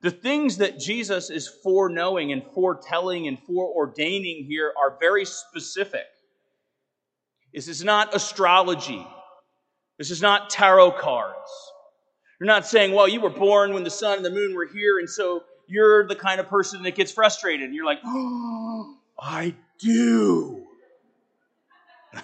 The 0.01 0.11
things 0.11 0.57
that 0.57 0.79
Jesus 0.79 1.29
is 1.29 1.47
foreknowing 1.47 2.31
and 2.31 2.43
foretelling 2.55 3.27
and 3.27 3.37
foreordaining 3.45 4.47
here 4.47 4.73
are 4.81 4.97
very 4.99 5.25
specific. 5.25 6.05
This 7.53 7.67
is 7.67 7.83
not 7.83 8.15
astrology. 8.15 9.05
This 9.97 10.11
is 10.11 10.21
not 10.21 10.49
tarot 10.49 10.91
cards. 10.91 11.49
You're 12.39 12.47
not 12.47 12.65
saying, 12.65 12.93
well, 12.93 13.07
you 13.07 13.19
were 13.19 13.29
born 13.29 13.73
when 13.73 13.83
the 13.83 13.89
sun 13.89 14.17
and 14.17 14.25
the 14.25 14.29
moon 14.29 14.55
were 14.55 14.65
here, 14.65 14.99
and 14.99 15.09
so 15.09 15.43
you're 15.67 16.07
the 16.07 16.15
kind 16.15 16.39
of 16.39 16.47
person 16.47 16.83
that 16.83 16.95
gets 16.95 17.11
frustrated. 17.11 17.65
And 17.65 17.75
you're 17.75 17.85
like, 17.85 17.99
oh, 18.05 18.95
I 19.19 19.55
do. 19.79 20.65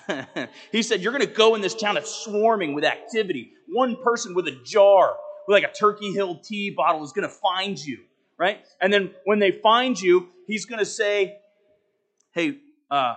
he 0.71 0.81
said, 0.81 1.01
You're 1.01 1.11
going 1.11 1.25
to 1.25 1.31
go 1.33 1.55
in 1.55 1.61
this 1.61 1.75
town 1.75 1.95
that's 1.95 2.09
swarming 2.09 2.73
with 2.73 2.83
activity. 2.83 3.51
One 3.67 3.97
person 4.03 4.33
with 4.33 4.47
a 4.47 4.57
jar 4.63 5.15
with 5.47 5.61
like 5.61 5.69
a 5.69 5.73
Turkey 5.73 6.11
Hill 6.11 6.39
tea 6.39 6.71
bottle 6.71 7.03
is 7.03 7.11
going 7.11 7.27
to 7.27 7.33
find 7.33 7.77
you, 7.77 7.99
right? 8.37 8.59
And 8.81 8.91
then 8.91 9.11
when 9.25 9.39
they 9.39 9.51
find 9.51 9.99
you, 9.99 10.27
he's 10.47 10.65
going 10.65 10.79
to 10.79 10.85
say, 10.85 11.37
hey, 12.31 12.57
uh, 12.89 13.15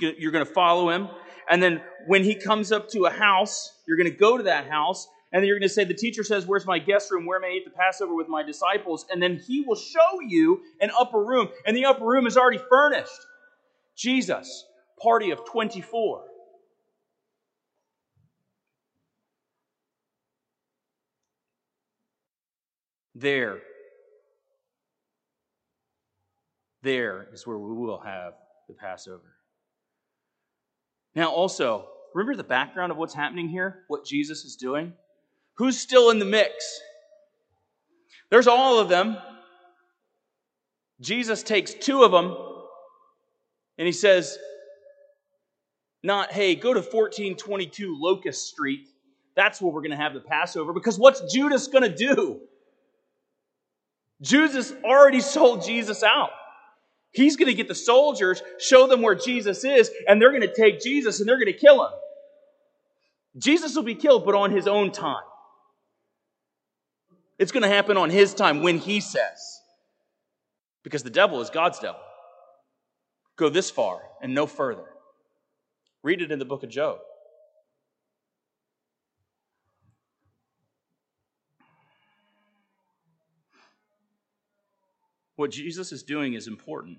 gonna, 0.00 0.14
you're 0.18 0.32
going 0.32 0.46
to 0.46 0.52
follow 0.52 0.90
him. 0.90 1.08
And 1.50 1.62
then 1.62 1.82
when 2.06 2.24
he 2.24 2.34
comes 2.34 2.72
up 2.72 2.88
to 2.90 3.06
a 3.06 3.10
house, 3.10 3.72
you're 3.86 3.96
going 3.96 4.10
to 4.10 4.16
go 4.16 4.36
to 4.36 4.44
that 4.44 4.68
house, 4.68 5.08
and 5.30 5.42
then 5.42 5.46
you're 5.46 5.58
going 5.58 5.68
to 5.68 5.74
say, 5.74 5.84
The 5.84 5.94
teacher 5.94 6.24
says, 6.24 6.46
Where's 6.46 6.66
my 6.66 6.78
guest 6.78 7.10
room? 7.10 7.26
Where 7.26 7.40
may 7.40 7.48
I 7.48 7.52
eat 7.52 7.64
the 7.64 7.70
Passover 7.70 8.14
with 8.14 8.28
my 8.28 8.42
disciples? 8.42 9.04
And 9.10 9.22
then 9.22 9.36
he 9.46 9.60
will 9.60 9.76
show 9.76 10.20
you 10.26 10.62
an 10.80 10.90
upper 10.98 11.22
room, 11.22 11.48
and 11.66 11.76
the 11.76 11.84
upper 11.84 12.04
room 12.04 12.26
is 12.26 12.36
already 12.36 12.60
furnished. 12.70 13.26
Jesus, 13.96 14.64
party 15.02 15.30
of 15.30 15.44
24. 15.44 16.24
There, 23.14 23.58
there 26.82 27.26
is 27.32 27.44
where 27.46 27.58
we 27.58 27.74
will 27.74 27.98
have 27.98 28.34
the 28.68 28.74
Passover. 28.74 29.34
Now, 31.16 31.32
also, 31.32 31.88
remember 32.14 32.36
the 32.36 32.44
background 32.44 32.92
of 32.92 32.98
what's 32.98 33.14
happening 33.14 33.48
here? 33.48 33.82
What 33.88 34.06
Jesus 34.06 34.44
is 34.44 34.54
doing? 34.54 34.92
Who's 35.58 35.78
still 35.78 36.10
in 36.10 36.20
the 36.20 36.24
mix? 36.24 36.80
There's 38.30 38.46
all 38.46 38.78
of 38.78 38.88
them. 38.88 39.16
Jesus 41.00 41.42
takes 41.42 41.74
two 41.74 42.04
of 42.04 42.12
them 42.12 42.36
and 43.76 43.86
he 43.86 43.92
says, 43.92 44.38
not, 46.02 46.32
hey, 46.32 46.54
go 46.54 46.72
to 46.72 46.80
1422 46.80 47.96
Locust 47.98 48.46
Street. 48.46 48.88
That's 49.34 49.60
where 49.60 49.72
we're 49.72 49.80
going 49.80 49.90
to 49.90 49.96
have 49.96 50.14
the 50.14 50.20
Passover. 50.20 50.72
Because 50.72 50.98
what's 50.98 51.32
Judas 51.32 51.66
going 51.66 51.84
to 51.84 51.94
do? 51.94 52.40
Judas 54.22 54.72
already 54.84 55.20
sold 55.20 55.64
Jesus 55.64 56.02
out. 56.02 56.30
He's 57.10 57.36
going 57.36 57.48
to 57.48 57.54
get 57.54 57.68
the 57.68 57.74
soldiers, 57.74 58.42
show 58.58 58.86
them 58.86 59.02
where 59.02 59.14
Jesus 59.14 59.64
is, 59.64 59.90
and 60.06 60.20
they're 60.20 60.30
going 60.30 60.42
to 60.42 60.54
take 60.54 60.80
Jesus 60.80 61.20
and 61.20 61.28
they're 61.28 61.36
going 61.36 61.52
to 61.52 61.58
kill 61.58 61.84
him. 61.84 61.92
Jesus 63.38 63.74
will 63.74 63.84
be 63.84 63.94
killed, 63.94 64.24
but 64.24 64.34
on 64.34 64.50
his 64.50 64.68
own 64.68 64.92
time. 64.92 65.22
It's 67.38 67.52
going 67.52 67.62
to 67.62 67.68
happen 67.68 67.96
on 67.96 68.10
his 68.10 68.34
time 68.34 68.62
when 68.62 68.78
he 68.78 69.00
says. 69.00 69.60
Because 70.82 71.02
the 71.02 71.10
devil 71.10 71.40
is 71.40 71.50
God's 71.50 71.78
devil. 71.78 72.00
Go 73.36 73.48
this 73.48 73.70
far 73.70 74.00
and 74.20 74.34
no 74.34 74.46
further. 74.46 74.86
Read 76.02 76.20
it 76.20 76.32
in 76.32 76.38
the 76.38 76.44
book 76.44 76.62
of 76.62 76.70
Job. 76.70 76.98
What 85.36 85.52
Jesus 85.52 85.92
is 85.92 86.02
doing 86.02 86.34
is 86.34 86.48
important 86.48 86.98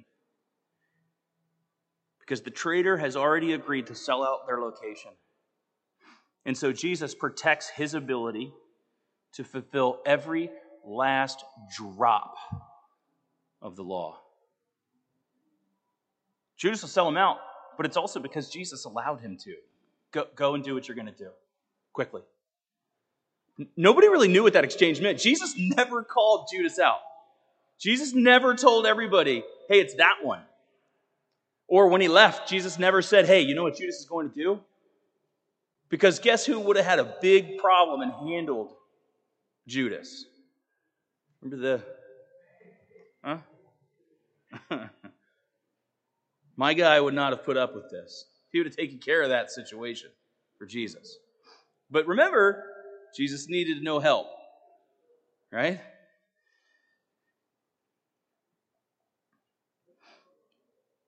because 2.21 2.41
the 2.41 2.51
traitor 2.51 2.95
has 2.95 3.17
already 3.17 3.53
agreed 3.53 3.87
to 3.87 3.95
sell 3.95 4.23
out 4.23 4.47
their 4.47 4.61
location. 4.61 5.11
And 6.45 6.55
so 6.55 6.71
Jesus 6.71 7.13
protects 7.13 7.69
his 7.69 7.95
ability 7.95 8.53
to 9.33 9.43
fulfill 9.43 9.99
every 10.05 10.49
last 10.85 11.43
drop 11.75 12.35
of 13.61 13.75
the 13.75 13.83
law. 13.83 14.19
Judas 16.57 16.81
will 16.81 16.89
sell 16.89 17.07
him 17.07 17.17
out, 17.17 17.37
but 17.77 17.85
it's 17.85 17.97
also 17.97 18.19
because 18.19 18.49
Jesus 18.49 18.85
allowed 18.85 19.21
him 19.21 19.37
to. 19.37 19.55
Go, 20.11 20.25
go 20.35 20.55
and 20.55 20.63
do 20.63 20.73
what 20.73 20.87
you're 20.87 20.95
going 20.95 21.05
to 21.05 21.11
do 21.11 21.29
quickly. 21.93 22.21
Nobody 23.75 24.07
really 24.07 24.27
knew 24.27 24.43
what 24.43 24.53
that 24.53 24.63
exchange 24.63 25.01
meant. 25.01 25.19
Jesus 25.19 25.53
never 25.57 26.03
called 26.03 26.47
Judas 26.51 26.79
out. 26.79 26.99
Jesus 27.77 28.13
never 28.13 28.55
told 28.55 28.85
everybody, 28.85 29.43
hey, 29.69 29.79
it's 29.79 29.95
that 29.95 30.17
one. 30.23 30.41
Or 31.67 31.87
when 31.87 32.01
he 32.01 32.07
left, 32.07 32.49
Jesus 32.49 32.79
never 32.79 33.01
said, 33.01 33.25
hey, 33.25 33.41
you 33.41 33.55
know 33.55 33.63
what 33.63 33.77
Judas 33.77 33.99
is 33.99 34.05
going 34.05 34.29
to 34.29 34.35
do? 34.35 34.59
Because 35.87 36.19
guess 36.19 36.45
who 36.45 36.59
would 36.59 36.77
have 36.77 36.85
had 36.85 36.99
a 36.99 37.15
big 37.21 37.57
problem 37.57 38.01
and 38.01 38.11
handled 38.29 38.73
Judas? 39.69 40.25
Remember 41.41 41.63
the. 41.63 41.83
Huh? 43.23 43.37
My 46.57 46.73
guy 46.73 46.99
would 46.99 47.13
not 47.13 47.31
have 47.31 47.45
put 47.45 47.55
up 47.55 47.75
with 47.75 47.89
this. 47.89 48.25
He 48.51 48.59
would 48.59 48.67
have 48.67 48.75
taken 48.75 48.97
care 48.97 49.21
of 49.21 49.29
that 49.29 49.51
situation 49.51 50.09
for 50.57 50.65
Jesus. 50.65 51.17
But 51.89 52.07
remember, 52.07 52.65
Jesus 53.15 53.47
needed 53.47 53.81
no 53.81 53.99
help, 53.99 54.27
right? 55.51 55.79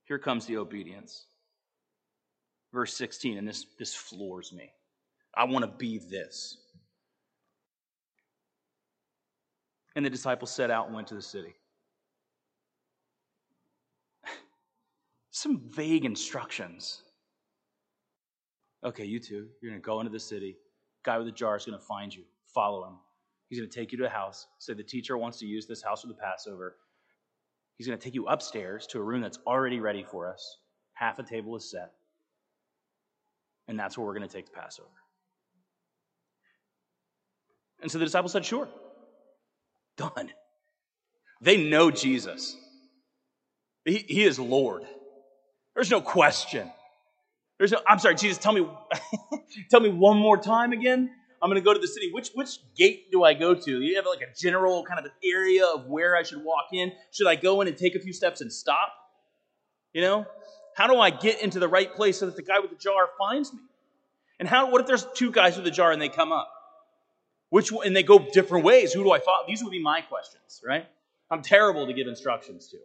Here 0.05 0.19
comes 0.19 0.45
the 0.45 0.57
obedience. 0.57 1.25
Verse 2.73 2.93
16, 2.95 3.37
and 3.37 3.47
this, 3.47 3.65
this 3.77 3.93
floors 3.93 4.53
me. 4.53 4.71
I 5.35 5.45
want 5.45 5.65
to 5.65 5.71
be 5.77 5.99
this. 5.99 6.57
And 9.95 10.05
the 10.05 10.09
disciples 10.09 10.51
set 10.51 10.71
out 10.71 10.85
and 10.85 10.95
went 10.95 11.07
to 11.07 11.15
the 11.15 11.21
city. 11.21 11.53
Some 15.31 15.61
vague 15.69 16.05
instructions. 16.05 17.03
Okay, 18.83 19.05
you 19.05 19.19
two, 19.19 19.47
you're 19.61 19.71
going 19.71 19.81
to 19.81 19.85
go 19.85 19.99
into 19.99 20.11
the 20.11 20.19
city. 20.19 20.57
Guy 21.03 21.17
with 21.17 21.27
the 21.27 21.31
jar 21.31 21.55
is 21.55 21.65
going 21.65 21.77
to 21.77 21.85
find 21.85 22.13
you. 22.13 22.23
Follow 22.53 22.87
him. 22.87 22.95
He's 23.49 23.59
going 23.59 23.69
to 23.69 23.75
take 23.75 23.91
you 23.91 23.97
to 23.99 24.05
a 24.05 24.09
house. 24.09 24.47
Say 24.59 24.73
the 24.73 24.83
teacher 24.83 25.17
wants 25.17 25.37
to 25.39 25.45
use 25.45 25.67
this 25.67 25.83
house 25.83 26.01
for 26.01 26.07
the 26.07 26.13
Passover. 26.13 26.77
He's 27.77 27.87
going 27.87 27.97
to 27.97 28.03
take 28.03 28.15
you 28.15 28.27
upstairs 28.27 28.87
to 28.87 28.99
a 28.99 29.03
room 29.03 29.21
that's 29.21 29.39
already 29.45 29.79
ready 29.79 30.03
for 30.03 30.31
us. 30.31 30.57
Half 30.93 31.19
a 31.19 31.23
table 31.23 31.55
is 31.55 31.69
set. 31.69 31.91
And 33.67 33.77
that's 33.77 33.97
where 33.97 34.05
we're 34.05 34.13
going 34.13 34.27
to 34.27 34.33
take 34.33 34.45
the 34.45 34.51
Passover. 34.51 34.87
And 37.81 37.91
so 37.91 37.97
the 37.97 38.05
disciples 38.05 38.31
said, 38.31 38.45
Sure. 38.45 38.67
Done. 40.01 40.31
They 41.41 41.57
know 41.57 41.91
Jesus. 41.91 42.55
He, 43.85 43.97
he 44.07 44.23
is 44.23 44.39
Lord. 44.39 44.83
There's 45.75 45.89
no 45.89 46.01
question. 46.01 46.69
There's 47.57 47.71
no, 47.71 47.79
I'm 47.87 47.99
sorry, 47.99 48.15
Jesus, 48.15 48.37
tell 48.37 48.53
me, 48.53 48.67
tell 49.69 49.79
me 49.79 49.89
one 49.89 50.17
more 50.17 50.37
time 50.37 50.71
again. 50.71 51.09
I'm 51.41 51.49
going 51.49 51.59
to 51.59 51.65
go 51.65 51.73
to 51.73 51.79
the 51.79 51.87
city. 51.87 52.11
Which, 52.11 52.29
which 52.35 52.59
gate 52.75 53.11
do 53.11 53.23
I 53.23 53.33
go 53.33 53.55
to? 53.55 53.81
You 53.81 53.95
have 53.95 54.05
like 54.05 54.21
a 54.21 54.33
general 54.39 54.83
kind 54.85 54.99
of 54.99 55.05
an 55.05 55.11
area 55.23 55.65
of 55.65 55.87
where 55.87 56.15
I 56.15 56.23
should 56.23 56.43
walk 56.43 56.65
in. 56.71 56.91
Should 57.11 57.27
I 57.27 57.35
go 57.35 57.61
in 57.61 57.67
and 57.67 57.75
take 57.75 57.95
a 57.95 57.99
few 57.99 58.13
steps 58.13 58.41
and 58.41 58.53
stop? 58.53 58.93
You 59.93 60.01
know? 60.01 60.25
How 60.75 60.87
do 60.87 60.99
I 60.99 61.09
get 61.09 61.41
into 61.41 61.59
the 61.59 61.67
right 61.67 61.93
place 61.93 62.19
so 62.19 62.27
that 62.27 62.35
the 62.35 62.43
guy 62.43 62.59
with 62.59 62.69
the 62.69 62.77
jar 62.77 63.09
finds 63.17 63.51
me? 63.51 63.59
And 64.39 64.47
how, 64.47 64.69
what 64.69 64.81
if 64.81 64.87
there's 64.87 65.05
two 65.15 65.31
guys 65.31 65.57
with 65.57 65.65
a 65.67 65.71
jar 65.71 65.91
and 65.91 66.01
they 66.01 66.09
come 66.09 66.31
up? 66.31 66.51
Which, 67.51 67.71
and 67.71 67.93
they 67.93 68.01
go 68.01 68.17
different 68.17 68.63
ways. 68.63 68.93
Who 68.93 69.03
do 69.03 69.11
I 69.11 69.19
follow? 69.19 69.43
These 69.45 69.61
would 69.61 69.71
be 69.71 69.81
my 69.81 69.99
questions, 69.99 70.61
right? 70.65 70.87
I'm 71.29 71.41
terrible 71.41 71.85
to 71.85 71.93
give 71.93 72.07
instructions 72.07 72.69
to. 72.69 72.77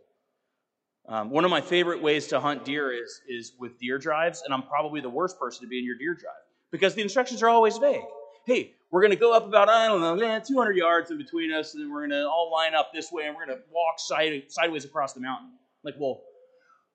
Um, 1.09 1.31
one 1.31 1.45
of 1.45 1.53
my 1.53 1.61
favorite 1.61 2.03
ways 2.03 2.27
to 2.29 2.41
hunt 2.41 2.65
deer 2.65 2.93
is, 2.93 3.21
is 3.29 3.53
with 3.61 3.79
deer 3.79 3.97
drives, 3.97 4.43
and 4.45 4.53
I'm 4.53 4.65
probably 4.65 5.01
the 5.01 5.09
worst 5.09 5.39
person 5.39 5.63
to 5.63 5.69
be 5.69 5.79
in 5.79 5.85
your 5.85 5.97
deer 5.97 6.15
drive 6.15 6.35
because 6.73 6.97
the 6.97 7.03
instructions 7.03 7.45
are 7.45 7.49
always 7.49 7.79
vague. 7.79 8.03
Hey, 8.45 8.75
we're 8.91 9.03
going 9.03 9.13
to 9.13 9.17
go 9.17 9.33
up 9.33 9.47
about, 9.47 9.69
I 9.69 9.87
don't 9.87 10.01
know, 10.01 10.41
200 10.45 10.77
yards 10.77 11.13
in 11.13 11.19
between 11.19 11.53
us, 11.53 11.75
and 11.75 11.85
then 11.85 11.93
we're 11.93 12.01
going 12.01 12.11
to 12.11 12.29
all 12.29 12.51
line 12.53 12.75
up 12.75 12.91
this 12.93 13.13
way, 13.13 13.27
and 13.27 13.37
we're 13.37 13.47
going 13.47 13.59
to 13.59 13.65
walk 13.73 14.01
side, 14.01 14.43
sideways 14.49 14.85
across 14.85 15.13
the 15.13 15.21
mountain. 15.21 15.51
Like, 15.85 15.95
well, 15.97 16.23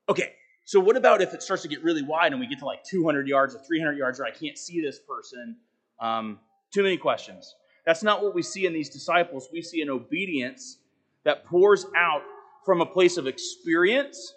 okay, 0.09 0.33
so 0.65 0.81
what 0.81 0.97
about 0.97 1.21
if 1.21 1.33
it 1.33 1.41
starts 1.41 1.63
to 1.63 1.69
get 1.69 1.83
really 1.83 2.01
wide 2.01 2.33
and 2.33 2.39
we 2.41 2.47
get 2.47 2.59
to 2.59 2.65
like 2.65 2.83
200 2.83 3.27
yards 3.29 3.55
or 3.55 3.59
300 3.59 3.97
yards 3.97 4.19
where 4.19 4.27
I 4.27 4.31
can't 4.31 4.57
see 4.57 4.81
this 4.81 4.99
person? 4.99 5.55
Um, 6.01 6.39
too 6.73 6.83
many 6.83 6.97
questions. 6.97 7.55
That's 7.85 8.03
not 8.03 8.23
what 8.23 8.35
we 8.35 8.43
see 8.43 8.65
in 8.65 8.73
these 8.73 8.89
disciples. 8.89 9.49
We 9.51 9.61
see 9.61 9.81
an 9.81 9.89
obedience 9.89 10.77
that 11.23 11.45
pours 11.45 11.85
out 11.95 12.21
from 12.65 12.81
a 12.81 12.85
place 12.85 13.17
of 13.17 13.27
experience 13.27 14.33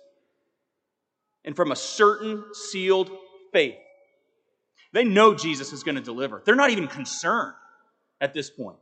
and 1.45 1.55
from 1.55 1.73
a 1.73 1.77
certain 1.77 2.45
sealed 2.53 3.11
faith. 3.53 3.77
They 4.93 5.05
know 5.05 5.35
Jesus 5.35 5.73
is 5.73 5.83
going 5.83 5.97
to 5.97 6.01
deliver. 6.01 6.43
They're 6.45 6.55
not 6.55 6.71
even 6.71 6.87
concerned 6.87 7.55
at 8.21 8.33
this 8.33 8.49
point. 8.49 8.77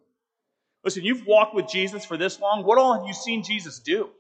Listen, 0.85 1.05
you've 1.05 1.27
walked 1.27 1.55
with 1.55 1.69
Jesus 1.69 2.05
for 2.05 2.17
this 2.17 2.41
long. 2.41 2.65
What 2.65 2.79
all 2.79 2.99
have 2.99 3.07
you 3.07 3.15
seen 3.15 3.43
Jesus 3.43 3.79
do? 3.79 4.11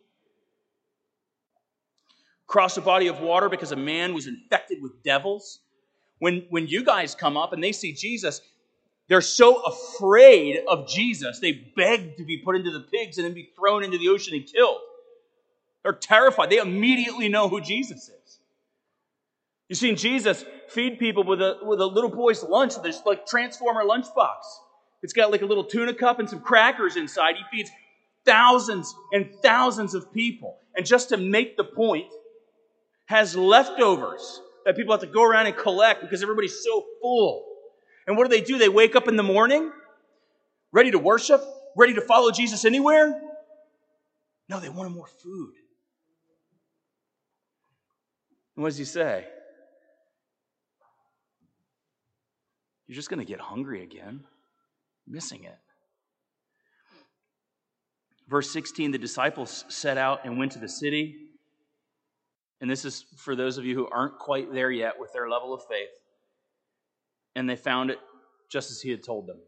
Cross 2.46 2.76
a 2.76 2.80
body 2.80 3.08
of 3.08 3.20
water 3.20 3.48
because 3.48 3.72
a 3.72 3.76
man 3.76 4.14
was 4.14 4.26
infected 4.26 4.80
with 4.80 5.02
devils. 5.02 5.60
When, 6.18 6.46
when 6.50 6.66
you 6.66 6.84
guys 6.84 7.14
come 7.14 7.36
up 7.36 7.52
and 7.52 7.62
they 7.62 7.72
see 7.72 7.92
Jesus, 7.92 8.40
they're 9.12 9.20
so 9.20 9.62
afraid 9.62 10.62
of 10.66 10.88
Jesus, 10.88 11.38
they 11.38 11.52
beg 11.76 12.16
to 12.16 12.24
be 12.24 12.38
put 12.38 12.56
into 12.56 12.70
the 12.70 12.80
pigs 12.80 13.18
and 13.18 13.26
then 13.26 13.34
be 13.34 13.50
thrown 13.54 13.84
into 13.84 13.98
the 13.98 14.08
ocean 14.08 14.34
and 14.34 14.46
killed. 14.46 14.78
They're 15.82 15.92
terrified. 15.92 16.48
They 16.48 16.56
immediately 16.56 17.28
know 17.28 17.48
who 17.48 17.60
Jesus 17.60 18.08
is. 18.08 18.38
You've 19.68 19.78
seen 19.78 19.96
Jesus 19.96 20.46
feed 20.68 20.98
people 20.98 21.24
with 21.24 21.42
a, 21.42 21.58
with 21.62 21.80
a 21.80 21.86
little 21.86 22.08
boy's 22.08 22.42
lunch, 22.42 22.80
this 22.82 23.02
like 23.04 23.26
transformer 23.26 23.82
lunchbox. 23.84 24.38
It's 25.02 25.12
got 25.12 25.30
like 25.30 25.42
a 25.42 25.46
little 25.46 25.64
tuna 25.64 25.92
cup 25.92 26.18
and 26.18 26.30
some 26.30 26.40
crackers 26.40 26.96
inside. 26.96 27.34
He 27.36 27.56
feeds 27.56 27.70
thousands 28.24 28.94
and 29.12 29.28
thousands 29.42 29.94
of 29.94 30.10
people. 30.12 30.56
And 30.74 30.86
just 30.86 31.10
to 31.10 31.18
make 31.18 31.58
the 31.58 31.64
point, 31.64 32.06
has 33.06 33.36
leftovers 33.36 34.40
that 34.64 34.74
people 34.74 34.94
have 34.94 35.02
to 35.02 35.06
go 35.06 35.22
around 35.22 35.46
and 35.46 35.54
collect 35.54 36.00
because 36.00 36.22
everybody's 36.22 36.64
so 36.64 36.86
full. 37.02 37.51
And 38.06 38.16
what 38.16 38.28
do 38.28 38.36
they 38.36 38.44
do? 38.44 38.58
They 38.58 38.68
wake 38.68 38.96
up 38.96 39.08
in 39.08 39.16
the 39.16 39.22
morning, 39.22 39.70
ready 40.72 40.90
to 40.90 40.98
worship, 40.98 41.42
ready 41.76 41.94
to 41.94 42.00
follow 42.00 42.30
Jesus 42.30 42.64
anywhere? 42.64 43.20
No, 44.48 44.60
they 44.60 44.68
wanted 44.68 44.90
more 44.90 45.06
food. 45.06 45.54
And 48.56 48.62
what 48.62 48.70
does 48.70 48.78
he 48.78 48.84
say? 48.84 49.26
You're 52.86 52.96
just 52.96 53.08
going 53.08 53.20
to 53.20 53.24
get 53.24 53.40
hungry 53.40 53.82
again, 53.82 54.24
missing 55.06 55.44
it. 55.44 55.56
Verse 58.28 58.50
16 58.50 58.90
the 58.90 58.98
disciples 58.98 59.64
set 59.68 59.96
out 59.96 60.24
and 60.24 60.38
went 60.38 60.52
to 60.52 60.58
the 60.58 60.68
city. 60.68 61.16
And 62.60 62.70
this 62.70 62.84
is 62.84 63.04
for 63.16 63.34
those 63.34 63.58
of 63.58 63.64
you 63.64 63.74
who 63.74 63.88
aren't 63.88 64.18
quite 64.18 64.52
there 64.52 64.70
yet 64.70 64.98
with 64.98 65.12
their 65.12 65.28
level 65.28 65.54
of 65.54 65.62
faith 65.68 65.88
and 67.34 67.48
they 67.48 67.56
found 67.56 67.90
it 67.90 67.98
just 68.50 68.70
as 68.70 68.80
he 68.80 68.90
had 68.90 69.02
told 69.02 69.26
them. 69.26 69.38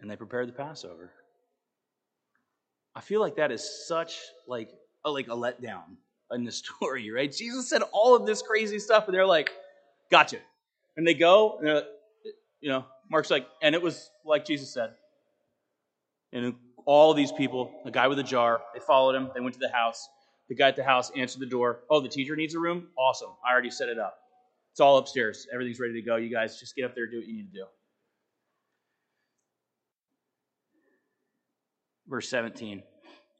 And 0.00 0.10
they 0.10 0.16
prepared 0.16 0.48
the 0.48 0.52
Passover. 0.52 1.12
I 2.94 3.00
feel 3.00 3.20
like 3.20 3.36
that 3.36 3.52
is 3.52 3.86
such 3.86 4.18
like 4.46 4.70
a, 5.04 5.10
like 5.10 5.28
a 5.28 5.36
letdown 5.36 5.96
in 6.32 6.44
the 6.44 6.52
story, 6.64 7.10
right? 7.10 7.30
Jesus 7.30 7.68
said 7.68 7.82
all 7.92 8.16
of 8.16 8.26
this 8.26 8.42
crazy 8.42 8.78
stuff, 8.78 9.06
and 9.06 9.14
they're 9.14 9.26
like, 9.26 9.50
"Gotcha," 10.10 10.38
and 10.96 11.06
they 11.06 11.14
go, 11.14 11.58
and 11.58 11.84
you 12.60 12.70
know, 12.70 12.84
Mark's 13.10 13.30
like, 13.30 13.46
and 13.62 13.74
it 13.74 13.82
was 13.82 14.10
like 14.24 14.44
Jesus 14.44 14.72
said, 14.72 14.94
and 16.32 16.54
all 16.86 17.14
these 17.14 17.32
people, 17.32 17.70
the 17.84 17.90
guy 17.90 18.08
with 18.08 18.18
the 18.18 18.24
jar, 18.24 18.60
they 18.74 18.80
followed 18.80 19.14
him. 19.14 19.30
They 19.34 19.40
went 19.40 19.54
to 19.54 19.60
the 19.60 19.70
house. 19.70 20.08
The 20.48 20.54
guy 20.54 20.68
at 20.68 20.76
the 20.76 20.84
house 20.84 21.12
answered 21.14 21.40
the 21.40 21.46
door. 21.46 21.80
Oh, 21.90 22.00
the 22.00 22.08
teacher 22.08 22.34
needs 22.34 22.54
a 22.54 22.58
room. 22.58 22.88
Awesome, 22.98 23.30
I 23.46 23.52
already 23.52 23.70
set 23.70 23.88
it 23.88 23.98
up. 23.98 24.16
It's 24.72 24.80
all 24.80 24.98
upstairs. 24.98 25.46
Everything's 25.52 25.80
ready 25.80 25.94
to 25.94 26.02
go. 26.02 26.16
You 26.16 26.30
guys 26.30 26.58
just 26.58 26.76
get 26.76 26.84
up 26.84 26.94
there, 26.94 27.04
and 27.04 27.12
do 27.12 27.18
what 27.18 27.26
you 27.26 27.34
need 27.34 27.52
to 27.52 27.58
do. 27.58 27.64
Verse 32.06 32.28
17. 32.28 32.82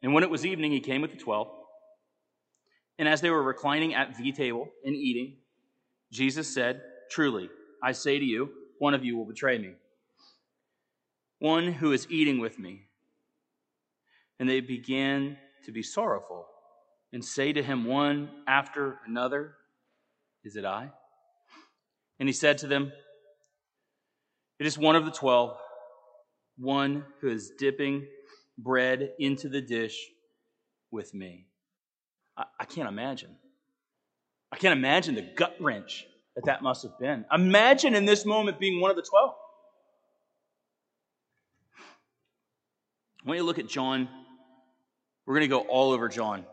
And 0.02 0.14
when 0.14 0.22
it 0.22 0.30
was 0.30 0.44
evening, 0.44 0.72
he 0.72 0.80
came 0.80 1.02
with 1.02 1.10
the 1.10 1.16
twelve. 1.16 1.48
And 2.98 3.08
as 3.08 3.20
they 3.20 3.30
were 3.30 3.42
reclining 3.42 3.94
at 3.94 4.16
the 4.16 4.32
table 4.32 4.68
and 4.84 4.94
eating, 4.94 5.36
Jesus 6.12 6.52
said, 6.52 6.82
Truly, 7.10 7.48
I 7.82 7.92
say 7.92 8.18
to 8.18 8.24
you, 8.24 8.50
one 8.78 8.94
of 8.94 9.04
you 9.04 9.16
will 9.16 9.24
betray 9.24 9.58
me. 9.58 9.74
One 11.38 11.72
who 11.72 11.92
is 11.92 12.06
eating 12.10 12.38
with 12.40 12.58
me. 12.58 12.82
And 14.40 14.48
they 14.48 14.60
began 14.60 15.36
to 15.64 15.72
be 15.72 15.82
sorrowful 15.82 16.46
and 17.12 17.24
say 17.24 17.52
to 17.52 17.62
him 17.62 17.84
one 17.84 18.30
after 18.46 18.98
another, 19.06 19.54
Is 20.44 20.56
it 20.56 20.64
I? 20.64 20.90
And 22.18 22.28
he 22.28 22.32
said 22.32 22.58
to 22.58 22.66
them, 22.66 22.92
It 24.58 24.66
is 24.66 24.76
one 24.76 24.96
of 24.96 25.04
the 25.04 25.10
twelve, 25.10 25.56
one 26.56 27.04
who 27.20 27.28
is 27.28 27.52
dipping 27.58 28.06
bread 28.56 29.12
into 29.18 29.48
the 29.48 29.60
dish 29.60 29.96
with 30.90 31.14
me. 31.14 31.46
I, 32.36 32.44
I 32.60 32.64
can't 32.64 32.88
imagine. 32.88 33.36
I 34.50 34.56
can't 34.56 34.76
imagine 34.76 35.14
the 35.14 35.28
gut 35.36 35.56
wrench 35.60 36.06
that 36.34 36.46
that 36.46 36.62
must 36.62 36.82
have 36.82 36.98
been. 36.98 37.24
Imagine 37.32 37.94
in 37.94 38.04
this 38.04 38.24
moment 38.24 38.58
being 38.58 38.80
one 38.80 38.90
of 38.90 38.96
the 38.96 39.02
twelve. 39.02 39.34
When 43.24 43.36
you 43.36 43.42
look 43.42 43.58
at 43.58 43.68
John, 43.68 44.08
we're 45.26 45.34
going 45.34 45.42
to 45.42 45.48
go 45.48 45.60
all 45.60 45.92
over 45.92 46.08
John. 46.08 46.46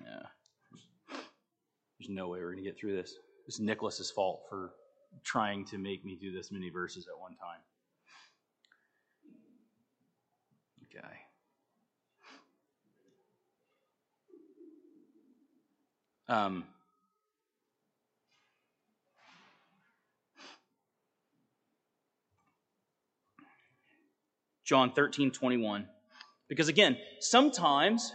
Yeah. 0.00 0.22
There's 1.98 2.08
no 2.08 2.28
way 2.28 2.38
we're 2.38 2.52
going 2.52 2.64
to 2.64 2.70
get 2.70 2.78
through 2.78 2.96
this. 2.96 3.14
It's 3.48 3.58
Nicholas's 3.58 4.10
fault 4.10 4.42
for 4.50 4.74
trying 5.24 5.64
to 5.66 5.78
make 5.78 6.04
me 6.04 6.18
do 6.20 6.30
this 6.30 6.52
many 6.52 6.68
verses 6.68 7.08
at 7.08 7.18
one 7.18 7.34
time. 7.34 7.60
Okay. 10.84 11.08
Um, 16.28 16.64
John 24.62 24.92
13, 24.92 25.30
21. 25.30 25.88
Because 26.48 26.68
again, 26.68 26.98
sometimes 27.20 28.12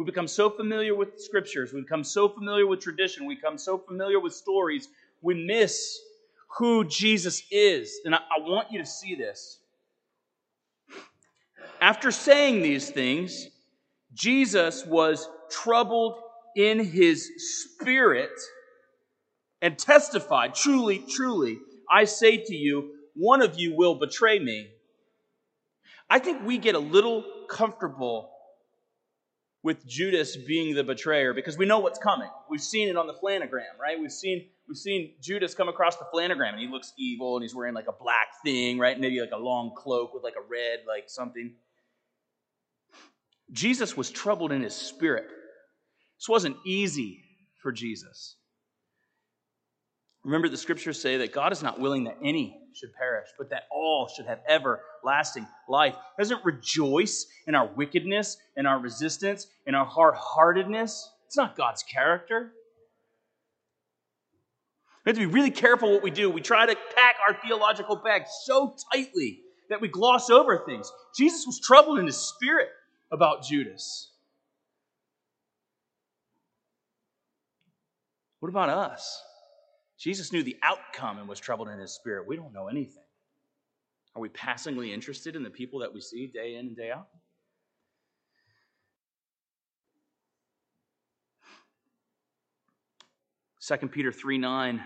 we 0.00 0.06
become 0.06 0.28
so 0.28 0.48
familiar 0.48 0.94
with 0.94 1.20
scriptures, 1.20 1.74
we 1.74 1.82
become 1.82 2.04
so 2.04 2.26
familiar 2.26 2.66
with 2.66 2.80
tradition, 2.80 3.26
we 3.26 3.34
become 3.34 3.58
so 3.58 3.76
familiar 3.76 4.18
with 4.18 4.32
stories, 4.32 4.88
we 5.20 5.34
miss 5.34 6.00
who 6.56 6.86
Jesus 6.86 7.42
is. 7.50 8.00
And 8.06 8.14
I, 8.14 8.18
I 8.18 8.40
want 8.40 8.72
you 8.72 8.78
to 8.78 8.86
see 8.86 9.14
this. 9.14 9.58
After 11.82 12.10
saying 12.10 12.62
these 12.62 12.88
things, 12.88 13.48
Jesus 14.14 14.86
was 14.86 15.28
troubled 15.50 16.18
in 16.56 16.82
his 16.82 17.30
spirit 17.36 18.32
and 19.60 19.78
testified, 19.78 20.54
Truly, 20.54 21.04
truly, 21.10 21.58
I 21.90 22.04
say 22.04 22.38
to 22.38 22.54
you, 22.54 22.94
one 23.14 23.42
of 23.42 23.60
you 23.60 23.76
will 23.76 23.96
betray 23.96 24.38
me. 24.38 24.70
I 26.08 26.20
think 26.20 26.46
we 26.46 26.56
get 26.56 26.74
a 26.74 26.78
little 26.78 27.22
comfortable 27.50 28.29
with 29.62 29.86
Judas 29.86 30.36
being 30.36 30.74
the 30.74 30.82
betrayer 30.82 31.34
because 31.34 31.58
we 31.58 31.66
know 31.66 31.78
what's 31.78 31.98
coming. 31.98 32.30
We've 32.48 32.62
seen 32.62 32.88
it 32.88 32.96
on 32.96 33.06
the 33.06 33.14
flanogram, 33.14 33.78
right? 33.80 34.00
We've 34.00 34.12
seen 34.12 34.46
we've 34.66 34.76
seen 34.76 35.14
Judas 35.20 35.54
come 35.54 35.68
across 35.68 35.96
the 35.96 36.06
flanogram 36.14 36.52
and 36.52 36.60
he 36.60 36.68
looks 36.68 36.92
evil 36.98 37.36
and 37.36 37.42
he's 37.42 37.54
wearing 37.54 37.74
like 37.74 37.88
a 37.88 37.92
black 37.92 38.28
thing, 38.44 38.78
right? 38.78 38.98
Maybe 38.98 39.20
like 39.20 39.32
a 39.32 39.38
long 39.38 39.72
cloak 39.76 40.14
with 40.14 40.22
like 40.22 40.36
a 40.36 40.48
red 40.48 40.80
like 40.86 41.04
something. 41.08 41.54
Jesus 43.52 43.96
was 43.96 44.10
troubled 44.10 44.52
in 44.52 44.62
his 44.62 44.74
spirit. 44.74 45.26
This 46.18 46.28
wasn't 46.28 46.56
easy 46.64 47.22
for 47.62 47.72
Jesus. 47.72 48.36
Remember, 50.24 50.48
the 50.48 50.56
scriptures 50.56 51.00
say 51.00 51.16
that 51.18 51.32
God 51.32 51.52
is 51.52 51.62
not 51.62 51.80
willing 51.80 52.04
that 52.04 52.18
any 52.22 52.60
should 52.74 52.94
perish, 52.94 53.28
but 53.38 53.48
that 53.50 53.62
all 53.70 54.08
should 54.14 54.26
have 54.26 54.40
everlasting 54.46 55.46
life. 55.68 55.94
Doesn't 56.18 56.44
rejoice 56.44 57.26
in 57.46 57.54
our 57.54 57.66
wickedness, 57.74 58.36
in 58.56 58.66
our 58.66 58.78
resistance, 58.78 59.46
in 59.66 59.74
our 59.74 59.86
hard 59.86 60.14
heartedness. 60.16 61.10
It's 61.26 61.36
not 61.36 61.56
God's 61.56 61.82
character. 61.82 62.52
We 65.04 65.10
have 65.10 65.16
to 65.16 65.26
be 65.26 65.32
really 65.32 65.50
careful 65.50 65.90
what 65.90 66.02
we 66.02 66.10
do. 66.10 66.28
We 66.28 66.42
try 66.42 66.66
to 66.66 66.76
pack 66.94 67.16
our 67.26 67.40
theological 67.40 67.96
bag 67.96 68.24
so 68.44 68.74
tightly 68.92 69.40
that 69.70 69.80
we 69.80 69.88
gloss 69.88 70.28
over 70.28 70.58
things. 70.58 70.92
Jesus 71.16 71.46
was 71.46 71.58
troubled 71.58 71.98
in 71.98 72.06
his 72.06 72.18
spirit 72.18 72.68
about 73.10 73.42
Judas. 73.42 74.12
What 78.40 78.50
about 78.50 78.68
us? 78.68 79.22
Jesus 80.00 80.32
knew 80.32 80.42
the 80.42 80.56
outcome 80.62 81.18
and 81.18 81.28
was 81.28 81.38
troubled 81.38 81.68
in 81.68 81.78
his 81.78 81.92
spirit. 81.92 82.26
We 82.26 82.34
don't 82.34 82.54
know 82.54 82.68
anything. 82.68 83.04
Are 84.16 84.22
we 84.22 84.30
passingly 84.30 84.94
interested 84.94 85.36
in 85.36 85.42
the 85.42 85.50
people 85.50 85.80
that 85.80 85.92
we 85.92 86.00
see 86.00 86.26
day 86.26 86.54
in 86.54 86.68
and 86.68 86.76
day 86.76 86.90
out? 86.90 87.06
Second 93.58 93.90
Peter 93.90 94.10
3 94.10 94.38
9. 94.38 94.82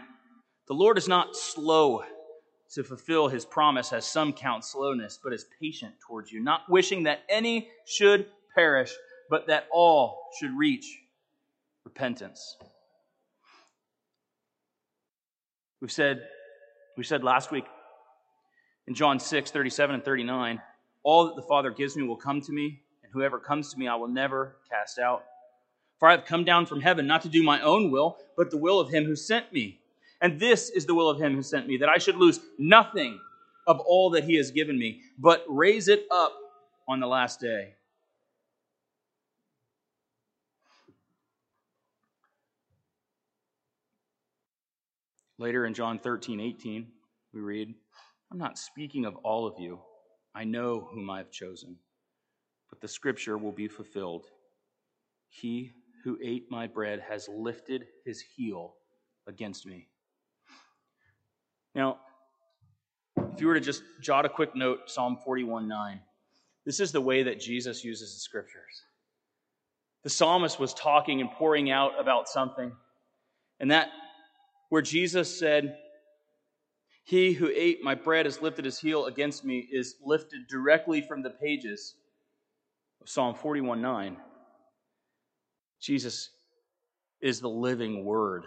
The 0.66 0.74
Lord 0.74 0.98
is 0.98 1.06
not 1.06 1.36
slow 1.36 2.02
to 2.72 2.82
fulfill 2.82 3.28
his 3.28 3.44
promise, 3.44 3.92
as 3.92 4.04
some 4.04 4.32
count 4.32 4.64
slowness, 4.64 5.20
but 5.22 5.32
is 5.32 5.46
patient 5.60 5.94
towards 6.04 6.32
you, 6.32 6.42
not 6.42 6.62
wishing 6.68 7.04
that 7.04 7.20
any 7.28 7.68
should 7.86 8.26
perish, 8.52 8.92
but 9.30 9.46
that 9.46 9.68
all 9.70 10.28
should 10.40 10.56
reach 10.58 10.98
repentance. 11.84 12.56
We've 15.80 15.92
said, 15.92 16.22
we 16.96 17.04
said 17.04 17.24
last 17.24 17.50
week 17.50 17.64
in 18.86 18.94
John 18.94 19.18
6, 19.18 19.50
37 19.50 19.96
and 19.96 20.04
39, 20.04 20.60
all 21.02 21.26
that 21.26 21.36
the 21.36 21.42
Father 21.42 21.70
gives 21.70 21.96
me 21.96 22.06
will 22.06 22.16
come 22.16 22.40
to 22.40 22.52
me, 22.52 22.80
and 23.02 23.12
whoever 23.12 23.38
comes 23.38 23.72
to 23.72 23.78
me 23.78 23.88
I 23.88 23.96
will 23.96 24.08
never 24.08 24.56
cast 24.70 24.98
out. 24.98 25.24
For 25.98 26.08
I 26.08 26.12
have 26.12 26.24
come 26.24 26.44
down 26.44 26.66
from 26.66 26.80
heaven 26.80 27.06
not 27.06 27.22
to 27.22 27.28
do 27.28 27.42
my 27.42 27.60
own 27.60 27.90
will, 27.90 28.16
but 28.36 28.50
the 28.50 28.56
will 28.56 28.80
of 28.80 28.90
him 28.90 29.04
who 29.04 29.16
sent 29.16 29.52
me. 29.52 29.80
And 30.20 30.40
this 30.40 30.70
is 30.70 30.86
the 30.86 30.94
will 30.94 31.10
of 31.10 31.20
him 31.20 31.34
who 31.34 31.42
sent 31.42 31.66
me, 31.66 31.76
that 31.78 31.88
I 31.88 31.98
should 31.98 32.16
lose 32.16 32.40
nothing 32.58 33.20
of 33.66 33.80
all 33.80 34.10
that 34.10 34.24
he 34.24 34.36
has 34.36 34.50
given 34.50 34.78
me, 34.78 35.02
but 35.18 35.44
raise 35.48 35.88
it 35.88 36.06
up 36.10 36.34
on 36.88 37.00
the 37.00 37.06
last 37.06 37.40
day. 37.40 37.74
Later 45.38 45.66
in 45.66 45.74
John 45.74 45.98
13, 45.98 46.40
18, 46.40 46.86
we 47.32 47.40
read, 47.40 47.74
I'm 48.30 48.38
not 48.38 48.58
speaking 48.58 49.04
of 49.04 49.16
all 49.16 49.46
of 49.46 49.58
you. 49.58 49.80
I 50.34 50.44
know 50.44 50.88
whom 50.92 51.10
I 51.10 51.18
have 51.18 51.30
chosen. 51.30 51.76
But 52.70 52.80
the 52.80 52.88
scripture 52.88 53.36
will 53.36 53.52
be 53.52 53.68
fulfilled. 53.68 54.26
He 55.28 55.72
who 56.04 56.18
ate 56.22 56.50
my 56.50 56.66
bread 56.66 57.02
has 57.08 57.28
lifted 57.28 57.86
his 58.04 58.20
heel 58.20 58.74
against 59.26 59.66
me. 59.66 59.88
Now, 61.74 61.98
if 63.32 63.40
you 63.40 63.48
were 63.48 63.54
to 63.54 63.60
just 63.60 63.82
jot 64.00 64.24
a 64.24 64.28
quick 64.28 64.54
note, 64.54 64.90
Psalm 64.90 65.18
41 65.24 65.66
9, 65.66 66.00
this 66.64 66.78
is 66.78 66.92
the 66.92 67.00
way 67.00 67.24
that 67.24 67.40
Jesus 67.40 67.84
uses 67.84 68.14
the 68.14 68.20
scriptures. 68.20 68.84
The 70.04 70.10
psalmist 70.10 70.60
was 70.60 70.74
talking 70.74 71.20
and 71.20 71.30
pouring 71.30 71.70
out 71.70 71.92
about 71.98 72.28
something, 72.28 72.70
and 73.58 73.70
that 73.70 73.88
where 74.74 74.82
Jesus 74.82 75.38
said, 75.38 75.76
He 77.04 77.32
who 77.32 77.48
ate 77.54 77.84
my 77.84 77.94
bread 77.94 78.26
has 78.26 78.42
lifted 78.42 78.64
his 78.64 78.76
heel 78.76 79.06
against 79.06 79.44
me, 79.44 79.68
is 79.70 79.94
lifted 80.04 80.48
directly 80.48 81.00
from 81.00 81.22
the 81.22 81.30
pages 81.30 81.94
of 83.00 83.08
Psalm 83.08 83.36
41 83.36 83.80
9. 83.80 84.16
Jesus 85.80 86.30
is 87.20 87.38
the 87.38 87.48
living 87.48 88.04
word. 88.04 88.46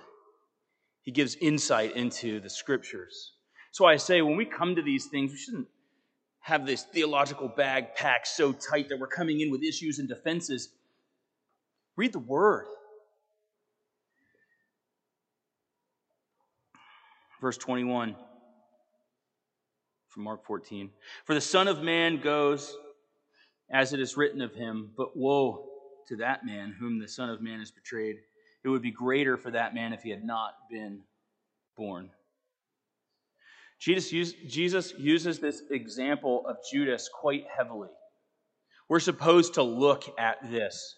He 1.04 1.12
gives 1.12 1.36
insight 1.36 1.96
into 1.96 2.42
the 2.42 2.50
scriptures. 2.50 3.32
So 3.72 3.86
I 3.86 3.96
say, 3.96 4.22
when 4.22 4.36
we 4.36 4.44
come 4.44 4.76
to 4.76 4.82
these 4.82 5.06
things, 5.06 5.32
we 5.32 5.38
shouldn't 5.38 5.70
have 6.42 6.66
this 6.66 6.84
theological 6.84 7.48
bag 7.48 7.96
packed 7.96 8.28
so 8.28 8.52
tight 8.52 8.90
that 8.90 9.00
we're 9.00 9.08
coming 9.08 9.40
in 9.40 9.50
with 9.50 9.64
issues 9.64 9.98
and 10.00 10.10
defenses. 10.10 10.68
Read 11.96 12.12
the 12.12 12.20
word. 12.20 12.66
Verse 17.42 17.58
21 17.58 18.16
from 20.08 20.24
Mark 20.24 20.46
14. 20.46 20.90
For 21.26 21.36
the 21.36 21.42
Son 21.42 21.68
of 21.68 21.84
Man 21.84 22.20
goes 22.20 22.76
as 23.70 23.94
it 23.94 24.00
is 24.00 24.18
written 24.18 24.42
of 24.42 24.54
him, 24.54 24.92
but 24.98 25.16
woe 25.16 25.66
to 26.08 26.16
that 26.16 26.46
man 26.46 26.76
whom 26.80 27.00
the 27.00 27.08
Son 27.08 27.30
of 27.30 27.42
Man 27.42 27.60
has 27.60 27.70
betrayed. 27.70 28.16
It 28.64 28.70
would 28.70 28.82
be 28.82 28.92
greater 28.92 29.38
for 29.38 29.52
that 29.52 29.76
man 29.76 29.94
if 29.94 30.04
he 30.04 30.10
had 30.10 30.24
not 30.24 30.54
been 30.72 31.02
born. 31.76 32.10
Jesus, 33.80 34.34
Jesus 34.48 34.94
uses 34.98 35.40
this 35.40 35.62
example 35.70 36.44
of 36.48 36.58
Judas 36.72 37.10
quite 37.14 37.46
heavily. 37.56 37.90
We're 38.90 39.00
supposed 39.00 39.54
to 39.56 39.64
look 39.64 40.04
at 40.18 40.50
this. 40.50 40.96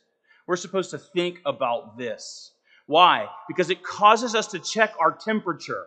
We're 0.48 0.56
supposed 0.56 0.92
to 0.92 0.98
think 0.98 1.42
about 1.46 1.98
this. 1.98 2.54
Why? 2.86 3.28
Because 3.48 3.70
it 3.70 3.84
causes 3.84 4.34
us 4.34 4.48
to 4.48 4.60
check 4.60 4.94
our 5.00 5.12
temperature. 5.12 5.86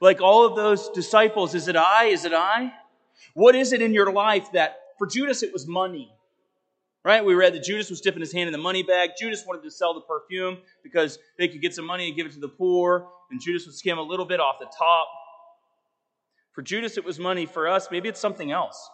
Like 0.00 0.20
all 0.20 0.46
of 0.46 0.56
those 0.56 0.88
disciples, 0.90 1.54
is 1.54 1.68
it 1.68 1.76
I? 1.76 2.06
Is 2.06 2.24
it 2.24 2.32
I? 2.32 2.72
What 3.34 3.54
is 3.54 3.72
it 3.72 3.82
in 3.82 3.94
your 3.94 4.12
life 4.12 4.52
that, 4.52 4.76
for 4.98 5.06
Judas, 5.06 5.42
it 5.42 5.52
was 5.52 5.66
money. 5.66 6.12
Right? 7.04 7.24
We 7.24 7.34
read 7.34 7.54
that 7.54 7.64
Judas 7.64 7.90
was 7.90 8.00
dipping 8.00 8.20
his 8.20 8.32
hand 8.32 8.46
in 8.46 8.52
the 8.52 8.58
money 8.58 8.84
bag. 8.84 9.10
Judas 9.18 9.44
wanted 9.44 9.64
to 9.64 9.70
sell 9.72 9.92
the 9.92 10.02
perfume 10.02 10.58
because 10.84 11.18
they 11.36 11.48
could 11.48 11.60
get 11.60 11.74
some 11.74 11.84
money 11.84 12.06
and 12.06 12.16
give 12.16 12.26
it 12.26 12.32
to 12.34 12.38
the 12.38 12.48
poor, 12.48 13.08
and 13.30 13.40
Judas 13.40 13.66
would 13.66 13.74
skim 13.74 13.98
a 13.98 14.02
little 14.02 14.24
bit 14.24 14.38
off 14.38 14.60
the 14.60 14.66
top. 14.66 15.08
For 16.52 16.62
Judas, 16.62 16.96
it 16.96 17.04
was 17.04 17.18
money. 17.18 17.44
For 17.46 17.66
us, 17.66 17.88
maybe 17.90 18.08
it's 18.08 18.20
something 18.20 18.52
else. 18.52 18.88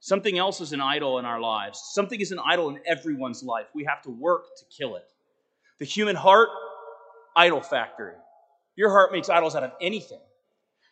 Something 0.00 0.38
else 0.38 0.60
is 0.60 0.72
an 0.72 0.80
idol 0.80 1.18
in 1.18 1.24
our 1.24 1.40
lives. 1.40 1.80
Something 1.92 2.20
is 2.20 2.32
an 2.32 2.38
idol 2.44 2.70
in 2.70 2.80
everyone's 2.86 3.42
life. 3.42 3.66
We 3.74 3.84
have 3.84 4.02
to 4.02 4.10
work 4.10 4.44
to 4.58 4.64
kill 4.74 4.96
it. 4.96 5.04
The 5.78 5.84
human 5.84 6.16
heart, 6.16 6.48
idol 7.34 7.60
factory. 7.60 8.14
Your 8.76 8.90
heart 8.90 9.10
makes 9.12 9.28
idols 9.28 9.56
out 9.56 9.64
of 9.64 9.72
anything. 9.80 10.20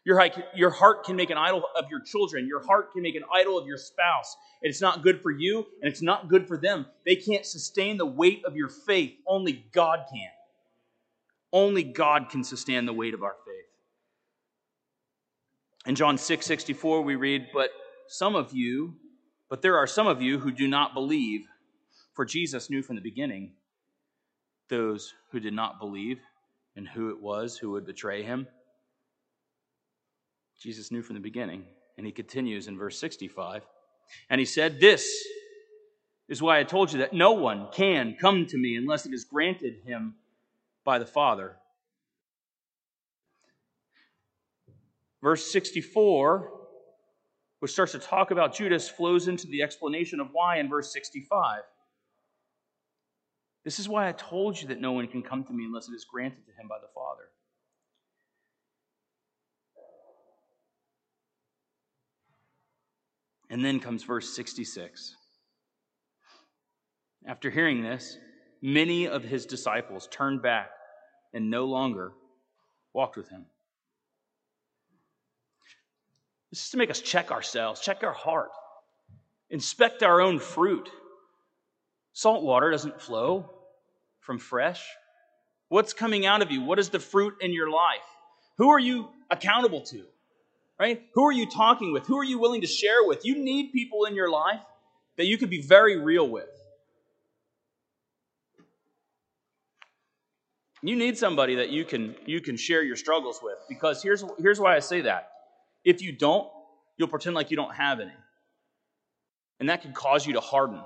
Your, 0.05 0.23
your 0.55 0.71
heart 0.71 1.05
can 1.05 1.17
make 1.17 1.31
an 1.31 1.39
idol 1.39 1.63
of 1.77 1.87
your 1.91 2.01
children. 2.01 2.47
Your 2.47 2.63
heart 2.63 2.93
can 2.93 3.03
make 3.03 3.15
an 3.15 3.25
idol 3.33 3.59
of 3.59 3.67
your 3.67 3.79
spouse. 3.79 4.37
And 4.63 4.69
it's 4.69 4.81
not 4.81 5.03
good 5.03 5.23
for 5.23 5.31
you, 5.31 5.67
and 5.81 5.91
it's 5.91 6.03
not 6.03 6.29
good 6.29 6.47
for 6.47 6.59
them. 6.59 6.87
They 7.07 7.17
can't 7.17 7.47
sustain 7.47 7.97
the 7.97 8.07
weight 8.07 8.43
of 8.45 8.55
your 8.55 8.69
faith. 8.69 9.15
Only 9.27 9.65
God 9.73 10.01
can. 10.11 10.29
Only 11.53 11.85
God 11.85 12.29
can 12.29 12.45
sustain 12.45 12.85
the 12.85 12.93
weight 12.93 13.15
of 13.15 13.23
our 13.23 13.37
faith. 13.47 13.55
In 15.87 15.95
John 15.95 16.19
6 16.19 16.45
64, 16.45 17.03
we 17.03 17.15
read, 17.15 17.49
But 17.55 17.71
some 18.09 18.35
of 18.35 18.53
you, 18.53 18.97
but 19.49 19.63
there 19.63 19.79
are 19.79 19.87
some 19.87 20.07
of 20.07 20.21
you 20.21 20.39
who 20.39 20.51
do 20.51 20.69
not 20.69 20.93
believe, 20.93 21.43
for 22.15 22.25
Jesus 22.25 22.69
knew 22.69 22.83
from 22.83 22.97
the 22.97 23.03
beginning 23.03 23.53
those 24.69 25.15
who 25.31 25.41
did 25.41 25.53
not 25.53 25.79
believe 25.79 26.19
and 26.77 26.89
who 26.89 27.11
it 27.11 27.21
was 27.21 27.57
who 27.57 27.71
would 27.73 27.87
betray 27.87 28.23
him. 28.23 28.47
Jesus 30.61 30.91
knew 30.91 31.03
from 31.03 31.15
the 31.15 31.21
beginning. 31.21 31.65
And 31.97 32.07
he 32.07 32.13
continues 32.13 32.67
in 32.67 32.77
verse 32.77 32.99
65. 32.99 33.67
And 34.31 34.39
he 34.39 34.45
said, 34.45 34.81
This 34.81 35.09
is 36.29 36.43
why 36.43 36.59
I 36.59 36.65
told 36.65 36.93
you 36.93 36.99
that 37.01 37.13
no 37.13 37.33
one 37.33 37.69
can 37.73 38.17
come 38.21 38.47
to 38.47 38.59
me 38.59 38.77
unless 38.77 39.07
it 39.07 39.13
is 39.13 39.25
granted 39.25 39.77
him 39.85 40.15
by 40.85 40.99
the 40.99 41.07
Father. 41.07 41.57
Verse 45.23 45.51
64, 45.51 46.51
which 47.61 47.73
starts 47.73 47.93
to 47.93 47.99
talk 47.99 48.31
about 48.31 48.55
Judas, 48.55 48.89
flows 48.89 49.29
into 49.29 49.47
the 49.47 49.63
explanation 49.63 50.21
of 50.21 50.29
why 50.33 50.59
in 50.59 50.69
verse 50.69 50.93
65. 50.93 51.63
This 53.65 53.79
is 53.79 53.89
why 53.89 54.09
I 54.09 54.13
told 54.13 54.61
you 54.61 54.69
that 54.69 54.81
no 54.81 54.93
one 54.93 55.09
can 55.09 55.23
come 55.23 55.43
to 55.45 55.53
me 55.53 55.65
unless 55.65 55.89
it 55.89 55.95
is 55.95 56.05
granted 56.05 56.45
to 56.47 56.53
him 56.53 56.69
by 56.69 56.79
the 56.79 56.89
Father. 56.95 57.23
And 63.49 63.65
then 63.65 63.81
comes 63.81 64.03
verse 64.03 64.35
66. 64.37 65.17
After 67.27 67.51
hearing 67.51 67.83
this, 67.83 68.19
many 68.61 69.09
of 69.09 69.25
his 69.25 69.47
disciples 69.47 70.09
turned 70.11 70.43
back 70.43 70.71
and 71.33 71.51
no 71.51 71.65
longer 71.65 72.13
walked 72.93 73.17
with 73.17 73.31
him. 73.31 73.47
This 76.51 76.65
is 76.65 76.71
to 76.71 76.77
make 76.77 76.91
us 76.91 77.01
check 77.01 77.31
ourselves, 77.31 77.81
check 77.81 78.05
our 78.05 78.13
heart, 78.13 78.51
inspect 79.49 80.03
our 80.03 80.21
own 80.21 80.39
fruit. 80.39 80.91
Salt 82.13 82.45
water 82.45 82.71
doesn't 82.71 83.01
flow 83.01 83.54
from 84.25 84.39
fresh. 84.39 84.85
What's 85.69 85.93
coming 85.93 86.27
out 86.27 86.43
of 86.43 86.51
you? 86.51 86.63
What 86.63 86.79
is 86.79 86.91
the 86.91 87.01
fruit 87.01 87.35
in 87.41 87.53
your 87.53 87.71
life? 87.71 88.05
Who 88.59 88.71
are 88.71 88.79
you 88.79 89.09
accountable 89.31 89.81
to? 89.83 90.05
right? 90.79 91.03
Who 91.15 91.25
are 91.25 91.33
you 91.33 91.47
talking 91.49 91.93
with? 91.93 92.07
Who 92.07 92.19
are 92.19 92.25
you 92.25 92.39
willing 92.39 92.61
to 92.63 92.67
share 92.67 93.05
with? 93.05 93.25
You 93.25 93.37
need 93.37 93.73
people 93.73 94.05
in 94.05 94.15
your 94.15 94.31
life 94.31 94.61
that 95.17 95.27
you 95.27 95.39
can 95.39 95.49
be 95.49 95.61
very 95.61 95.99
real 95.99 96.29
with. 96.29 96.49
You 100.83 100.97
need 100.97 101.17
somebody 101.17 101.55
that 101.57 101.71
you 101.71 101.85
can 101.85 102.15
you 102.27 102.41
can 102.41 102.57
share 102.57 102.83
your 102.83 102.97
struggles 102.97 103.41
with 103.43 103.57
because 103.69 104.03
here's 104.03 104.23
here's 104.39 104.61
why 104.61 104.77
I 104.77 104.81
say 104.81 105.03
that. 105.03 105.31
If 105.83 106.03
you 106.03 106.13
don't, 106.13 106.47
you'll 106.99 107.09
pretend 107.09 107.35
like 107.35 107.51
you 107.51 107.57
don't 107.57 107.75
have 107.75 108.01
any. 108.01 108.13
And 109.61 109.69
that 109.71 109.81
can 109.81 109.93
cause 109.93 110.27
you 110.27 110.35
to 110.35 110.41
harden. 110.41 110.83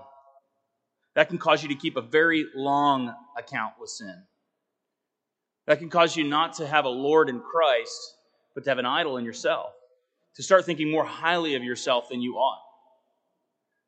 That 1.19 1.29
can 1.29 1.39
cause 1.39 1.65
you 1.65 1.69
to 1.71 1.75
keep 1.75 1.97
a 1.97 2.01
very 2.01 2.47
long 2.55 3.13
account 3.37 3.73
with 3.81 3.91
sin. 3.91 4.23
That 5.67 5.81
can 5.81 5.91
cause 5.91 6.15
you 6.17 6.23
not 6.23 6.53
to 6.59 6.67
have 6.69 6.85
a 6.85 6.91
Lord 6.91 7.29
in 7.29 7.41
Christ, 7.41 8.15
but 8.55 8.63
to 8.63 8.71
have 8.71 8.79
an 8.79 8.87
idol 8.87 9.17
in 9.17 9.25
yourself 9.25 9.73
to 10.37 10.45
start 10.45 10.65
thinking 10.65 10.93
more 10.93 11.05
highly 11.05 11.57
of 11.57 11.65
yourself 11.65 12.09
than 12.09 12.23
you 12.23 12.37
ought. 12.37 12.63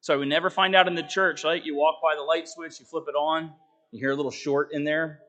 So 0.01 0.19
we 0.19 0.27
never 0.27 0.51
find 0.51 0.75
out 0.75 0.89
in 0.89 0.97
the 0.97 1.05
church, 1.05 1.45
right? 1.45 1.65
You 1.65 1.77
walk 1.77 2.03
by 2.03 2.17
the 2.17 2.23
light 2.23 2.49
switch, 2.49 2.81
you 2.81 2.87
flip 2.87 3.05
it 3.07 3.15
on, 3.15 3.53
you 3.93 4.01
hear 4.01 4.11
a 4.11 4.17
little 4.17 4.33
short 4.33 4.73
in 4.73 4.83
there, 4.83 5.21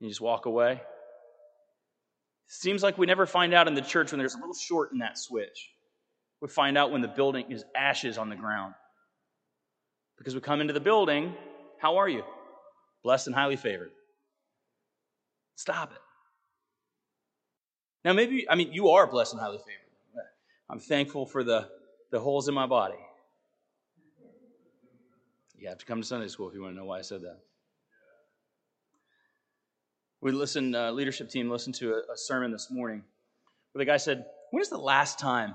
you 0.00 0.08
just 0.10 0.20
walk 0.20 0.44
away. 0.44 0.82
Seems 2.46 2.82
like 2.82 2.98
we 2.98 3.06
never 3.06 3.24
find 3.24 3.54
out 3.54 3.68
in 3.68 3.74
the 3.74 3.80
church 3.80 4.12
when 4.12 4.18
there's 4.18 4.34
a 4.34 4.38
little 4.38 4.52
short 4.52 4.92
in 4.92 4.98
that 4.98 5.16
switch. 5.16 5.70
We 6.42 6.48
find 6.48 6.76
out 6.76 6.92
when 6.92 7.00
the 7.00 7.08
building 7.08 7.50
is 7.50 7.64
ashes 7.74 8.18
on 8.18 8.28
the 8.28 8.36
ground. 8.36 8.74
Because 10.18 10.34
we 10.34 10.40
come 10.40 10.60
into 10.60 10.72
the 10.72 10.80
building, 10.80 11.34
how 11.80 11.96
are 11.96 12.08
you? 12.08 12.24
Blessed 13.02 13.28
and 13.28 13.36
highly 13.36 13.56
favored. 13.56 13.90
Stop 15.54 15.92
it. 15.92 15.98
Now, 18.04 18.12
maybe, 18.12 18.48
I 18.48 18.54
mean, 18.54 18.72
you 18.72 18.90
are 18.90 19.06
blessed 19.06 19.32
and 19.32 19.40
highly 19.40 19.58
favored. 19.58 20.26
I'm 20.70 20.80
thankful 20.80 21.24
for 21.26 21.42
the, 21.42 21.68
the 22.10 22.20
holes 22.20 22.48
in 22.48 22.54
my 22.54 22.66
body. 22.66 22.98
You 25.58 25.68
have 25.68 25.78
to 25.78 25.86
come 25.86 26.00
to 26.00 26.06
Sunday 26.06 26.28
school 26.28 26.48
if 26.48 26.54
you 26.54 26.62
want 26.62 26.74
to 26.74 26.78
know 26.78 26.84
why 26.84 26.98
I 26.98 27.02
said 27.02 27.22
that. 27.22 27.38
We 30.20 30.32
listened, 30.32 30.76
uh, 30.76 30.90
leadership 30.90 31.30
team 31.30 31.50
listened 31.50 31.76
to 31.76 31.94
a, 31.94 32.12
a 32.12 32.16
sermon 32.16 32.50
this 32.50 32.70
morning 32.70 33.02
where 33.72 33.84
the 33.84 33.90
guy 33.90 33.96
said, 33.96 34.24
When 34.50 34.60
is 34.60 34.68
the 34.68 34.78
last 34.78 35.18
time 35.18 35.54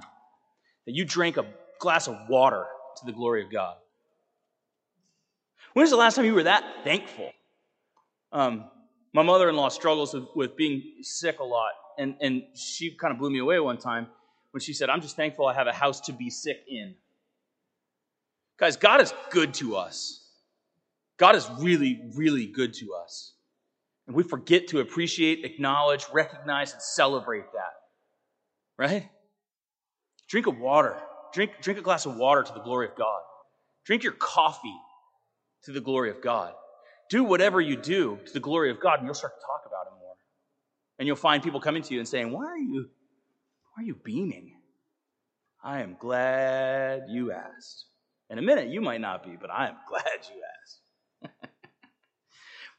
that 0.86 0.94
you 0.94 1.06
drank 1.06 1.38
a 1.38 1.46
glass 1.80 2.08
of 2.08 2.18
water 2.28 2.66
to 2.98 3.06
the 3.06 3.12
glory 3.12 3.44
of 3.44 3.52
God? 3.52 3.76
When 5.74 5.84
is 5.84 5.90
the 5.90 5.98
last 5.98 6.16
time 6.16 6.26
you 6.26 6.34
were 6.34 6.44
that 6.44 6.64
thankful? 6.84 7.32
Um, 8.32 8.66
my 9.14 9.24
mother 9.24 9.50
in 9.50 9.56
law 9.56 9.70
struggles 9.70 10.14
with, 10.14 10.26
with 10.36 10.56
being 10.58 10.82
sick 11.02 11.40
a 11.40 11.44
lot 11.44 11.72
and, 11.98 12.16
and 12.22 12.44
she 12.56 12.92
kind 12.92 13.12
of 13.12 13.20
blew 13.20 13.30
me 13.30 13.40
away 13.40 13.60
one 13.60 13.78
time 13.78 14.08
when 14.52 14.62
she 14.62 14.74
said, 14.74 14.90
I'm 14.90 15.02
just 15.02 15.16
thankful 15.16 15.48
I 15.48 15.54
have 15.54 15.68
a 15.68 15.74
house 15.74 16.02
to 16.02 16.14
be 16.14 16.30
sick 16.30 16.64
in. 16.68 16.96
Guys, 18.58 18.78
God 18.78 19.02
is 19.02 19.14
good 19.32 19.54
to 19.56 19.76
us. 19.76 20.22
God 21.18 21.36
is 21.36 21.50
really, 21.60 22.02
really 22.16 22.46
good 22.46 22.74
to 22.76 22.94
us. 22.94 23.34
And 24.08 24.16
we 24.16 24.24
forget 24.24 24.68
to 24.70 24.80
appreciate, 24.80 25.46
acknowledge, 25.46 26.06
recognize, 26.12 26.74
and 26.74 26.82
celebrate 26.82 27.46
that. 27.54 27.74
Right? 28.78 29.10
Drink 30.28 30.48
a 30.48 30.52
water. 30.52 30.98
Drink, 31.34 31.54
drink 31.62 31.80
a 31.80 31.84
glass 31.84 32.06
of 32.06 32.16
water 32.16 32.44
to 32.44 32.54
the 32.54 32.60
glory 32.60 32.88
of 32.88 32.96
God. 32.96 33.22
Drink 33.86 34.04
your 34.04 34.14
coffee 34.14 34.76
to 35.66 35.72
the 35.72 35.82
glory 35.82 36.10
of 36.10 36.22
God. 36.22 36.54
Do 37.10 37.24
whatever 37.24 37.62
you 37.62 37.76
do 37.76 38.20
to 38.26 38.34
the 38.34 38.40
glory 38.40 38.72
of 38.72 38.80
God, 38.80 39.00
and 39.00 39.08
you'll 39.08 39.14
start 39.14 39.34
to 39.40 39.46
talk 39.46 39.64
about 39.66 39.92
Him 39.92 40.00
more. 40.00 40.16
And 41.00 41.08
you'll 41.08 41.16
find 41.16 41.44
people 41.44 41.60
coming 41.60 41.84
to 41.84 41.94
you 41.94 42.00
and 42.00 42.08
saying, 42.08 42.32
Why 42.32 42.46
are 42.46 42.58
you, 42.58 42.90
why 43.74 43.84
are 43.84 43.86
you 43.86 43.96
beaming? 43.96 44.56
I 45.64 45.82
am 45.82 45.96
glad 46.00 47.04
you 47.10 47.32
asked. 47.32 47.86
In 48.30 48.38
a 48.38 48.42
minute, 48.42 48.70
you 48.70 48.82
might 48.82 49.02
not 49.02 49.24
be, 49.24 49.38
but 49.40 49.50
I 49.50 49.70
am 49.70 49.76
glad 49.90 50.28
you 50.34 50.42
asked. 50.42 51.40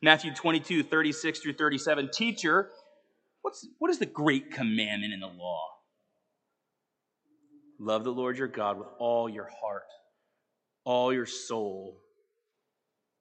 Matthew 0.02 0.34
22, 0.34 0.82
36 0.82 1.38
through 1.38 1.54
37. 1.54 2.10
Teacher, 2.12 2.70
what's, 3.40 3.66
what 3.78 3.90
is 3.90 3.98
the 3.98 4.06
great 4.06 4.50
commandment 4.52 5.14
in 5.14 5.20
the 5.20 5.26
law? 5.26 5.62
Love 7.78 8.04
the 8.04 8.12
Lord 8.12 8.36
your 8.36 8.48
God 8.48 8.78
with 8.78 8.88
all 8.98 9.28
your 9.28 9.48
heart, 9.60 9.86
all 10.84 11.12
your 11.12 11.26
soul, 11.26 12.00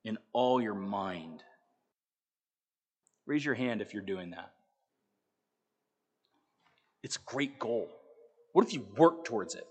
and 0.06 0.18
all 0.34 0.62
your 0.62 0.74
mind. 0.74 1.44
Raise 3.26 3.44
your 3.44 3.56
hand 3.56 3.82
if 3.82 3.94
you're 3.94 4.04
doing 4.04 4.32
that. 4.32 4.52
It's 7.04 7.18
a 7.18 7.22
great 7.26 7.60
goal. 7.60 7.90
What 8.54 8.66
if 8.66 8.74
you 8.74 8.86
work 8.98 9.26
towards 9.26 9.56
it? 9.56 9.66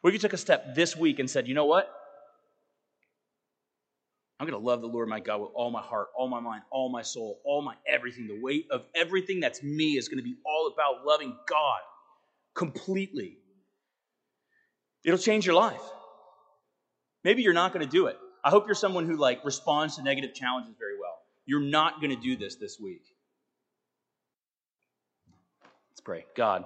What 0.00 0.08
if 0.08 0.14
you 0.14 0.20
took 0.20 0.32
a 0.32 0.38
step 0.38 0.74
this 0.74 0.96
week 0.96 1.18
and 1.18 1.28
said, 1.28 1.46
you 1.46 1.54
know 1.54 1.66
what? 1.66 1.92
I'm 4.38 4.46
going 4.46 4.58
to 4.58 4.66
love 4.66 4.80
the 4.80 4.86
Lord 4.86 5.06
my 5.08 5.20
God 5.20 5.42
with 5.42 5.50
all 5.54 5.70
my 5.70 5.82
heart, 5.82 6.08
all 6.16 6.26
my 6.26 6.40
mind, 6.40 6.62
all 6.70 6.88
my 6.88 7.02
soul, 7.02 7.40
all 7.44 7.60
my 7.60 7.74
everything. 7.86 8.26
The 8.26 8.40
weight 8.40 8.66
of 8.70 8.84
everything 8.94 9.40
that's 9.40 9.62
me 9.62 9.98
is 9.98 10.08
going 10.08 10.18
to 10.18 10.24
be 10.24 10.36
all 10.46 10.72
about 10.72 11.04
loving 11.04 11.36
God 11.46 11.80
completely. 12.54 13.36
It'll 15.04 15.18
change 15.18 15.44
your 15.44 15.54
life. 15.54 15.82
Maybe 17.22 17.42
you're 17.42 17.52
not 17.52 17.74
going 17.74 17.84
to 17.84 17.90
do 17.90 18.06
it. 18.06 18.18
I 18.42 18.50
hope 18.50 18.66
you're 18.66 18.74
someone 18.74 19.06
who 19.06 19.16
like 19.16 19.44
responds 19.44 19.96
to 19.96 20.02
negative 20.02 20.34
challenges 20.34 20.74
very 20.78 20.98
well. 20.98 21.18
You're 21.46 21.60
not 21.60 22.00
going 22.00 22.14
to 22.14 22.20
do 22.20 22.36
this 22.36 22.56
this 22.56 22.78
week. 22.80 23.02
Let's 25.90 26.00
pray. 26.00 26.24
God, 26.36 26.64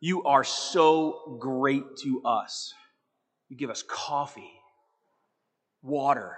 you 0.00 0.22
are 0.24 0.44
so 0.44 1.36
great 1.40 1.96
to 2.02 2.22
us. 2.24 2.72
You 3.48 3.56
give 3.56 3.70
us 3.70 3.82
coffee, 3.82 4.52
water, 5.82 6.36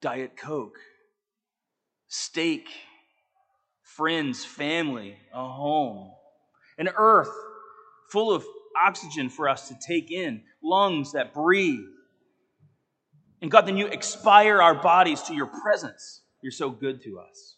Diet 0.00 0.36
Coke, 0.36 0.78
steak, 2.08 2.68
friends, 3.82 4.44
family, 4.44 5.16
a 5.34 5.46
home, 5.46 6.10
an 6.78 6.88
earth 6.96 7.30
full 8.08 8.32
of 8.32 8.44
oxygen 8.80 9.28
for 9.28 9.48
us 9.48 9.68
to 9.68 9.76
take 9.86 10.10
in, 10.10 10.42
lungs 10.62 11.12
that 11.12 11.34
breathe. 11.34 11.80
And 13.42 13.50
God, 13.50 13.66
then 13.66 13.76
you 13.76 13.88
expire 13.88 14.62
our 14.62 14.76
bodies 14.76 15.22
to 15.22 15.34
your 15.34 15.46
presence. 15.46 16.22
You're 16.42 16.52
so 16.52 16.70
good 16.70 17.02
to 17.02 17.18
us. 17.18 17.56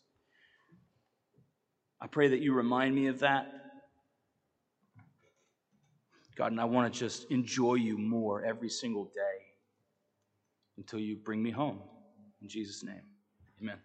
I 2.01 2.07
pray 2.07 2.29
that 2.29 2.41
you 2.41 2.55
remind 2.55 2.95
me 2.95 3.07
of 3.09 3.21
that. 3.21 3.47
God, 6.37 6.53
and 6.53 6.61
I 6.61 6.65
want 6.65 6.93
to 6.93 6.99
just 6.99 7.31
enjoy 7.31 7.75
you 7.75 7.97
more 7.97 8.45
every 8.45 8.69
single 8.69 9.05
day 9.05 9.45
until 10.79 10.99
you 10.99 11.17
bring 11.17 11.43
me 11.43 11.51
home. 11.51 11.79
In 12.43 12.49
Jesus' 12.49 12.83
name, 12.83 13.03
amen. 13.63 13.77